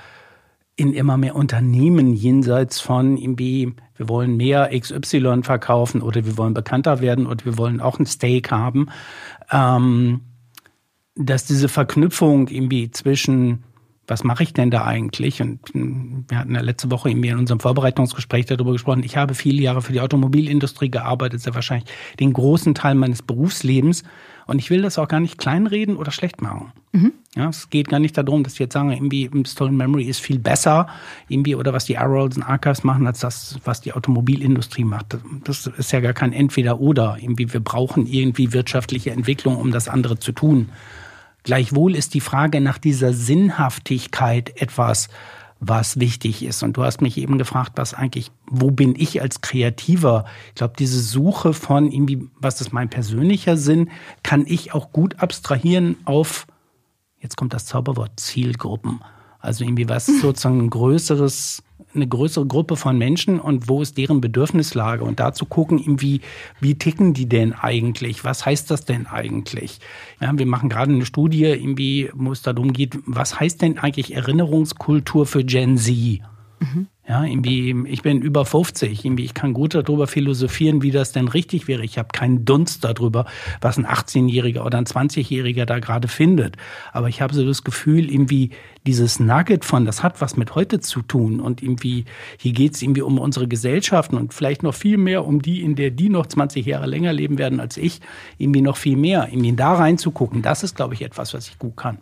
in 0.77 0.93
immer 0.93 1.17
mehr 1.17 1.35
Unternehmen 1.35 2.13
jenseits 2.13 2.81
von 2.81 3.17
irgendwie, 3.17 3.75
wir 3.97 4.09
wollen 4.09 4.37
mehr 4.37 4.71
XY 4.79 5.43
verkaufen 5.43 6.03
oder 6.03 6.25
wir 6.27 6.37
wollen 6.37 6.55
bekannter 6.55 7.01
werden 7.01 7.27
oder 7.27 7.45
wir 7.45 7.59
wollen 7.59 7.81
auch 7.81 7.99
ein 7.99 8.07
Steak 8.07 8.51
haben, 8.51 8.89
ähm, 9.51 10.21
dass 11.15 11.47
diese 11.47 11.69
Verknüpfung 11.69 12.49
irgendwie 12.49 12.91
zwischen 12.91 13.65
was 14.07 14.25
mache 14.25 14.43
ich 14.43 14.53
denn 14.53 14.71
da 14.71 14.85
eigentlich? 14.85 15.43
Und 15.43 15.61
hm, 15.73 16.25
wir 16.29 16.39
hatten 16.39 16.55
ja 16.55 16.61
letzte 16.61 16.91
Woche 16.91 17.11
irgendwie 17.11 17.29
in 17.29 17.39
unserem 17.39 17.61
Vorbereitungsgespräch 17.61 18.47
darüber 18.47 18.73
gesprochen. 18.73 19.03
Ich 19.03 19.17
habe 19.17 19.35
viele 19.35 19.63
Jahre 19.63 19.83
für 19.83 19.93
die 19.93 20.01
Automobilindustrie 20.01 20.91
gearbeitet, 20.91 21.41
sehr 21.41 21.55
wahrscheinlich 21.55 21.91
den 22.21 22.33
großen 22.33 22.75
Teil 22.75 22.95
meines 22.95 23.23
Berufslebens. 23.23 24.05
Und 24.47 24.61
ich 24.61 24.71
will 24.71 24.83
das 24.83 24.97
auch 24.97 25.09
gar 25.09 25.19
nicht 25.19 25.39
kleinreden 25.39 25.97
oder 25.97 26.13
schlecht 26.13 26.41
machen. 26.41 26.73
Mhm. 26.93 27.13
Ja, 27.35 27.49
es 27.49 27.69
geht 27.69 27.89
gar 27.89 27.99
nicht 27.99 28.17
darum, 28.17 28.45
dass 28.45 28.53
ich 28.53 28.61
jetzt 28.61 28.75
sagen, 28.75 28.93
irgendwie 28.93 29.29
Stolen 29.45 29.77
Memory 29.77 30.05
ist 30.05 30.21
viel 30.21 30.39
besser, 30.39 30.87
irgendwie, 31.29 31.57
oder 31.57 31.73
was 31.73 31.85
die 31.85 31.99
Arrolls 31.99 32.37
und 32.37 32.45
Archives 32.45 32.85
machen, 32.85 33.09
als 33.09 33.19
das, 33.19 33.59
was 33.65 33.81
die 33.81 33.93
Automobilindustrie 33.93 34.85
macht. 34.85 35.19
Das 35.43 35.67
ist 35.67 35.91
ja 35.91 35.99
gar 35.99 36.13
kein 36.13 36.33
Entweder-Oder. 36.33 37.19
Irgendwie, 37.21 37.53
wir 37.53 37.61
brauchen 37.61 38.07
irgendwie 38.07 38.53
wirtschaftliche 38.53 39.11
Entwicklung, 39.11 39.57
um 39.57 39.73
das 39.73 39.89
andere 39.89 40.21
zu 40.21 40.31
tun. 40.31 40.69
Gleichwohl 41.47 41.95
ist 41.95 42.13
die 42.15 42.21
Frage 42.21 42.61
nach 42.61 42.77
dieser 42.77 43.13
Sinnhaftigkeit 43.13 44.61
etwas, 44.61 45.09
was 45.61 46.01
wichtig 46.01 46.43
ist. 46.43 46.65
Und 46.65 46.77
du 46.77 46.83
hast 46.83 47.01
mich 47.01 47.17
eben 47.19 47.39
gefragt, 47.39 47.75
was 47.77 47.95
eigentlich, 47.95 48.33
wo 48.51 48.73
bin 48.73 48.97
ich 48.97 49.23
als 49.23 49.43
Kreativer? 49.43 50.25
Ich 50.49 50.57
glaube, 50.57 50.75
diese 50.77 50.99
Suche 50.99 51.53
von 51.53 51.93
irgendwie, 51.93 52.29
was 52.41 52.61
ist 52.61 52.73
mein 52.73 52.91
persönlicher 52.91 53.57
Sinn, 53.57 53.91
kann 54.25 54.45
ich 54.45 54.75
auch 54.75 54.91
gut 54.91 55.21
abstrahieren 55.21 55.95
auf, 56.05 56.49
jetzt 57.21 57.37
kommt 57.37 57.55
das 57.55 57.67
Zauberwort, 57.67 58.19
Zielgruppen. 58.19 59.01
Also 59.47 59.65
irgendwie 59.65 59.89
was 59.89 60.07
sozusagen 60.07 60.61
ein 60.61 60.71
größeres 60.71 61.63
eine 61.95 62.07
größere 62.07 62.47
Gruppe 62.47 62.77
von 62.77 62.99
Menschen 62.99 63.41
und 63.41 63.69
wo 63.69 63.81
ist 63.81 63.97
deren 63.97 64.21
Bedürfnislage 64.21 65.03
und 65.03 65.19
da 65.19 65.33
zu 65.33 65.47
gucken, 65.47 65.83
wie, 66.01 66.21
wie 66.61 66.75
ticken 66.75 67.15
die 67.15 67.27
denn 67.27 67.55
eigentlich? 67.55 68.23
Was 68.23 68.45
heißt 68.45 68.71
das 68.71 68.85
denn 68.85 69.07
eigentlich? 69.07 69.81
Ja, 70.21 70.37
wir 70.37 70.47
machen 70.47 70.69
gerade 70.69 70.93
eine 70.93 71.07
Studie, 71.07 71.45
irgendwie, 71.45 72.11
wo 72.15 72.33
es 72.33 72.43
darum 72.43 72.75
geht, 72.75 72.99
was 73.07 73.41
heißt 73.41 73.63
denn 73.63 73.79
eigentlich 73.79 74.15
Erinnerungskultur 74.15 75.25
für 75.25 75.43
Gen 75.43 75.79
Z? 75.79 76.21
Mhm. 76.59 76.87
Ja, 77.09 77.23
irgendwie, 77.23 77.73
ich 77.87 78.03
bin 78.03 78.21
über 78.21 78.45
50, 78.45 79.05
irgendwie, 79.05 79.25
ich 79.25 79.35
kann 79.35 79.53
gut 79.53 79.75
darüber 79.75 80.09
philosophieren, 80.09 80.83
wie 80.83 80.91
das 80.91 81.13
denn 81.13 81.29
richtig 81.29 81.69
wäre. 81.69 81.85
Ich 81.85 81.99
habe 81.99 82.09
keinen 82.13 82.45
Dunst 82.45 82.83
darüber, 82.83 83.27
was 83.61 83.77
ein 83.79 83.87
18-Jähriger 83.87 84.65
oder 84.65 84.79
ein 84.79 84.87
20-Jähriger 84.87 85.67
da 85.67 85.79
gerade 85.79 86.09
findet. 86.09 86.57
Aber 86.93 87.09
ich 87.09 87.23
habe 87.23 87.33
so 87.33 87.47
das 87.47 87.63
Gefühl, 87.63 88.11
irgendwie 88.11 88.51
dieses 88.89 89.21
Nugget 89.21 89.65
von, 89.65 89.85
das 89.85 90.03
hat 90.03 90.21
was 90.21 90.37
mit 90.37 90.57
heute 90.57 90.81
zu 90.81 91.01
tun 91.01 91.39
und 91.39 91.63
irgendwie, 91.63 92.07
hier 92.39 92.53
geht 92.53 92.75
es 92.75 92.83
irgendwie 92.83 93.03
um 93.03 93.19
unsere 93.21 93.47
Gesellschaften 93.47 94.17
und 94.17 94.35
vielleicht 94.35 94.65
noch 94.65 94.75
viel 94.75 94.97
mehr 94.97 95.25
um 95.25 95.41
die, 95.41 95.63
in 95.63 95.77
der 95.77 95.93
die 95.93 96.09
noch 96.09 96.27
20 96.27 96.67
Jahre 96.67 96.87
länger 96.87 97.13
leben 97.13 97.39
werden 97.39 97.61
als 97.61 97.77
ich, 97.77 98.01
irgendwie 98.39 98.63
noch 98.63 98.77
viel 98.77 98.97
mehr, 98.97 99.29
irgendwie 99.31 99.53
da 99.53 99.75
reinzugucken, 99.75 100.43
das 100.43 100.65
ist, 100.65 100.75
glaube 100.75 100.95
ich, 100.95 101.03
etwas, 101.03 101.35
was 101.35 101.49
ich 101.49 101.59
gut 101.59 101.77
kann. 101.77 101.99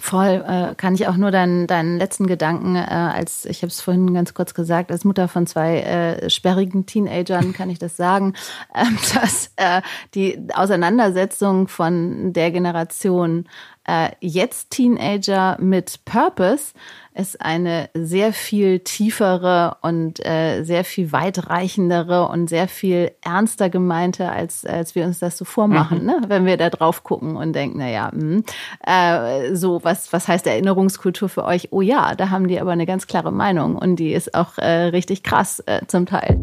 Voll, 0.00 0.44
äh, 0.46 0.74
kann 0.76 0.94
ich 0.94 1.08
auch 1.08 1.16
nur 1.16 1.32
deinen, 1.32 1.66
deinen 1.66 1.98
letzten 1.98 2.28
Gedanken, 2.28 2.76
äh, 2.76 2.86
als 2.88 3.44
ich 3.44 3.62
habe 3.62 3.68
es 3.68 3.80
vorhin 3.80 4.14
ganz 4.14 4.32
kurz 4.32 4.54
gesagt, 4.54 4.92
als 4.92 5.04
Mutter 5.04 5.26
von 5.26 5.46
zwei 5.48 5.80
äh, 5.80 6.30
sperrigen 6.30 6.86
Teenagern 6.86 7.52
kann 7.54 7.68
ich 7.68 7.80
das 7.80 7.96
sagen, 7.96 8.34
äh, 8.72 8.84
dass 9.14 9.50
äh, 9.56 9.82
die 10.14 10.38
Auseinandersetzung 10.54 11.66
von 11.66 12.32
der 12.32 12.52
Generation 12.52 13.48
äh, 13.88 14.10
jetzt 14.20 14.70
Teenager 14.70 15.56
mit 15.58 16.04
Purpose 16.04 16.74
ist 17.18 17.40
eine 17.40 17.90
sehr 17.94 18.32
viel 18.32 18.78
tiefere 18.78 19.76
und 19.82 20.24
äh, 20.24 20.62
sehr 20.62 20.84
viel 20.84 21.10
weitreichendere 21.10 22.28
und 22.28 22.48
sehr 22.48 22.68
viel 22.68 23.10
ernster 23.22 23.70
gemeinte, 23.70 24.30
als, 24.30 24.64
als 24.64 24.94
wir 24.94 25.04
uns 25.04 25.18
das 25.18 25.36
so 25.36 25.44
vormachen, 25.44 26.00
mhm. 26.00 26.06
ne? 26.06 26.20
wenn 26.28 26.46
wir 26.46 26.56
da 26.56 26.70
drauf 26.70 27.02
gucken 27.02 27.36
und 27.36 27.54
denken, 27.54 27.78
naja, 27.78 28.10
mh, 28.14 28.42
äh, 28.86 29.54
so, 29.56 29.82
was, 29.82 30.12
was 30.12 30.28
heißt 30.28 30.46
Erinnerungskultur 30.46 31.28
für 31.28 31.44
euch? 31.44 31.68
Oh 31.72 31.80
ja, 31.80 32.14
da 32.14 32.30
haben 32.30 32.46
die 32.46 32.60
aber 32.60 32.70
eine 32.70 32.86
ganz 32.86 33.08
klare 33.08 33.32
Meinung 33.32 33.74
und 33.76 33.96
die 33.96 34.12
ist 34.12 34.34
auch 34.34 34.56
äh, 34.58 34.84
richtig 34.84 35.24
krass 35.24 35.60
äh, 35.66 35.80
zum 35.88 36.06
Teil. 36.06 36.38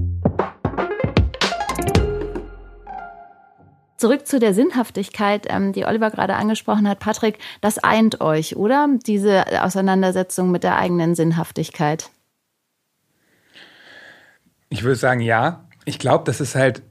Zurück 3.97 4.27
zu 4.27 4.39
der 4.39 4.53
Sinnhaftigkeit, 4.53 5.47
ähm, 5.49 5.71
die 5.71 5.86
Oliver 5.86 6.12
gerade 6.12 6.36
angesprochen 6.36 6.88
hat. 6.88 6.99
Patrick, 6.99 7.39
das 7.62 7.77
eint 7.77 8.19
euch, 8.19 8.58
oder? 8.58 8.89
Diese 9.05 9.63
Auseinandersetzung 9.63 10.51
mit 10.51 10.63
der 10.63 10.77
eigenen 10.77 11.15
Sinnhaftigkeit. 11.15 12.10
Ich 14.69 14.84
würde 14.84 14.97
sagen, 14.97 15.21
ja. 15.21 15.65
Ich 15.86 15.99
glaube, 15.99 16.25
das 16.25 16.41
ist 16.41 16.55
halt, 16.55 16.81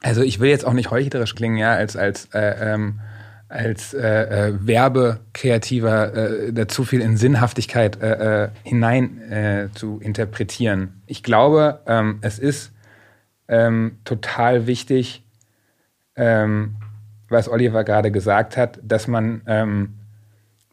also 0.00 0.22
ich 0.22 0.40
will 0.40 0.48
jetzt 0.48 0.64
auch 0.64 0.72
nicht 0.72 0.90
heuchlerisch 0.90 1.34
klingen, 1.34 1.58
ja, 1.58 1.72
als, 1.72 1.96
als, 1.96 2.28
äh, 2.32 2.72
ähm, 2.72 3.00
als 3.48 3.92
äh, 3.92 4.48
äh, 4.48 4.54
Werbekreativer 4.60 6.14
äh, 6.14 6.52
da 6.52 6.68
zu 6.68 6.84
viel 6.84 7.00
in 7.00 7.16
Sinnhaftigkeit 7.16 8.00
äh, 8.00 8.44
äh, 8.44 8.48
hinein 8.62 9.20
äh, 9.30 9.68
zu 9.74 9.98
interpretieren. 10.00 11.02
Ich 11.06 11.22
glaube, 11.22 11.80
ähm, 11.86 12.18
es 12.20 12.38
ist 12.38 12.72
ähm, 13.48 13.98
total 14.04 14.66
wichtig, 14.66 15.24
ähm, 16.18 16.76
was 17.28 17.48
Oliver 17.48 17.84
gerade 17.84 18.10
gesagt 18.10 18.56
hat, 18.56 18.78
dass 18.82 19.06
man, 19.06 19.42
ähm, 19.46 19.94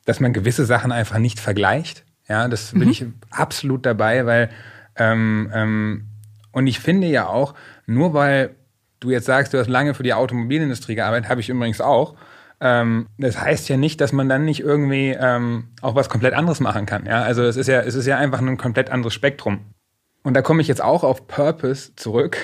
dass 0.05 0.19
man 0.19 0.33
gewisse 0.33 0.65
Sachen 0.65 0.91
einfach 0.91 1.17
nicht 1.17 1.39
vergleicht. 1.39 2.03
Ja, 2.27 2.47
das 2.47 2.71
bin 2.71 2.85
mhm. 2.85 2.89
ich 2.89 3.05
absolut 3.29 3.85
dabei, 3.85 4.25
weil 4.25 4.49
ähm, 4.95 5.51
ähm, 5.53 6.07
und 6.51 6.67
ich 6.67 6.79
finde 6.79 7.07
ja 7.07 7.27
auch, 7.27 7.53
nur 7.85 8.13
weil 8.13 8.55
du 8.99 9.11
jetzt 9.11 9.25
sagst, 9.25 9.53
du 9.53 9.59
hast 9.59 9.67
lange 9.67 9.93
für 9.93 10.03
die 10.03 10.13
Automobilindustrie 10.13 10.95
gearbeitet, 10.95 11.29
habe 11.29 11.41
ich 11.41 11.49
übrigens 11.49 11.81
auch. 11.81 12.15
Ähm, 12.61 13.07
das 13.17 13.39
heißt 13.39 13.67
ja 13.67 13.77
nicht, 13.77 13.99
dass 13.99 14.13
man 14.13 14.29
dann 14.29 14.45
nicht 14.45 14.61
irgendwie 14.61 15.15
ähm, 15.19 15.65
auch 15.81 15.95
was 15.95 16.09
komplett 16.09 16.33
anderes 16.33 16.61
machen 16.61 16.85
kann. 16.85 17.05
Ja, 17.05 17.21
also 17.21 17.43
es 17.43 17.57
ist 17.57 17.67
ja, 17.67 17.81
es 17.81 17.95
ist 17.95 18.05
ja 18.05 18.17
einfach 18.17 18.39
ein 18.39 18.57
komplett 18.57 18.89
anderes 18.89 19.13
Spektrum. 19.13 19.65
Und 20.23 20.33
da 20.33 20.41
komme 20.41 20.61
ich 20.61 20.67
jetzt 20.67 20.81
auch 20.81 21.03
auf 21.03 21.27
Purpose 21.27 21.95
zurück. 21.95 22.37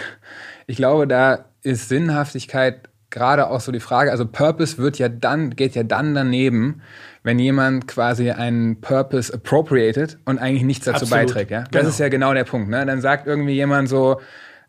Ich 0.68 0.76
glaube, 0.76 1.08
da 1.08 1.46
ist 1.64 1.90
Sinnhaftigkeit 1.90 2.90
gerade 3.12 3.50
auch 3.50 3.60
so 3.60 3.72
die 3.72 3.80
Frage, 3.80 4.12
also 4.12 4.26
Purpose 4.26 4.78
wird 4.78 4.98
ja 4.98 5.10
dann, 5.10 5.52
geht 5.52 5.76
ja 5.76 5.84
dann 5.84 6.16
daneben, 6.16 6.82
wenn 7.24 7.38
jemand 7.38 7.88
quasi 7.88 8.32
einen 8.32 8.82
Purpose 8.82 9.34
appropriated 9.34 10.18
und 10.26 10.40
eigentlich 10.40 10.64
nichts 10.64 10.86
dazu 10.86 11.04
Absolut. 11.04 11.28
beiträgt. 11.28 11.52
Ja? 11.52 11.64
Das 11.64 11.72
genau. 11.72 11.90
ist 11.90 12.00
ja 12.00 12.10
genau 12.10 12.34
der 12.34 12.46
Punkt. 12.46 12.70
Ne? 12.70 12.86
Dann 12.86 13.02
sagt 13.02 13.28
irgendwie 13.28 13.54
jemand 13.54 13.90
so, 13.90 14.20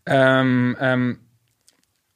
ähm, 0.06 0.76
ähm, 0.80 1.18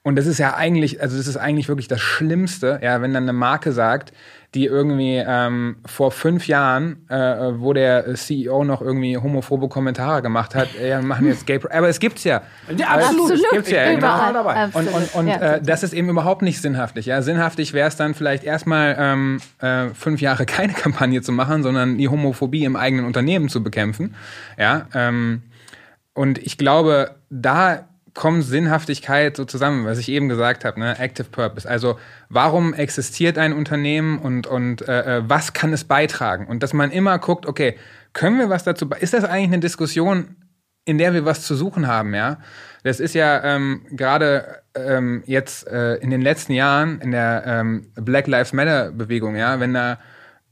und 0.02 0.16
das 0.16 0.26
ist 0.26 0.38
ja 0.38 0.54
eigentlich, 0.54 1.00
also 1.00 1.16
das 1.16 1.26
ist 1.26 1.36
eigentlich 1.36 1.68
wirklich 1.68 1.88
das 1.88 2.00
Schlimmste, 2.00 2.78
ja, 2.80 3.02
wenn 3.02 3.12
dann 3.12 3.24
eine 3.24 3.32
Marke 3.32 3.72
sagt, 3.72 4.12
die 4.54 4.66
irgendwie 4.66 5.22
ähm, 5.26 5.76
vor 5.84 6.10
fünf 6.10 6.46
Jahren, 6.46 7.08
äh, 7.08 7.14
wo 7.58 7.72
der 7.72 8.14
CEO 8.14 8.64
noch 8.64 8.80
irgendwie 8.80 9.16
homophobe 9.16 9.68
Kommentare 9.68 10.22
gemacht 10.22 10.54
hat, 10.54 10.68
äh, 10.80 10.90
ja, 10.90 11.02
machen 11.02 11.26
jetzt 11.26 11.46
Gay 11.46 11.60
Aber 11.70 11.88
es 11.88 12.00
gibt's 12.00 12.24
ja. 12.24 12.42
Ja, 12.76 12.88
absolut. 12.88 13.32
Es 13.32 13.42
gibt's 13.50 13.70
ja, 13.70 13.92
genau. 13.92 14.32
dabei. 14.32 14.66
Und, 14.72 14.88
und, 14.88 15.14
und 15.14 15.28
ja. 15.28 15.36
äh, 15.36 15.62
das 15.62 15.82
ist 15.82 15.92
eben 15.92 16.08
überhaupt 16.08 16.42
nicht 16.42 16.60
sinnhaftig. 16.60 17.06
Ja? 17.06 17.22
Sinnhaftig 17.22 17.72
wäre 17.72 17.88
es 17.88 17.96
dann 17.96 18.14
vielleicht 18.14 18.44
erstmal 18.44 18.96
ähm, 18.98 19.40
äh, 19.60 19.88
fünf 19.88 20.20
Jahre 20.20 20.46
keine 20.46 20.72
Kampagne 20.72 21.22
zu 21.22 21.32
machen, 21.32 21.62
sondern 21.62 21.98
die 21.98 22.08
Homophobie 22.08 22.64
im 22.64 22.76
eigenen 22.76 23.04
Unternehmen 23.04 23.48
zu 23.48 23.62
bekämpfen. 23.62 24.14
Ja, 24.58 24.86
ähm, 24.94 25.42
und 26.14 26.38
ich 26.38 26.56
glaube, 26.56 27.16
da 27.28 27.86
kommt 28.16 28.42
Sinnhaftigkeit 28.42 29.36
so 29.36 29.44
zusammen, 29.44 29.84
was 29.84 29.98
ich 29.98 30.08
eben 30.08 30.28
gesagt 30.28 30.64
habe, 30.64 30.80
ne? 30.80 30.98
Active 30.98 31.28
Purpose. 31.30 31.68
Also 31.68 31.98
warum 32.28 32.74
existiert 32.74 33.38
ein 33.38 33.52
Unternehmen 33.52 34.18
und, 34.18 34.48
und 34.48 34.86
äh, 34.88 35.18
äh, 35.18 35.22
was 35.28 35.52
kann 35.52 35.72
es 35.72 35.84
beitragen? 35.84 36.48
Und 36.48 36.64
dass 36.64 36.72
man 36.72 36.90
immer 36.90 37.18
guckt, 37.18 37.46
okay, 37.46 37.76
können 38.12 38.38
wir 38.38 38.48
was 38.48 38.64
dazu 38.64 38.88
Ist 38.98 39.14
das 39.14 39.24
eigentlich 39.24 39.52
eine 39.52 39.60
Diskussion, 39.60 40.36
in 40.84 40.98
der 40.98 41.12
wir 41.14 41.24
was 41.24 41.42
zu 41.42 41.54
suchen 41.54 41.86
haben, 41.86 42.14
ja? 42.14 42.38
Das 42.82 43.00
ist 43.00 43.14
ja 43.14 43.42
ähm, 43.44 43.82
gerade 43.90 44.62
ähm, 44.74 45.22
jetzt 45.26 45.66
äh, 45.66 45.96
in 45.96 46.10
den 46.10 46.22
letzten 46.22 46.52
Jahren 46.52 47.00
in 47.00 47.10
der 47.10 47.42
ähm, 47.46 47.92
Black 47.96 48.26
Lives 48.28 48.52
Matter 48.52 48.92
Bewegung, 48.92 49.36
ja, 49.36 49.60
wenn 49.60 49.74
da 49.74 49.98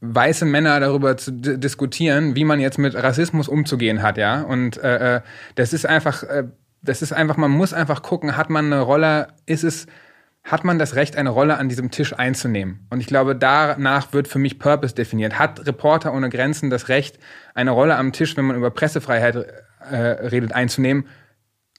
weiße 0.01 0.45
Männer 0.45 0.79
darüber 0.79 1.17
zu 1.17 1.31
diskutieren, 1.31 2.35
wie 2.35 2.43
man 2.43 2.59
jetzt 2.59 2.77
mit 2.77 2.93
Rassismus 2.95 3.47
umzugehen 3.47 4.03
hat, 4.03 4.17
ja. 4.17 4.41
Und 4.41 4.77
äh, 4.77 5.17
äh 5.17 5.21
das 5.55 5.73
ist 5.73 5.85
einfach 5.85 6.23
äh, 6.23 6.43
das 6.85 7.01
ist 7.01 7.13
einfach, 7.13 7.37
man 7.37 7.51
muss 7.51 7.73
einfach 7.73 8.01
gucken, 8.01 8.37
hat 8.37 8.49
man 8.49 8.71
eine 8.71 8.81
Rolle, 8.81 9.27
ist 9.45 9.63
es, 9.63 9.87
hat 10.43 10.63
man 10.63 10.79
das 10.79 10.95
Recht, 10.95 11.17
eine 11.17 11.31
Rolle 11.31 11.57
an 11.57 11.69
diesem 11.69 11.91
Tisch 11.91 12.13
einzunehmen? 12.17 12.85
Und 12.89 12.99
ich 12.99 13.07
glaube, 13.07 13.35
danach 13.35 14.13
wird 14.13 14.27
für 14.27 14.39
mich 14.39 14.59
Purpose 14.59 14.95
definiert. 14.95 15.39
Hat 15.39 15.65
Reporter 15.65 16.13
ohne 16.13 16.29
Grenzen 16.29 16.69
das 16.69 16.87
Recht, 16.87 17.19
eine 17.53 17.71
Rolle 17.71 17.97
am 17.97 18.11
Tisch, 18.11 18.37
wenn 18.37 18.45
man 18.45 18.55
über 18.55 18.71
Pressefreiheit 18.71 19.35
äh, 19.89 19.95
redet, 19.95 20.53
einzunehmen? 20.53 21.07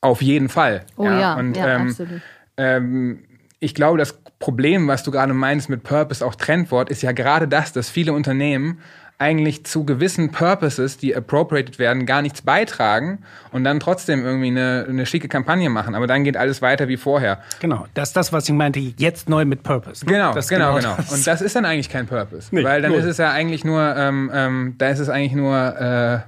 Auf 0.00 0.20
jeden 0.20 0.48
Fall. 0.48 0.82
Oh 0.96 1.04
ja, 1.04 1.20
ja, 1.20 1.34
Und, 1.34 1.57
ja 1.57 1.76
ähm, 1.76 1.88
absolut. 1.88 2.20
Ähm, 2.57 3.24
ich 3.61 3.74
glaube, 3.74 3.98
das 3.98 4.20
Problem, 4.38 4.86
was 4.86 5.02
du 5.02 5.11
gerade 5.11 5.32
meinst 5.32 5.68
mit 5.68 5.82
Purpose, 5.82 6.24
auch 6.24 6.34
Trendwort, 6.34 6.90
ist 6.90 7.02
ja 7.02 7.12
gerade 7.12 7.48
das, 7.48 7.72
dass 7.72 7.88
viele 7.88 8.12
Unternehmen 8.12 8.80
eigentlich 9.18 9.64
zu 9.64 9.84
gewissen 9.84 10.30
Purposes, 10.30 10.98
die 10.98 11.16
appropriated 11.16 11.78
werden, 11.78 12.04
gar 12.04 12.20
nichts 12.20 12.42
beitragen 12.42 13.20
und 13.50 13.64
dann 13.64 13.80
trotzdem 13.80 14.24
irgendwie 14.24 14.48
eine, 14.48 14.86
eine 14.88 15.06
schicke 15.06 15.28
Kampagne 15.28 15.70
machen. 15.70 15.94
Aber 15.94 16.06
dann 16.06 16.22
geht 16.22 16.36
alles 16.36 16.60
weiter 16.60 16.88
wie 16.88 16.98
vorher. 16.98 17.40
Genau, 17.60 17.86
das 17.94 18.10
ist 18.10 18.16
das, 18.16 18.32
was 18.32 18.48
ich 18.48 18.54
meinte, 18.54 18.78
jetzt 18.78 19.28
neu 19.28 19.46
mit 19.46 19.62
Purpose. 19.62 20.04
Ne? 20.04 20.12
Genau, 20.12 20.34
das 20.34 20.48
genau, 20.48 20.74
genau. 20.76 20.96
Das. 20.96 21.12
Und 21.12 21.26
das 21.26 21.40
ist 21.40 21.56
dann 21.56 21.64
eigentlich 21.64 21.88
kein 21.88 22.06
Purpose. 22.06 22.48
Nee, 22.50 22.62
weil 22.62 22.82
dann 22.82 22.92
null. 22.92 23.00
ist 23.00 23.06
es 23.06 23.16
ja 23.16 23.30
eigentlich 23.30 23.64
nur, 23.64 23.96
ähm, 23.96 24.30
ähm, 24.34 24.74
da 24.76 24.88
ist 24.88 24.98
es 24.98 25.08
eigentlich 25.08 25.32
nur 25.32 25.56
äh, 25.80 26.18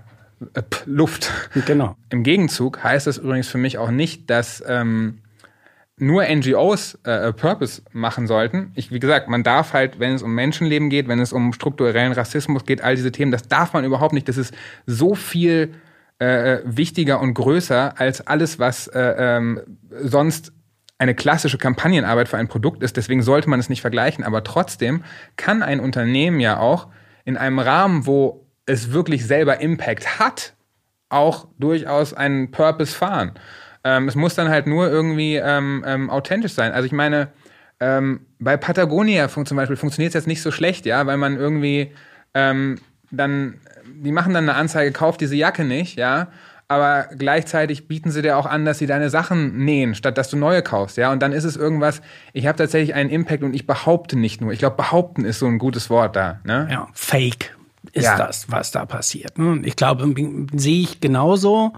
Luft. 0.86 1.30
Genau. 1.66 1.97
Im 2.11 2.22
Gegenzug 2.22 2.82
heißt 2.82 3.07
das 3.07 3.18
übrigens 3.18 3.49
für 3.49 3.59
mich 3.59 3.76
auch 3.76 3.91
nicht, 3.91 4.30
dass 4.30 4.62
ähm, 4.66 5.18
nur 6.01 6.25
NGOs 6.25 6.99
äh, 7.05 7.33
Purpose 7.33 7.83
machen 7.93 8.27
sollten. 8.27 8.73
Ich, 8.75 8.91
wie 8.91 8.99
gesagt, 8.99 9.29
man 9.29 9.43
darf 9.43 9.73
halt, 9.73 9.99
wenn 9.99 10.15
es 10.15 10.23
um 10.23 10.35
Menschenleben 10.35 10.91
geht, 10.91 11.09
wenn 11.09 11.21
es 11.21 11.33
um 11.33 11.53
strukturellen 11.53 12.13
Rassismus 12.13 12.65
geht, 12.65 12.83
all 12.83 12.97
diese 12.97 13.13
Themen, 13.13 13.33
das 13.33 13.49
darf 13.49 13.73
man 13.73 13.85
überhaupt 13.85 14.13
nicht. 14.13 14.29
Das 14.29 14.37
ist 14.37 14.55
so 14.87 15.15
viel 15.15 15.75
äh, 16.19 16.59
wichtiger 16.65 17.21
und 17.21 17.35
größer 17.35 17.99
als 17.99 18.27
alles, 18.27 18.59
was 18.59 18.89
äh, 18.89 19.15
ähm, 19.19 19.61
sonst 19.91 20.53
eine 20.99 21.15
klassische 21.15 21.59
Kampagnenarbeit 21.59 22.29
für 22.29 22.37
ein 22.37 22.49
Produkt 22.49 22.83
ist. 22.83 22.97
Deswegen 22.97 23.23
sollte 23.23 23.49
man 23.49 23.61
es 23.61 23.69
nicht 23.69 23.81
vergleichen. 23.81 24.25
Aber 24.25 24.43
trotzdem 24.43 25.05
kann 25.37 25.63
ein 25.63 25.81
Unternehmen 25.81 26.41
ja 26.41 26.59
auch 26.59 26.89
in 27.25 27.37
einem 27.37 27.61
Rahmen, 27.61 28.07
wo 28.07 28.47
es 28.67 28.93
wirklich 28.93 29.27
selber 29.27 29.61
Impact 29.61 30.19
hat, 30.19 30.55
auch 31.09 31.47
durchaus 31.59 32.15
einen 32.15 32.51
Purpose 32.51 32.95
fahren. 32.95 33.33
Ähm, 33.89 34.07
es 34.07 34.16
muss 34.16 34.34
dann 34.34 34.51
halt 34.51 34.66
nur 34.66 34.91
irgendwie 34.91 35.36
ähm, 35.36 35.82
ähm, 35.86 36.11
authentisch 36.11 36.53
sein. 36.53 36.72
Also 36.72 36.84
ich 36.84 36.93
meine, 36.93 37.28
ähm, 37.80 38.20
bei 38.39 38.59
Patagonia 38.59 39.28
zum 39.28 39.57
Beispiel 39.57 39.76
funktioniert 39.76 40.11
es 40.11 40.14
jetzt 40.14 40.26
nicht 40.26 40.43
so 40.43 40.51
schlecht, 40.51 40.84
ja, 40.84 41.07
weil 41.07 41.16
man 41.16 41.39
irgendwie 41.39 41.93
ähm, 42.34 42.78
dann, 43.11 43.55
die 43.86 44.12
machen 44.12 44.34
dann 44.34 44.47
eine 44.47 44.59
Anzeige, 44.59 44.93
kauft 44.93 45.22
diese 45.22 45.36
Jacke 45.36 45.64
nicht, 45.64 45.97
ja, 45.97 46.28
aber 46.70 47.09
gleichzeitig 47.16 47.89
bieten 47.89 48.11
sie 48.11 48.20
dir 48.20 48.36
auch 48.36 48.45
an, 48.45 48.66
dass 48.66 48.76
sie 48.76 48.86
deine 48.86 49.09
Sachen 49.09 49.64
nähen, 49.64 49.95
statt 49.95 50.18
dass 50.18 50.28
du 50.28 50.36
neue 50.36 50.61
kaufst, 50.61 50.99
ja. 50.99 51.11
Und 51.11 51.22
dann 51.22 51.32
ist 51.32 51.45
es 51.45 51.57
irgendwas, 51.57 52.03
ich 52.34 52.47
habe 52.47 52.59
tatsächlich 52.59 52.95
einen 52.95 53.09
Impact 53.09 53.43
und 53.43 53.55
ich 53.55 53.66
behaupte 53.66 54.18
nicht 54.18 54.43
nur. 54.43 54.53
Ich 54.53 54.59
glaube, 54.59 54.76
behaupten 54.76 55.24
ist 55.24 55.39
so 55.39 55.47
ein 55.47 55.59
gutes 55.59 55.89
Wort 55.89 56.14
da. 56.14 56.41
Ne? 56.45 56.68
Ja, 56.70 56.89
fake 56.93 57.57
ist 57.93 58.05
ja. 58.05 58.18
das, 58.18 58.51
was 58.51 58.70
da 58.70 58.84
passiert. 58.84 59.39
Ne? 59.39 59.62
Ich 59.64 59.76
glaube, 59.76 60.14
sehe 60.53 60.82
ich 60.82 61.01
genauso. 61.01 61.72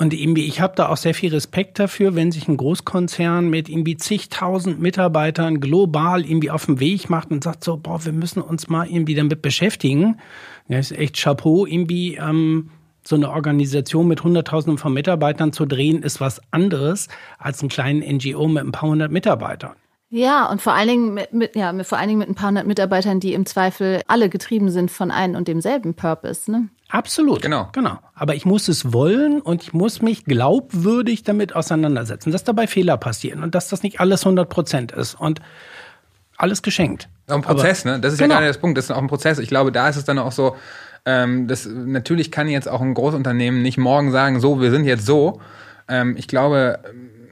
Und 0.00 0.14
irgendwie, 0.14 0.46
ich 0.46 0.62
habe 0.62 0.72
da 0.76 0.88
auch 0.88 0.96
sehr 0.96 1.12
viel 1.12 1.30
Respekt 1.30 1.78
dafür, 1.78 2.14
wenn 2.14 2.32
sich 2.32 2.48
ein 2.48 2.56
Großkonzern 2.56 3.50
mit 3.50 3.68
irgendwie 3.68 3.98
zigtausend 3.98 4.80
Mitarbeitern 4.80 5.60
global 5.60 6.24
irgendwie 6.24 6.50
auf 6.50 6.64
den 6.64 6.80
Weg 6.80 7.10
macht 7.10 7.30
und 7.30 7.44
sagt 7.44 7.62
so, 7.62 7.76
boah, 7.76 8.02
wir 8.02 8.12
müssen 8.12 8.40
uns 8.40 8.70
mal 8.70 8.88
irgendwie 8.88 9.14
damit 9.14 9.42
beschäftigen. 9.42 10.16
Das 10.68 10.90
ist 10.90 10.96
echt 10.96 11.22
Chapeau, 11.22 11.66
irgendwie 11.66 12.14
ähm, 12.14 12.70
so 13.06 13.14
eine 13.14 13.28
Organisation 13.28 14.08
mit 14.08 14.24
hunderttausenden 14.24 14.78
von 14.78 14.94
Mitarbeitern 14.94 15.52
zu 15.52 15.66
drehen, 15.66 16.02
ist 16.02 16.18
was 16.18 16.40
anderes 16.50 17.08
als 17.38 17.60
einen 17.60 17.68
kleinen 17.68 18.00
NGO 18.00 18.48
mit 18.48 18.64
ein 18.64 18.72
paar 18.72 18.88
hundert 18.88 19.12
Mitarbeitern. 19.12 19.74
Ja, 20.08 20.50
und 20.50 20.62
vor 20.62 20.72
allen 20.72 20.88
Dingen 20.88 21.12
mit, 21.12 21.34
mit, 21.34 21.56
ja, 21.56 21.74
vor 21.84 21.98
allen 21.98 22.08
Dingen 22.08 22.20
mit 22.20 22.30
ein 22.30 22.34
paar 22.34 22.48
hundert 22.48 22.66
Mitarbeitern, 22.66 23.20
die 23.20 23.34
im 23.34 23.44
Zweifel 23.44 24.00
alle 24.06 24.30
getrieben 24.30 24.70
sind 24.70 24.90
von 24.90 25.10
einem 25.10 25.34
und 25.34 25.46
demselben 25.46 25.92
Purpose, 25.92 26.50
ne? 26.50 26.70
Absolut. 26.90 27.42
Genau. 27.42 27.68
Genau. 27.72 27.98
Aber 28.14 28.34
ich 28.34 28.44
muss 28.44 28.68
es 28.68 28.92
wollen 28.92 29.40
und 29.40 29.62
ich 29.62 29.72
muss 29.72 30.02
mich 30.02 30.24
glaubwürdig 30.24 31.22
damit 31.22 31.54
auseinandersetzen, 31.54 32.32
dass 32.32 32.44
dabei 32.44 32.66
Fehler 32.66 32.96
passieren 32.96 33.42
und 33.42 33.54
dass 33.54 33.68
das 33.68 33.82
nicht 33.82 34.00
alles 34.00 34.24
100 34.24 34.48
Prozent 34.48 34.92
ist 34.92 35.14
und 35.14 35.40
alles 36.36 36.62
geschenkt. 36.62 37.08
Auch 37.28 37.36
ein 37.36 37.42
Prozess, 37.42 37.86
Aber, 37.86 37.96
ne? 37.96 38.00
Das 38.00 38.12
ist 38.14 38.18
genau. 38.18 38.34
ja 38.34 38.40
gerade 38.40 38.48
das 38.48 38.58
Punkt. 38.58 38.76
Das 38.76 38.86
ist 38.86 38.90
auch 38.90 38.98
ein 38.98 39.06
Prozess. 39.06 39.38
Ich 39.38 39.48
glaube, 39.48 39.72
da 39.72 39.88
ist 39.88 39.96
es 39.96 40.04
dann 40.04 40.18
auch 40.18 40.32
so, 40.32 40.56
ähm, 41.04 41.46
das, 41.46 41.66
natürlich 41.66 42.30
kann 42.30 42.48
jetzt 42.48 42.68
auch 42.68 42.80
ein 42.80 42.94
Großunternehmen 42.94 43.62
nicht 43.62 43.78
morgen 43.78 44.10
sagen, 44.10 44.40
so, 44.40 44.60
wir 44.60 44.70
sind 44.70 44.84
jetzt 44.84 45.06
so. 45.06 45.40
Ähm, 45.88 46.16
ich 46.16 46.28
glaube, 46.28 46.80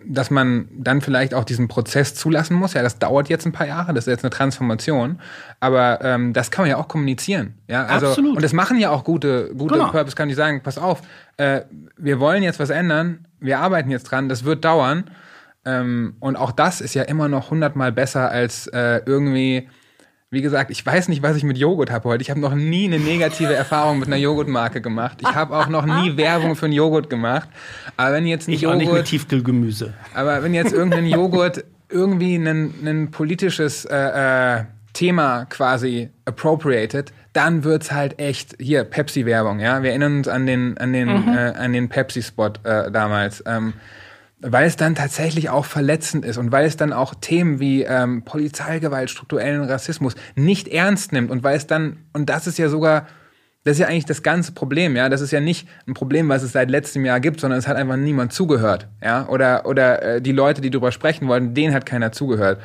dass 0.06 0.30
man 0.30 0.68
dann 0.72 1.00
vielleicht 1.00 1.34
auch 1.34 1.44
diesen 1.44 1.68
Prozess 1.68 2.14
zulassen 2.14 2.54
muss. 2.54 2.74
Ja, 2.74 2.82
das 2.82 2.98
dauert 2.98 3.28
jetzt 3.28 3.46
ein 3.46 3.52
paar 3.52 3.66
Jahre, 3.66 3.94
das 3.94 4.06
ist 4.06 4.10
jetzt 4.10 4.24
eine 4.24 4.30
Transformation, 4.30 5.20
aber 5.60 6.00
ähm, 6.02 6.32
das 6.32 6.50
kann 6.50 6.64
man 6.64 6.70
ja 6.70 6.76
auch 6.76 6.88
kommunizieren. 6.88 7.54
Ja, 7.66 7.86
also 7.86 8.08
Absolut. 8.08 8.36
und 8.36 8.42
das 8.42 8.52
machen 8.52 8.78
ja 8.78 8.90
auch 8.90 9.04
gute, 9.04 9.54
gute 9.56 9.74
genau. 9.74 9.90
Purpose. 9.90 10.16
Kann 10.16 10.30
ich 10.30 10.36
sagen, 10.36 10.62
pass 10.62 10.78
auf, 10.78 11.02
äh, 11.36 11.62
wir 11.96 12.20
wollen 12.20 12.42
jetzt 12.42 12.58
was 12.58 12.70
ändern, 12.70 13.26
wir 13.40 13.58
arbeiten 13.60 13.90
jetzt 13.90 14.04
dran, 14.04 14.28
das 14.28 14.44
wird 14.44 14.64
dauern. 14.64 15.10
Ähm, 15.64 16.14
und 16.20 16.36
auch 16.36 16.52
das 16.52 16.80
ist 16.80 16.94
ja 16.94 17.02
immer 17.02 17.28
noch 17.28 17.50
hundertmal 17.50 17.92
besser 17.92 18.30
als 18.30 18.66
äh, 18.68 19.02
irgendwie 19.04 19.68
wie 20.30 20.42
gesagt, 20.42 20.70
ich 20.70 20.84
weiß 20.84 21.08
nicht, 21.08 21.22
was 21.22 21.36
ich 21.36 21.42
mit 21.42 21.56
Joghurt 21.56 21.90
habe 21.90 22.08
heute. 22.08 22.20
Ich 22.20 22.30
habe 22.30 22.40
noch 22.40 22.54
nie 22.54 22.84
eine 22.84 22.98
negative 22.98 23.54
Erfahrung 23.54 23.98
mit 23.98 24.08
einer 24.08 24.18
Joghurtmarke 24.18 24.82
gemacht. 24.82 25.18
Ich 25.22 25.34
habe 25.34 25.56
auch 25.56 25.68
noch 25.68 25.86
nie 25.86 26.16
Werbung 26.18 26.54
für 26.54 26.66
einen 26.66 26.74
Joghurt 26.74 27.08
gemacht. 27.08 27.48
Aber 27.96 28.12
wenn 28.14 28.26
jetzt 28.26 28.46
ein 28.46 28.52
ich 28.52 28.62
Joghurt, 28.62 28.76
auch 28.76 28.80
nicht 28.80 28.92
mit 28.92 29.04
Tiefkühlgemüse. 29.06 29.94
Aber 30.14 30.42
wenn 30.42 30.52
jetzt 30.52 30.72
irgendein 30.72 31.06
Joghurt 31.08 31.64
irgendwie 31.88 32.34
ein, 32.34 32.74
ein 32.84 33.10
politisches 33.10 33.86
äh, 33.86 34.58
äh, 34.58 34.64
Thema 34.92 35.46
quasi 35.46 36.10
appropriated, 36.26 37.12
dann 37.32 37.64
wird's 37.64 37.90
halt 37.90 38.18
echt 38.18 38.56
hier 38.60 38.84
Pepsi-Werbung. 38.84 39.60
Ja, 39.60 39.82
wir 39.82 39.90
erinnern 39.90 40.18
uns 40.18 40.28
an 40.28 40.44
den 40.44 40.76
an 40.76 40.92
den 40.92 41.08
mhm. 41.08 41.28
äh, 41.28 41.52
an 41.52 41.72
den 41.72 41.88
Pepsi-Spot 41.88 42.52
äh, 42.64 42.90
damals. 42.90 43.42
Ähm, 43.46 43.72
weil 44.40 44.66
es 44.66 44.76
dann 44.76 44.94
tatsächlich 44.94 45.50
auch 45.50 45.64
verletzend 45.64 46.24
ist 46.24 46.36
und 46.36 46.52
weil 46.52 46.66
es 46.66 46.76
dann 46.76 46.92
auch 46.92 47.14
Themen 47.14 47.58
wie 47.58 47.82
ähm, 47.82 48.22
Polizeigewalt, 48.24 49.10
strukturellen 49.10 49.64
Rassismus 49.64 50.14
nicht 50.36 50.68
ernst 50.68 51.12
nimmt 51.12 51.30
und 51.30 51.42
weil 51.42 51.56
es 51.56 51.66
dann, 51.66 52.04
und 52.12 52.30
das 52.30 52.46
ist 52.46 52.58
ja 52.58 52.68
sogar, 52.68 53.08
das 53.64 53.72
ist 53.72 53.80
ja 53.80 53.88
eigentlich 53.88 54.04
das 54.04 54.22
ganze 54.22 54.52
Problem, 54.52 54.94
ja, 54.94 55.08
das 55.08 55.20
ist 55.20 55.32
ja 55.32 55.40
nicht 55.40 55.68
ein 55.86 55.94
Problem, 55.94 56.28
was 56.28 56.44
es 56.44 56.52
seit 56.52 56.70
letztem 56.70 57.04
Jahr 57.04 57.18
gibt, 57.18 57.40
sondern 57.40 57.58
es 57.58 57.66
hat 57.66 57.76
einfach 57.76 57.96
niemand 57.96 58.32
zugehört, 58.32 58.88
ja, 59.02 59.28
oder, 59.28 59.66
oder 59.66 60.02
äh, 60.02 60.22
die 60.22 60.32
Leute, 60.32 60.60
die 60.60 60.70
darüber 60.70 60.92
sprechen 60.92 61.26
wollten, 61.26 61.54
denen 61.54 61.74
hat 61.74 61.84
keiner 61.84 62.12
zugehört. 62.12 62.60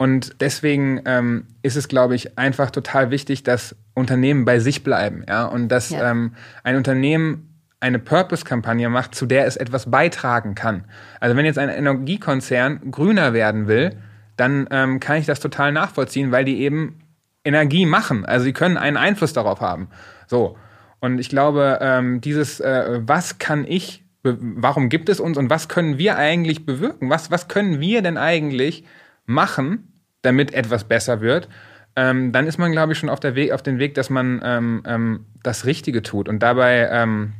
Und 0.00 0.40
deswegen 0.40 1.02
ähm, 1.06 1.48
ist 1.62 1.74
es, 1.74 1.88
glaube 1.88 2.14
ich, 2.14 2.38
einfach 2.38 2.70
total 2.70 3.10
wichtig, 3.10 3.42
dass 3.42 3.74
Unternehmen 3.94 4.44
bei 4.44 4.60
sich 4.60 4.84
bleiben, 4.84 5.24
ja, 5.28 5.44
und 5.46 5.68
dass 5.68 5.90
ja. 5.90 6.12
ähm, 6.12 6.34
ein 6.62 6.76
Unternehmen 6.76 7.47
eine 7.80 7.98
Purpose-Kampagne 7.98 8.88
macht, 8.88 9.14
zu 9.14 9.26
der 9.26 9.46
es 9.46 9.56
etwas 9.56 9.90
beitragen 9.90 10.54
kann. 10.54 10.84
Also 11.20 11.36
wenn 11.36 11.44
jetzt 11.44 11.58
ein 11.58 11.68
Energiekonzern 11.68 12.90
grüner 12.90 13.32
werden 13.32 13.68
will, 13.68 13.96
dann 14.36 14.68
ähm, 14.70 15.00
kann 15.00 15.18
ich 15.18 15.26
das 15.26 15.40
total 15.40 15.72
nachvollziehen, 15.72 16.32
weil 16.32 16.44
die 16.44 16.60
eben 16.60 17.00
Energie 17.44 17.86
machen. 17.86 18.24
Also 18.24 18.44
sie 18.44 18.52
können 18.52 18.76
einen 18.76 18.96
Einfluss 18.96 19.32
darauf 19.32 19.60
haben. 19.60 19.88
So. 20.26 20.56
Und 21.00 21.18
ich 21.18 21.28
glaube, 21.28 21.78
ähm, 21.80 22.20
dieses, 22.20 22.60
äh, 22.60 23.00
was 23.02 23.38
kann 23.38 23.64
ich, 23.66 24.04
warum 24.22 24.88
gibt 24.88 25.08
es 25.08 25.20
uns 25.20 25.38
und 25.38 25.48
was 25.48 25.68
können 25.68 25.98
wir 25.98 26.16
eigentlich 26.16 26.66
bewirken? 26.66 27.08
Was, 27.08 27.30
was 27.30 27.46
können 27.46 27.80
wir 27.80 28.02
denn 28.02 28.16
eigentlich 28.16 28.84
machen, 29.24 29.92
damit 30.22 30.52
etwas 30.52 30.84
besser 30.84 31.20
wird? 31.20 31.48
Ähm, 31.94 32.32
dann 32.32 32.46
ist 32.46 32.58
man, 32.58 32.72
glaube 32.72 32.92
ich, 32.92 32.98
schon 32.98 33.08
auf, 33.08 33.20
der 33.20 33.36
Weg, 33.36 33.52
auf 33.52 33.62
den 33.62 33.78
Weg, 33.78 33.94
dass 33.94 34.10
man 34.10 34.40
ähm, 34.44 34.82
ähm, 34.86 35.26
das 35.42 35.64
Richtige 35.64 36.02
tut. 36.02 36.28
Und 36.28 36.42
dabei 36.42 36.88
ähm, 36.90 37.32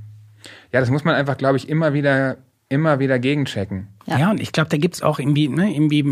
ja, 0.73 0.81
das 0.81 0.91
muss 0.91 1.05
man 1.05 1.15
einfach, 1.15 1.39
glaube 1.39 1.57
ich, 1.57 1.69
immer 1.69 1.95
wieder, 1.95 2.37
immer 2.69 2.99
wieder 2.99 3.19
gegenchecken. 3.19 3.89
Ja, 4.07 4.19
ja 4.19 4.31
und 4.31 4.41
ich 4.41 4.53
glaube, 4.53 4.71
da 4.71 4.77
gibt 4.77 4.95
es 4.95 5.03
auch 5.03 5.19
irgendwie, 5.19 5.49
ne, 5.49 5.73
irgendwie. 5.73 6.05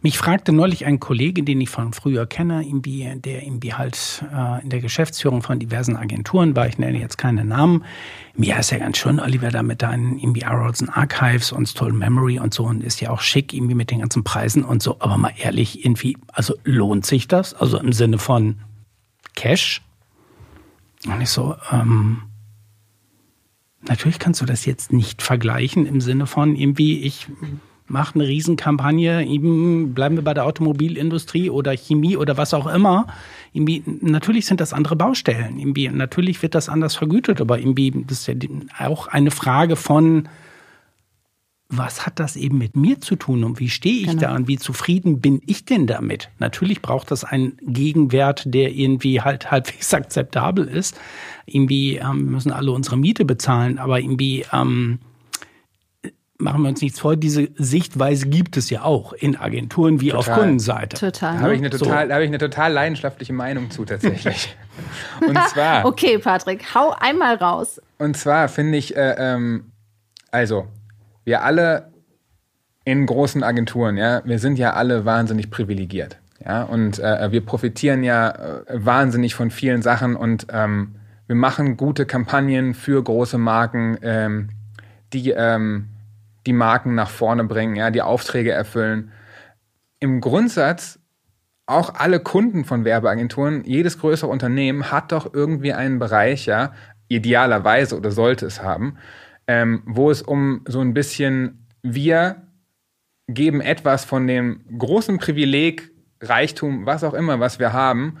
Mich 0.00 0.16
fragte 0.16 0.52
neulich 0.52 0.86
ein 0.86 1.00
Kollege, 1.00 1.42
den 1.42 1.60
ich 1.60 1.68
von 1.68 1.92
früher 1.92 2.24
kenne, 2.24 2.62
irgendwie, 2.66 3.12
der 3.16 3.42
irgendwie 3.42 3.74
halt 3.74 4.24
äh, 4.34 4.62
in 4.62 4.70
der 4.70 4.80
Geschäftsführung 4.80 5.42
von 5.42 5.58
diversen 5.58 5.96
Agenturen 5.96 6.56
war, 6.56 6.66
ich 6.66 6.78
nenne 6.78 6.98
jetzt 6.98 7.18
keine 7.18 7.44
Namen. 7.44 7.84
Mir 8.34 8.58
ist 8.58 8.70
ja 8.70 8.78
ganz 8.78 8.96
schön, 8.96 9.20
Oliver, 9.20 9.50
da 9.50 9.62
mit 9.62 9.82
deinen 9.82 10.18
irgendwie 10.18 10.46
Arrowson 10.46 10.88
Archives 10.88 11.52
und 11.52 11.68
Stolen 11.68 11.98
Memory 11.98 12.38
und 12.38 12.54
so 12.54 12.64
und 12.64 12.82
ist 12.82 13.02
ja 13.02 13.10
auch 13.10 13.20
schick 13.20 13.52
irgendwie 13.52 13.74
mit 13.74 13.90
den 13.90 13.98
ganzen 13.98 14.24
Preisen 14.24 14.64
und 14.64 14.82
so. 14.82 14.96
Aber 14.98 15.18
mal 15.18 15.32
ehrlich, 15.36 15.84
irgendwie, 15.84 16.16
also 16.32 16.54
lohnt 16.64 17.04
sich 17.04 17.28
das? 17.28 17.52
Also 17.52 17.78
im 17.78 17.92
Sinne 17.92 18.16
von 18.16 18.60
Cash? 19.34 19.82
Und 21.06 21.20
ich 21.20 21.28
so, 21.28 21.54
ähm, 21.70 22.22
Natürlich 23.88 24.18
kannst 24.18 24.40
du 24.40 24.46
das 24.46 24.64
jetzt 24.64 24.92
nicht 24.92 25.22
vergleichen 25.22 25.86
im 25.86 26.00
Sinne 26.00 26.26
von 26.26 26.54
irgendwie, 26.54 27.00
ich 27.00 27.26
mache 27.88 28.14
eine 28.14 28.26
Riesenkampagne, 28.26 29.26
eben 29.26 29.92
bleiben 29.92 30.16
wir 30.16 30.24
bei 30.24 30.34
der 30.34 30.46
Automobilindustrie 30.46 31.50
oder 31.50 31.76
Chemie 31.76 32.16
oder 32.16 32.36
was 32.36 32.54
auch 32.54 32.66
immer. 32.66 33.06
Irgendwie, 33.52 33.82
natürlich 34.00 34.46
sind 34.46 34.60
das 34.60 34.72
andere 34.72 34.96
Baustellen. 34.96 35.58
Irgendwie, 35.58 35.88
natürlich 35.88 36.40
wird 36.42 36.54
das 36.54 36.68
anders 36.68 36.94
vergütet, 36.94 37.40
aber 37.40 37.58
irgendwie, 37.58 37.92
das 38.06 38.20
ist 38.20 38.26
ja 38.28 38.34
auch 38.88 39.08
eine 39.08 39.30
Frage 39.30 39.76
von, 39.76 40.28
was 41.72 42.04
hat 42.04 42.20
das 42.20 42.36
eben 42.36 42.58
mit 42.58 42.76
mir 42.76 43.00
zu 43.00 43.16
tun 43.16 43.44
und 43.44 43.58
wie 43.58 43.70
stehe 43.70 44.02
ich 44.02 44.08
genau. 44.08 44.20
da 44.20 44.36
und 44.36 44.46
wie 44.46 44.58
zufrieden 44.58 45.20
bin 45.20 45.40
ich 45.46 45.64
denn 45.64 45.86
damit? 45.86 46.28
Natürlich 46.38 46.82
braucht 46.82 47.10
das 47.10 47.24
einen 47.24 47.56
Gegenwert, 47.62 48.42
der 48.44 48.72
irgendwie 48.72 49.22
halt 49.22 49.50
halbwegs 49.50 49.92
akzeptabel 49.94 50.66
ist. 50.68 51.00
Irgendwie 51.46 51.96
ähm, 51.96 52.26
müssen 52.26 52.52
alle 52.52 52.72
unsere 52.72 52.98
Miete 52.98 53.24
bezahlen, 53.24 53.78
aber 53.78 54.00
irgendwie 54.00 54.44
ähm, 54.52 54.98
machen 56.36 56.62
wir 56.62 56.68
uns 56.68 56.82
nichts 56.82 57.00
vor, 57.00 57.16
diese 57.16 57.48
Sichtweise 57.56 58.28
gibt 58.28 58.58
es 58.58 58.68
ja 58.68 58.82
auch 58.82 59.14
in 59.14 59.36
Agenturen 59.36 60.00
wie 60.02 60.10
total. 60.10 60.18
auf 60.18 60.38
Kundenseite. 60.38 60.98
Total. 60.98 61.36
Da 61.36 61.40
habe 61.40 61.54
ich, 61.54 61.60
eine 61.60 61.70
total, 61.70 62.08
so. 62.08 62.14
hab 62.14 62.20
ich 62.20 62.28
eine 62.28 62.38
total 62.38 62.72
leidenschaftliche 62.72 63.32
Meinung 63.32 63.70
zu 63.70 63.86
tatsächlich. 63.86 64.54
und 65.26 65.38
zwar. 65.48 65.86
okay, 65.86 66.18
Patrick, 66.18 66.74
hau 66.74 66.94
einmal 66.98 67.36
raus. 67.36 67.80
Und 67.98 68.16
zwar 68.16 68.48
finde 68.48 68.76
ich, 68.76 68.94
äh, 68.94 69.14
ähm, 69.16 69.72
also, 70.30 70.66
wir 71.24 71.42
alle 71.42 71.92
in 72.84 73.06
großen 73.06 73.42
Agenturen, 73.42 73.96
ja, 73.96 74.22
wir 74.24 74.38
sind 74.38 74.58
ja 74.58 74.72
alle 74.72 75.04
wahnsinnig 75.04 75.50
privilegiert. 75.50 76.18
Ja, 76.44 76.64
und 76.64 76.98
äh, 76.98 77.30
wir 77.30 77.46
profitieren 77.46 78.02
ja 78.02 78.30
äh, 78.30 78.64
wahnsinnig 78.72 79.36
von 79.36 79.52
vielen 79.52 79.80
Sachen 79.80 80.16
und 80.16 80.48
ähm, 80.50 80.96
wir 81.28 81.36
machen 81.36 81.76
gute 81.76 82.04
Kampagnen 82.04 82.74
für 82.74 83.02
große 83.02 83.38
Marken, 83.38 83.96
ähm, 84.02 84.48
die 85.12 85.30
ähm, 85.30 85.88
die 86.46 86.52
Marken 86.52 86.94
nach 86.94 87.10
vorne 87.10 87.44
bringen, 87.44 87.76
ja, 87.76 87.90
die 87.90 88.02
Aufträge 88.02 88.50
erfüllen. 88.50 89.12
Im 90.00 90.20
Grundsatz 90.20 90.98
auch 91.66 91.94
alle 91.94 92.18
Kunden 92.20 92.64
von 92.64 92.84
Werbeagenturen, 92.84 93.64
jedes 93.64 93.98
größere 93.98 94.28
Unternehmen 94.28 94.90
hat 94.90 95.12
doch 95.12 95.32
irgendwie 95.32 95.72
einen 95.72 95.98
Bereich, 95.98 96.46
ja, 96.46 96.72
idealerweise 97.08 97.96
oder 97.96 98.10
sollte 98.10 98.46
es 98.46 98.62
haben, 98.62 98.96
ähm, 99.46 99.82
wo 99.86 100.10
es 100.10 100.22
um 100.22 100.62
so 100.66 100.80
ein 100.80 100.94
bisschen 100.94 101.66
wir 101.82 102.42
geben 103.28 103.60
etwas 103.60 104.04
von 104.04 104.26
dem 104.26 104.60
großen 104.78 105.18
Privileg, 105.18 105.90
Reichtum, 106.20 106.86
was 106.86 107.02
auch 107.02 107.14
immer, 107.14 107.40
was 107.40 107.58
wir 107.58 107.72
haben, 107.72 108.18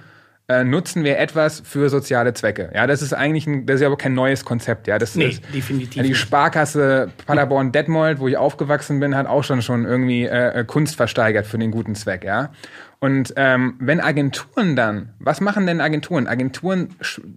äh, 0.48 0.64
nutzen 0.64 1.04
wir 1.04 1.18
etwas 1.18 1.60
für 1.64 1.88
soziale 1.88 2.34
Zwecke. 2.34 2.70
Ja, 2.74 2.86
das 2.86 3.00
ist 3.00 3.12
eigentlich 3.12 3.46
ein, 3.46 3.64
das 3.66 3.80
ist 3.80 3.86
aber 3.86 3.96
kein 3.96 4.14
neues 4.14 4.44
Konzept. 4.44 4.88
Ja, 4.88 4.98
das 4.98 5.14
nee, 5.14 5.26
ist 5.26 5.42
definitiv. 5.54 6.02
Die 6.02 6.14
Sparkasse 6.14 7.10
Paderborn 7.26 7.70
Detmold, 7.70 8.18
wo 8.18 8.26
ich 8.26 8.36
aufgewachsen 8.36 8.98
bin, 8.98 9.14
hat 9.14 9.26
auch 9.26 9.44
schon 9.44 9.62
schon 9.62 9.84
irgendwie 9.84 10.24
äh, 10.24 10.64
Kunst 10.64 10.96
versteigert 10.96 11.46
für 11.46 11.58
den 11.58 11.70
guten 11.70 11.94
Zweck. 11.94 12.24
Ja, 12.24 12.50
und 13.02 13.34
ähm, 13.34 13.74
wenn 13.80 14.00
Agenturen 14.00 14.76
dann, 14.76 15.08
was 15.18 15.40
machen 15.40 15.66
denn 15.66 15.80
Agenturen? 15.80 16.28
Agenturen 16.28 16.90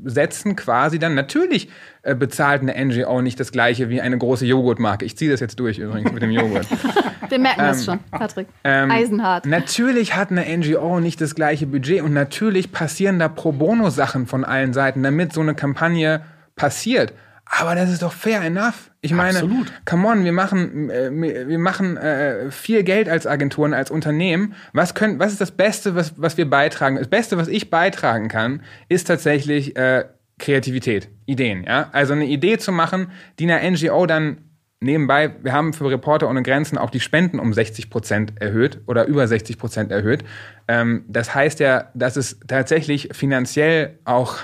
setzen 0.03 0.55
quasi 0.55 0.99
dann, 0.99 1.15
natürlich 1.15 1.69
äh, 2.03 2.13
bezahlt 2.13 2.61
eine 2.61 2.85
NGO 2.85 3.23
nicht 3.23 3.39
das 3.39 3.51
gleiche 3.51 3.89
wie 3.89 3.99
eine 3.99 4.15
große 4.15 4.45
Joghurtmarke. 4.45 5.05
Ich 5.05 5.17
ziehe 5.17 5.31
das 5.31 5.39
jetzt 5.39 5.59
durch 5.59 5.79
übrigens 5.79 6.11
mit 6.11 6.21
dem 6.21 6.29
Joghurt. 6.29 6.67
Wir 7.29 7.39
merken 7.39 7.61
ähm, 7.61 7.65
das 7.65 7.83
schon, 7.83 7.99
Patrick. 8.11 8.47
Ähm, 8.63 8.91
Eisenhart. 8.91 9.47
Natürlich 9.47 10.15
hat 10.15 10.29
eine 10.29 10.45
NGO 10.55 10.99
nicht 10.99 11.19
das 11.19 11.33
gleiche 11.33 11.65
Budget 11.65 12.03
und 12.03 12.13
natürlich 12.13 12.71
passieren 12.71 13.17
da 13.17 13.27
Pro 13.27 13.51
Bono-Sachen 13.51 14.27
von 14.27 14.45
allen 14.45 14.71
Seiten, 14.71 15.01
damit 15.01 15.33
so 15.33 15.41
eine 15.41 15.55
Kampagne 15.55 16.21
passiert. 16.55 17.11
Aber 17.45 17.75
das 17.75 17.91
ist 17.91 18.01
doch 18.01 18.11
fair 18.11 18.41
enough. 18.41 18.91
Ich 19.01 19.13
meine, 19.13 19.39
Absolut. 19.39 19.71
come 19.85 20.07
on, 20.07 20.23
wir 20.23 20.31
machen, 20.31 20.89
äh, 20.89 21.11
wir 21.47 21.59
machen 21.59 21.95
äh, 21.95 22.49
viel 22.49 22.83
Geld 22.83 23.07
als 23.07 23.27
Agenturen, 23.27 23.73
als 23.73 23.91
Unternehmen. 23.91 24.55
Was, 24.73 24.95
können, 24.95 25.19
was 25.19 25.31
ist 25.31 25.41
das 25.41 25.51
Beste, 25.51 25.95
was, 25.95 26.13
was 26.17 26.37
wir 26.37 26.49
beitragen? 26.49 26.95
Das 26.97 27.07
Beste, 27.07 27.37
was 27.37 27.47
ich 27.47 27.69
beitragen 27.69 28.29
kann, 28.29 28.63
ist 28.89 29.05
tatsächlich 29.05 29.75
äh, 29.77 30.05
Kreativität, 30.39 31.09
Ideen. 31.27 31.63
Ja? 31.63 31.89
Also 31.91 32.13
eine 32.13 32.25
Idee 32.25 32.57
zu 32.57 32.71
machen, 32.71 33.11
die 33.37 33.49
einer 33.49 33.69
NGO 33.69 34.05
dann 34.07 34.39
nebenbei, 34.81 35.35
wir 35.41 35.53
haben 35.53 35.73
für 35.73 35.89
Reporter 35.89 36.29
ohne 36.29 36.43
Grenzen 36.43 36.77
auch 36.77 36.89
die 36.89 36.99
Spenden 36.99 37.39
um 37.39 37.53
60 37.53 37.89
Prozent 37.89 38.33
erhöht 38.41 38.81
oder 38.87 39.05
über 39.05 39.27
60 39.27 39.57
Prozent 39.57 39.91
erhöht. 39.91 40.23
Ähm, 40.67 41.05
das 41.07 41.33
heißt 41.33 41.59
ja, 41.59 41.89
dass 41.93 42.17
es 42.17 42.39
tatsächlich 42.47 43.09
finanziell 43.11 43.99
auch 44.03 44.37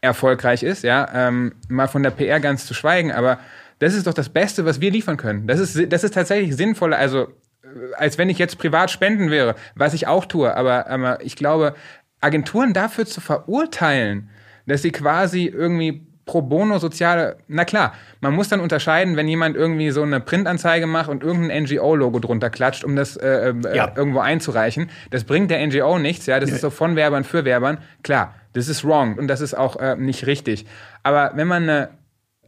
erfolgreich 0.00 0.62
ist, 0.62 0.84
ja, 0.84 1.08
ähm, 1.12 1.54
mal 1.68 1.88
von 1.88 2.02
der 2.02 2.10
PR 2.10 2.40
ganz 2.40 2.66
zu 2.66 2.74
schweigen, 2.74 3.12
aber 3.12 3.38
das 3.78 3.94
ist 3.94 4.06
doch 4.06 4.14
das 4.14 4.28
Beste, 4.28 4.64
was 4.64 4.80
wir 4.80 4.90
liefern 4.90 5.16
können. 5.16 5.46
Das 5.46 5.60
ist, 5.60 5.92
das 5.92 6.04
ist 6.04 6.14
tatsächlich 6.14 6.56
sinnvoller, 6.56 6.98
also 6.98 7.28
äh, 7.62 7.94
als 7.96 8.18
wenn 8.18 8.28
ich 8.28 8.38
jetzt 8.38 8.58
privat 8.58 8.90
spenden 8.90 9.30
wäre, 9.30 9.54
was 9.74 9.94
ich 9.94 10.06
auch 10.06 10.24
tue, 10.24 10.54
aber, 10.54 10.88
aber 10.88 11.24
ich 11.24 11.36
glaube, 11.36 11.74
Agenturen 12.20 12.72
dafür 12.72 13.06
zu 13.06 13.20
verurteilen, 13.20 14.30
dass 14.66 14.82
sie 14.82 14.92
quasi 14.92 15.46
irgendwie 15.46 16.06
pro 16.28 16.42
bono 16.42 16.78
soziale, 16.78 17.38
na 17.48 17.64
klar, 17.64 17.94
man 18.20 18.34
muss 18.34 18.48
dann 18.48 18.60
unterscheiden, 18.60 19.16
wenn 19.16 19.26
jemand 19.26 19.56
irgendwie 19.56 19.90
so 19.90 20.02
eine 20.02 20.20
Printanzeige 20.20 20.86
macht 20.86 21.08
und 21.08 21.24
irgendein 21.24 21.64
NGO-Logo 21.64 22.20
drunter 22.20 22.50
klatscht, 22.50 22.84
um 22.84 22.94
das 22.94 23.16
äh, 23.16 23.50
äh, 23.50 23.76
ja. 23.76 23.92
irgendwo 23.96 24.20
einzureichen. 24.20 24.90
Das 25.10 25.24
bringt 25.24 25.50
der 25.50 25.66
NGO 25.66 25.98
nichts, 25.98 26.26
ja, 26.26 26.38
das 26.38 26.50
nee. 26.50 26.56
ist 26.56 26.60
so 26.60 26.70
von 26.70 26.94
Werbern 26.94 27.24
für 27.24 27.44
Werbern. 27.44 27.78
Klar, 28.02 28.34
das 28.52 28.68
ist 28.68 28.84
wrong 28.84 29.18
und 29.18 29.28
das 29.28 29.40
ist 29.40 29.54
auch 29.54 29.76
äh, 29.76 29.96
nicht 29.96 30.26
richtig. 30.26 30.66
Aber 31.02 31.32
wenn 31.34 31.48
man 31.48 31.64
eine 31.64 31.90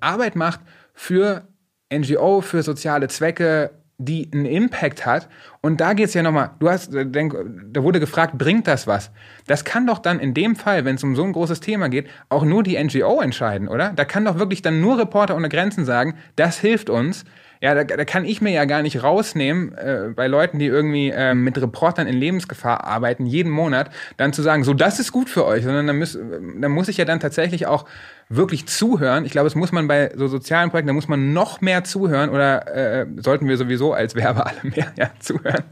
Arbeit 0.01 0.37
macht 0.37 0.61
für 0.95 1.47
NGO, 1.93 2.41
für 2.41 2.63
soziale 2.63 3.09
Zwecke, 3.09 3.71
die 4.01 4.31
einen 4.33 4.47
Impact 4.47 5.05
hat. 5.05 5.29
Und 5.61 5.81
da 5.81 5.93
geht 5.93 6.07
es 6.07 6.15
ja 6.15 6.23
nochmal, 6.23 6.53
du 6.59 6.71
hast, 6.71 6.95
äh, 6.95 7.05
denk, 7.07 7.37
da 7.71 7.83
wurde 7.83 8.01
gefragt, 8.01 8.39
bringt 8.39 8.67
das 8.67 8.87
was? 8.87 9.11
Das 9.47 9.65
kann 9.65 9.87
doch 9.87 9.99
dann 9.99 10.19
in 10.19 10.33
dem 10.33 10.57
Fall, 10.57 10.87
wenn 10.87 10.97
es 10.97 11.05
um 11.05 11.15
so 11.15 11.23
ein 11.23 11.33
großes 11.33 11.61
Thema 11.61 11.89
geht, 11.89 12.09
auch 12.31 12.45
nur 12.45 12.63
die 12.63 12.83
NGO 12.83 13.21
entscheiden, 13.21 13.69
oder? 13.69 13.93
Da 13.95 14.07
kann 14.07 14.25
doch 14.25 14.39
wirklich 14.39 14.63
dann 14.63 14.81
nur 14.81 14.99
Reporter 14.99 15.37
ohne 15.37 15.51
Grenzen 15.51 15.85
sagen, 15.85 16.15
das 16.37 16.59
hilft 16.59 16.89
uns. 16.89 17.25
Ja, 17.63 17.75
da, 17.75 17.85
da 17.85 18.05
kann 18.07 18.25
ich 18.25 18.41
mir 18.41 18.51
ja 18.51 18.65
gar 18.65 18.81
nicht 18.81 19.03
rausnehmen, 19.03 19.77
äh, 19.77 20.09
bei 20.17 20.29
Leuten, 20.29 20.59
die 20.59 20.67
irgendwie 20.67 21.11
äh, 21.11 21.35
mit 21.35 21.61
Reportern 21.61 22.07
in 22.07 22.17
Lebensgefahr 22.17 22.85
arbeiten, 22.85 23.27
jeden 23.27 23.51
Monat, 23.51 23.91
dann 24.17 24.33
zu 24.33 24.41
sagen, 24.41 24.65
so, 24.65 24.73
das 24.73 24.99
ist 24.99 25.13
gut 25.13 25.29
für 25.29 25.45
euch, 25.45 25.65
sondern 25.65 25.87
dann, 25.87 25.99
muss, 25.99 26.19
dann 26.59 26.73
muss 26.73 26.89
ich 26.89 26.97
ja 26.97 27.05
dann 27.05 27.21
tatsächlich 27.21 27.67
auch 27.67 27.85
wirklich 28.31 28.67
zuhören. 28.67 29.27
Ich 29.27 29.33
glaube, 29.33 29.47
es 29.47 29.55
muss 29.55 29.73
man 29.73 29.89
bei 29.89 30.11
so 30.17 30.27
sozialen 30.27 30.71
Projekten, 30.71 30.89
da 30.89 30.95
muss 30.95 31.09
man 31.09 31.35
noch 31.35 31.61
mehr 31.61 31.85
zuhören 31.85 32.31
oder 32.31 32.67
äh, 32.75 33.07
sollten 33.19 33.47
wir 33.47 33.59
sowieso 33.59 33.93
als 33.93 34.15
Werber 34.15 34.47
alle 34.47 34.63
mehr 34.63 34.93
ja, 34.97 35.11
zuhören. 35.19 35.65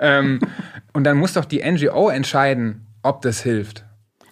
ähm, 0.00 0.40
und 0.92 1.04
dann 1.04 1.16
muss 1.18 1.34
doch 1.34 1.44
die 1.44 1.62
NGO 1.62 2.08
entscheiden, 2.08 2.86
ob 3.02 3.22
das 3.22 3.42
hilft. 3.42 3.84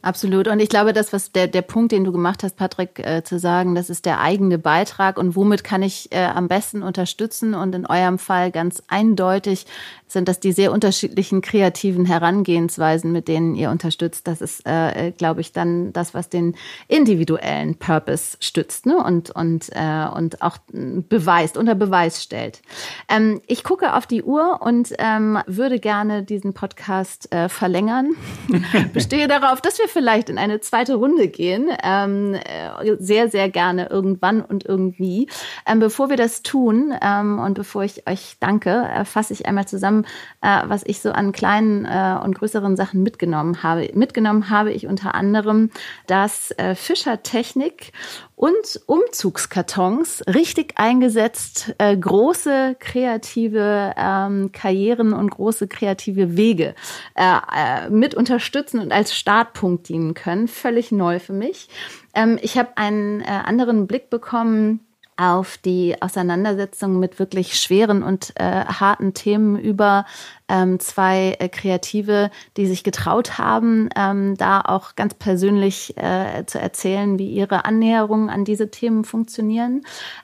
Absolut. 0.06 0.46
Und 0.46 0.60
ich 0.60 0.68
glaube, 0.68 0.92
das, 0.92 1.12
was 1.12 1.32
der, 1.32 1.48
der 1.48 1.62
Punkt, 1.62 1.90
den 1.90 2.04
du 2.04 2.12
gemacht 2.12 2.44
hast, 2.44 2.56
Patrick, 2.56 3.00
äh, 3.00 3.24
zu 3.24 3.40
sagen, 3.40 3.74
das 3.74 3.90
ist 3.90 4.06
der 4.06 4.20
eigene 4.20 4.56
Beitrag 4.56 5.18
und 5.18 5.34
womit 5.34 5.64
kann 5.64 5.82
ich 5.82 6.12
äh, 6.12 6.26
am 6.26 6.46
besten 6.46 6.84
unterstützen 6.84 7.54
und 7.54 7.74
in 7.74 7.86
eurem 7.86 8.20
Fall 8.20 8.52
ganz 8.52 8.84
eindeutig 8.86 9.66
sind 10.08 10.28
das 10.28 10.40
die 10.40 10.52
sehr 10.52 10.72
unterschiedlichen 10.72 11.40
kreativen 11.40 12.04
Herangehensweisen, 12.04 13.12
mit 13.12 13.28
denen 13.28 13.54
ihr 13.54 13.70
unterstützt. 13.70 14.26
Das 14.28 14.40
ist, 14.40 14.66
äh, 14.66 15.12
glaube 15.16 15.40
ich, 15.40 15.52
dann 15.52 15.92
das, 15.92 16.14
was 16.14 16.28
den 16.28 16.54
individuellen 16.88 17.74
Purpose 17.76 18.36
stützt 18.40 18.86
ne? 18.86 19.02
und, 19.02 19.30
und, 19.30 19.70
äh, 19.72 20.06
und 20.14 20.42
auch 20.42 20.58
beweist, 20.68 21.56
unter 21.56 21.74
Beweis 21.74 22.22
stellt. 22.22 22.62
Ähm, 23.08 23.40
ich 23.46 23.64
gucke 23.64 23.94
auf 23.94 24.06
die 24.06 24.22
Uhr 24.22 24.60
und 24.62 24.92
ähm, 24.98 25.38
würde 25.46 25.80
gerne 25.80 26.22
diesen 26.22 26.54
Podcast 26.54 27.32
äh, 27.32 27.48
verlängern. 27.48 28.10
Bestehe 28.92 29.26
darauf, 29.26 29.60
dass 29.60 29.78
wir 29.78 29.88
vielleicht 29.88 30.28
in 30.28 30.38
eine 30.38 30.60
zweite 30.60 30.94
Runde 30.94 31.28
gehen. 31.28 31.68
Ähm, 31.82 32.34
äh, 32.34 32.96
sehr, 32.98 33.28
sehr 33.28 33.48
gerne 33.50 33.88
irgendwann 33.90 34.42
und 34.42 34.64
irgendwie. 34.64 35.28
Ähm, 35.66 35.80
bevor 35.80 36.10
wir 36.10 36.16
das 36.16 36.42
tun 36.42 36.94
ähm, 37.02 37.38
und 37.38 37.54
bevor 37.54 37.82
ich 37.82 38.06
euch 38.08 38.36
danke, 38.40 38.88
äh, 38.94 39.04
fasse 39.04 39.32
ich 39.32 39.46
einmal 39.46 39.66
zusammen, 39.66 39.95
zusammen, 39.96 40.04
äh, 40.42 40.62
was 40.68 40.82
ich 40.84 41.00
so 41.00 41.12
an 41.12 41.32
kleinen 41.32 41.84
äh, 41.84 42.18
und 42.22 42.38
größeren 42.38 42.76
Sachen 42.76 43.02
mitgenommen 43.02 43.62
habe. 43.62 43.90
Mitgenommen 43.94 44.50
habe 44.50 44.72
ich 44.72 44.86
unter 44.86 45.14
anderem, 45.14 45.70
dass 46.06 46.50
äh, 46.52 46.74
Fischertechnik 46.74 47.92
und 48.34 48.80
Umzugskartons 48.86 50.24
richtig 50.26 50.74
eingesetzt 50.76 51.74
äh, 51.78 51.96
große 51.96 52.76
kreative 52.78 53.94
ähm, 53.96 54.52
Karrieren 54.52 55.12
und 55.12 55.30
große 55.30 55.68
kreative 55.68 56.36
Wege 56.36 56.74
äh, 57.14 57.24
äh, 57.24 57.90
mit 57.90 58.14
unterstützen 58.14 58.80
und 58.80 58.92
als 58.92 59.14
Startpunkt 59.14 59.88
dienen 59.88 60.14
können. 60.14 60.48
Völlig 60.48 60.92
neu 60.92 61.18
für 61.18 61.32
mich. 61.32 61.68
Ähm, 62.14 62.38
ich 62.42 62.58
habe 62.58 62.76
einen 62.76 63.20
äh, 63.22 63.26
anderen 63.26 63.86
Blick 63.86 64.10
bekommen 64.10 64.85
auf 65.16 65.58
die 65.58 66.00
Auseinandersetzung 66.00 66.98
mit 66.98 67.18
wirklich 67.18 67.58
schweren 67.58 68.02
und 68.02 68.32
äh, 68.36 68.64
harten 68.64 69.14
Themen 69.14 69.58
über 69.58 70.04
ähm, 70.48 70.78
zwei 70.78 71.36
äh, 71.38 71.48
Kreative, 71.48 72.30
die 72.56 72.66
sich 72.66 72.84
getraut 72.84 73.38
haben, 73.38 73.88
ähm, 73.96 74.36
da 74.36 74.60
auch 74.60 74.94
ganz 74.94 75.14
persönlich 75.14 75.96
äh, 75.96 76.44
zu 76.46 76.60
erzählen, 76.60 77.18
wie 77.18 77.30
ihre 77.30 77.64
Annäherungen 77.64 78.30
an 78.30 78.44
diese 78.44 78.70
Themen 78.70 79.04
funktionieren. 79.04 79.82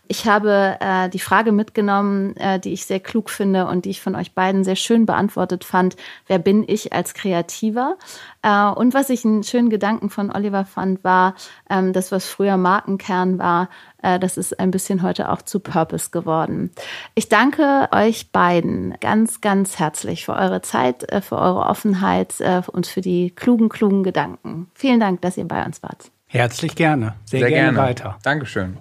Ich 0.08 0.26
habe 0.26 0.76
äh, 0.80 1.08
die 1.08 1.18
Frage 1.18 1.52
mitgenommen, 1.52 2.36
äh, 2.36 2.60
die 2.60 2.72
ich 2.72 2.86
sehr 2.86 3.00
klug 3.00 3.30
finde 3.30 3.66
und 3.66 3.84
die 3.84 3.90
ich 3.90 4.00
von 4.00 4.14
euch 4.14 4.34
beiden 4.34 4.64
sehr 4.64 4.76
schön 4.76 5.06
beantwortet 5.06 5.64
fand. 5.64 5.96
Wer 6.26 6.38
bin 6.38 6.64
ich 6.66 6.92
als 6.92 7.14
Kreativer? 7.14 7.96
Äh, 8.42 8.66
und 8.66 8.94
was 8.94 9.10
ich 9.10 9.24
einen 9.24 9.42
schönen 9.42 9.70
Gedanken 9.70 10.10
von 10.10 10.30
Oliver 10.30 10.64
fand, 10.64 11.02
war, 11.02 11.34
ähm, 11.70 11.92
das, 11.92 12.12
was 12.12 12.26
früher 12.26 12.56
Markenkern 12.56 13.38
war, 13.38 13.68
äh, 14.02 14.18
das 14.18 14.36
ist 14.36 14.58
ein 14.60 14.70
bisschen 14.70 15.02
heute 15.02 15.30
auch 15.30 15.42
zu 15.42 15.60
Purpose 15.60 16.10
geworden. 16.10 16.70
Ich 17.14 17.28
danke 17.28 17.88
euch 17.92 18.30
beiden 18.32 18.94
ganz, 19.00 19.40
ganz 19.40 19.78
herzlich 19.78 20.11
für 20.20 20.34
eure 20.34 20.62
Zeit, 20.62 21.10
äh, 21.10 21.20
für 21.20 21.38
eure 21.38 21.66
Offenheit 21.66 22.40
äh, 22.40 22.62
und 22.70 22.86
für 22.86 23.00
die 23.00 23.30
klugen, 23.30 23.68
klugen 23.68 24.02
Gedanken. 24.02 24.68
Vielen 24.74 25.00
Dank, 25.00 25.22
dass 25.22 25.36
ihr 25.36 25.46
bei 25.48 25.64
uns 25.64 25.82
wart. 25.82 26.10
Herzlich 26.26 26.74
gerne. 26.74 27.14
Sehr, 27.24 27.40
Sehr 27.40 27.48
gerne, 27.50 27.72
gerne. 27.72 27.78
weiter. 27.78 28.18
Dankeschön. 28.22 28.78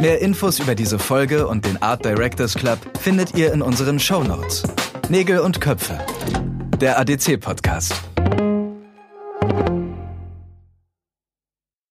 Mehr 0.00 0.20
Infos 0.20 0.58
über 0.58 0.74
diese 0.74 0.98
Folge 0.98 1.46
und 1.46 1.64
den 1.64 1.80
Art 1.80 2.04
Directors 2.04 2.54
Club 2.54 2.78
findet 2.98 3.34
ihr 3.34 3.52
in 3.54 3.62
unseren 3.62 3.98
Shownotes. 3.98 4.64
Nägel 5.08 5.38
und 5.38 5.62
Köpfe. 5.62 5.98
Der 6.78 6.98
ADC-Podcast. 6.98 7.94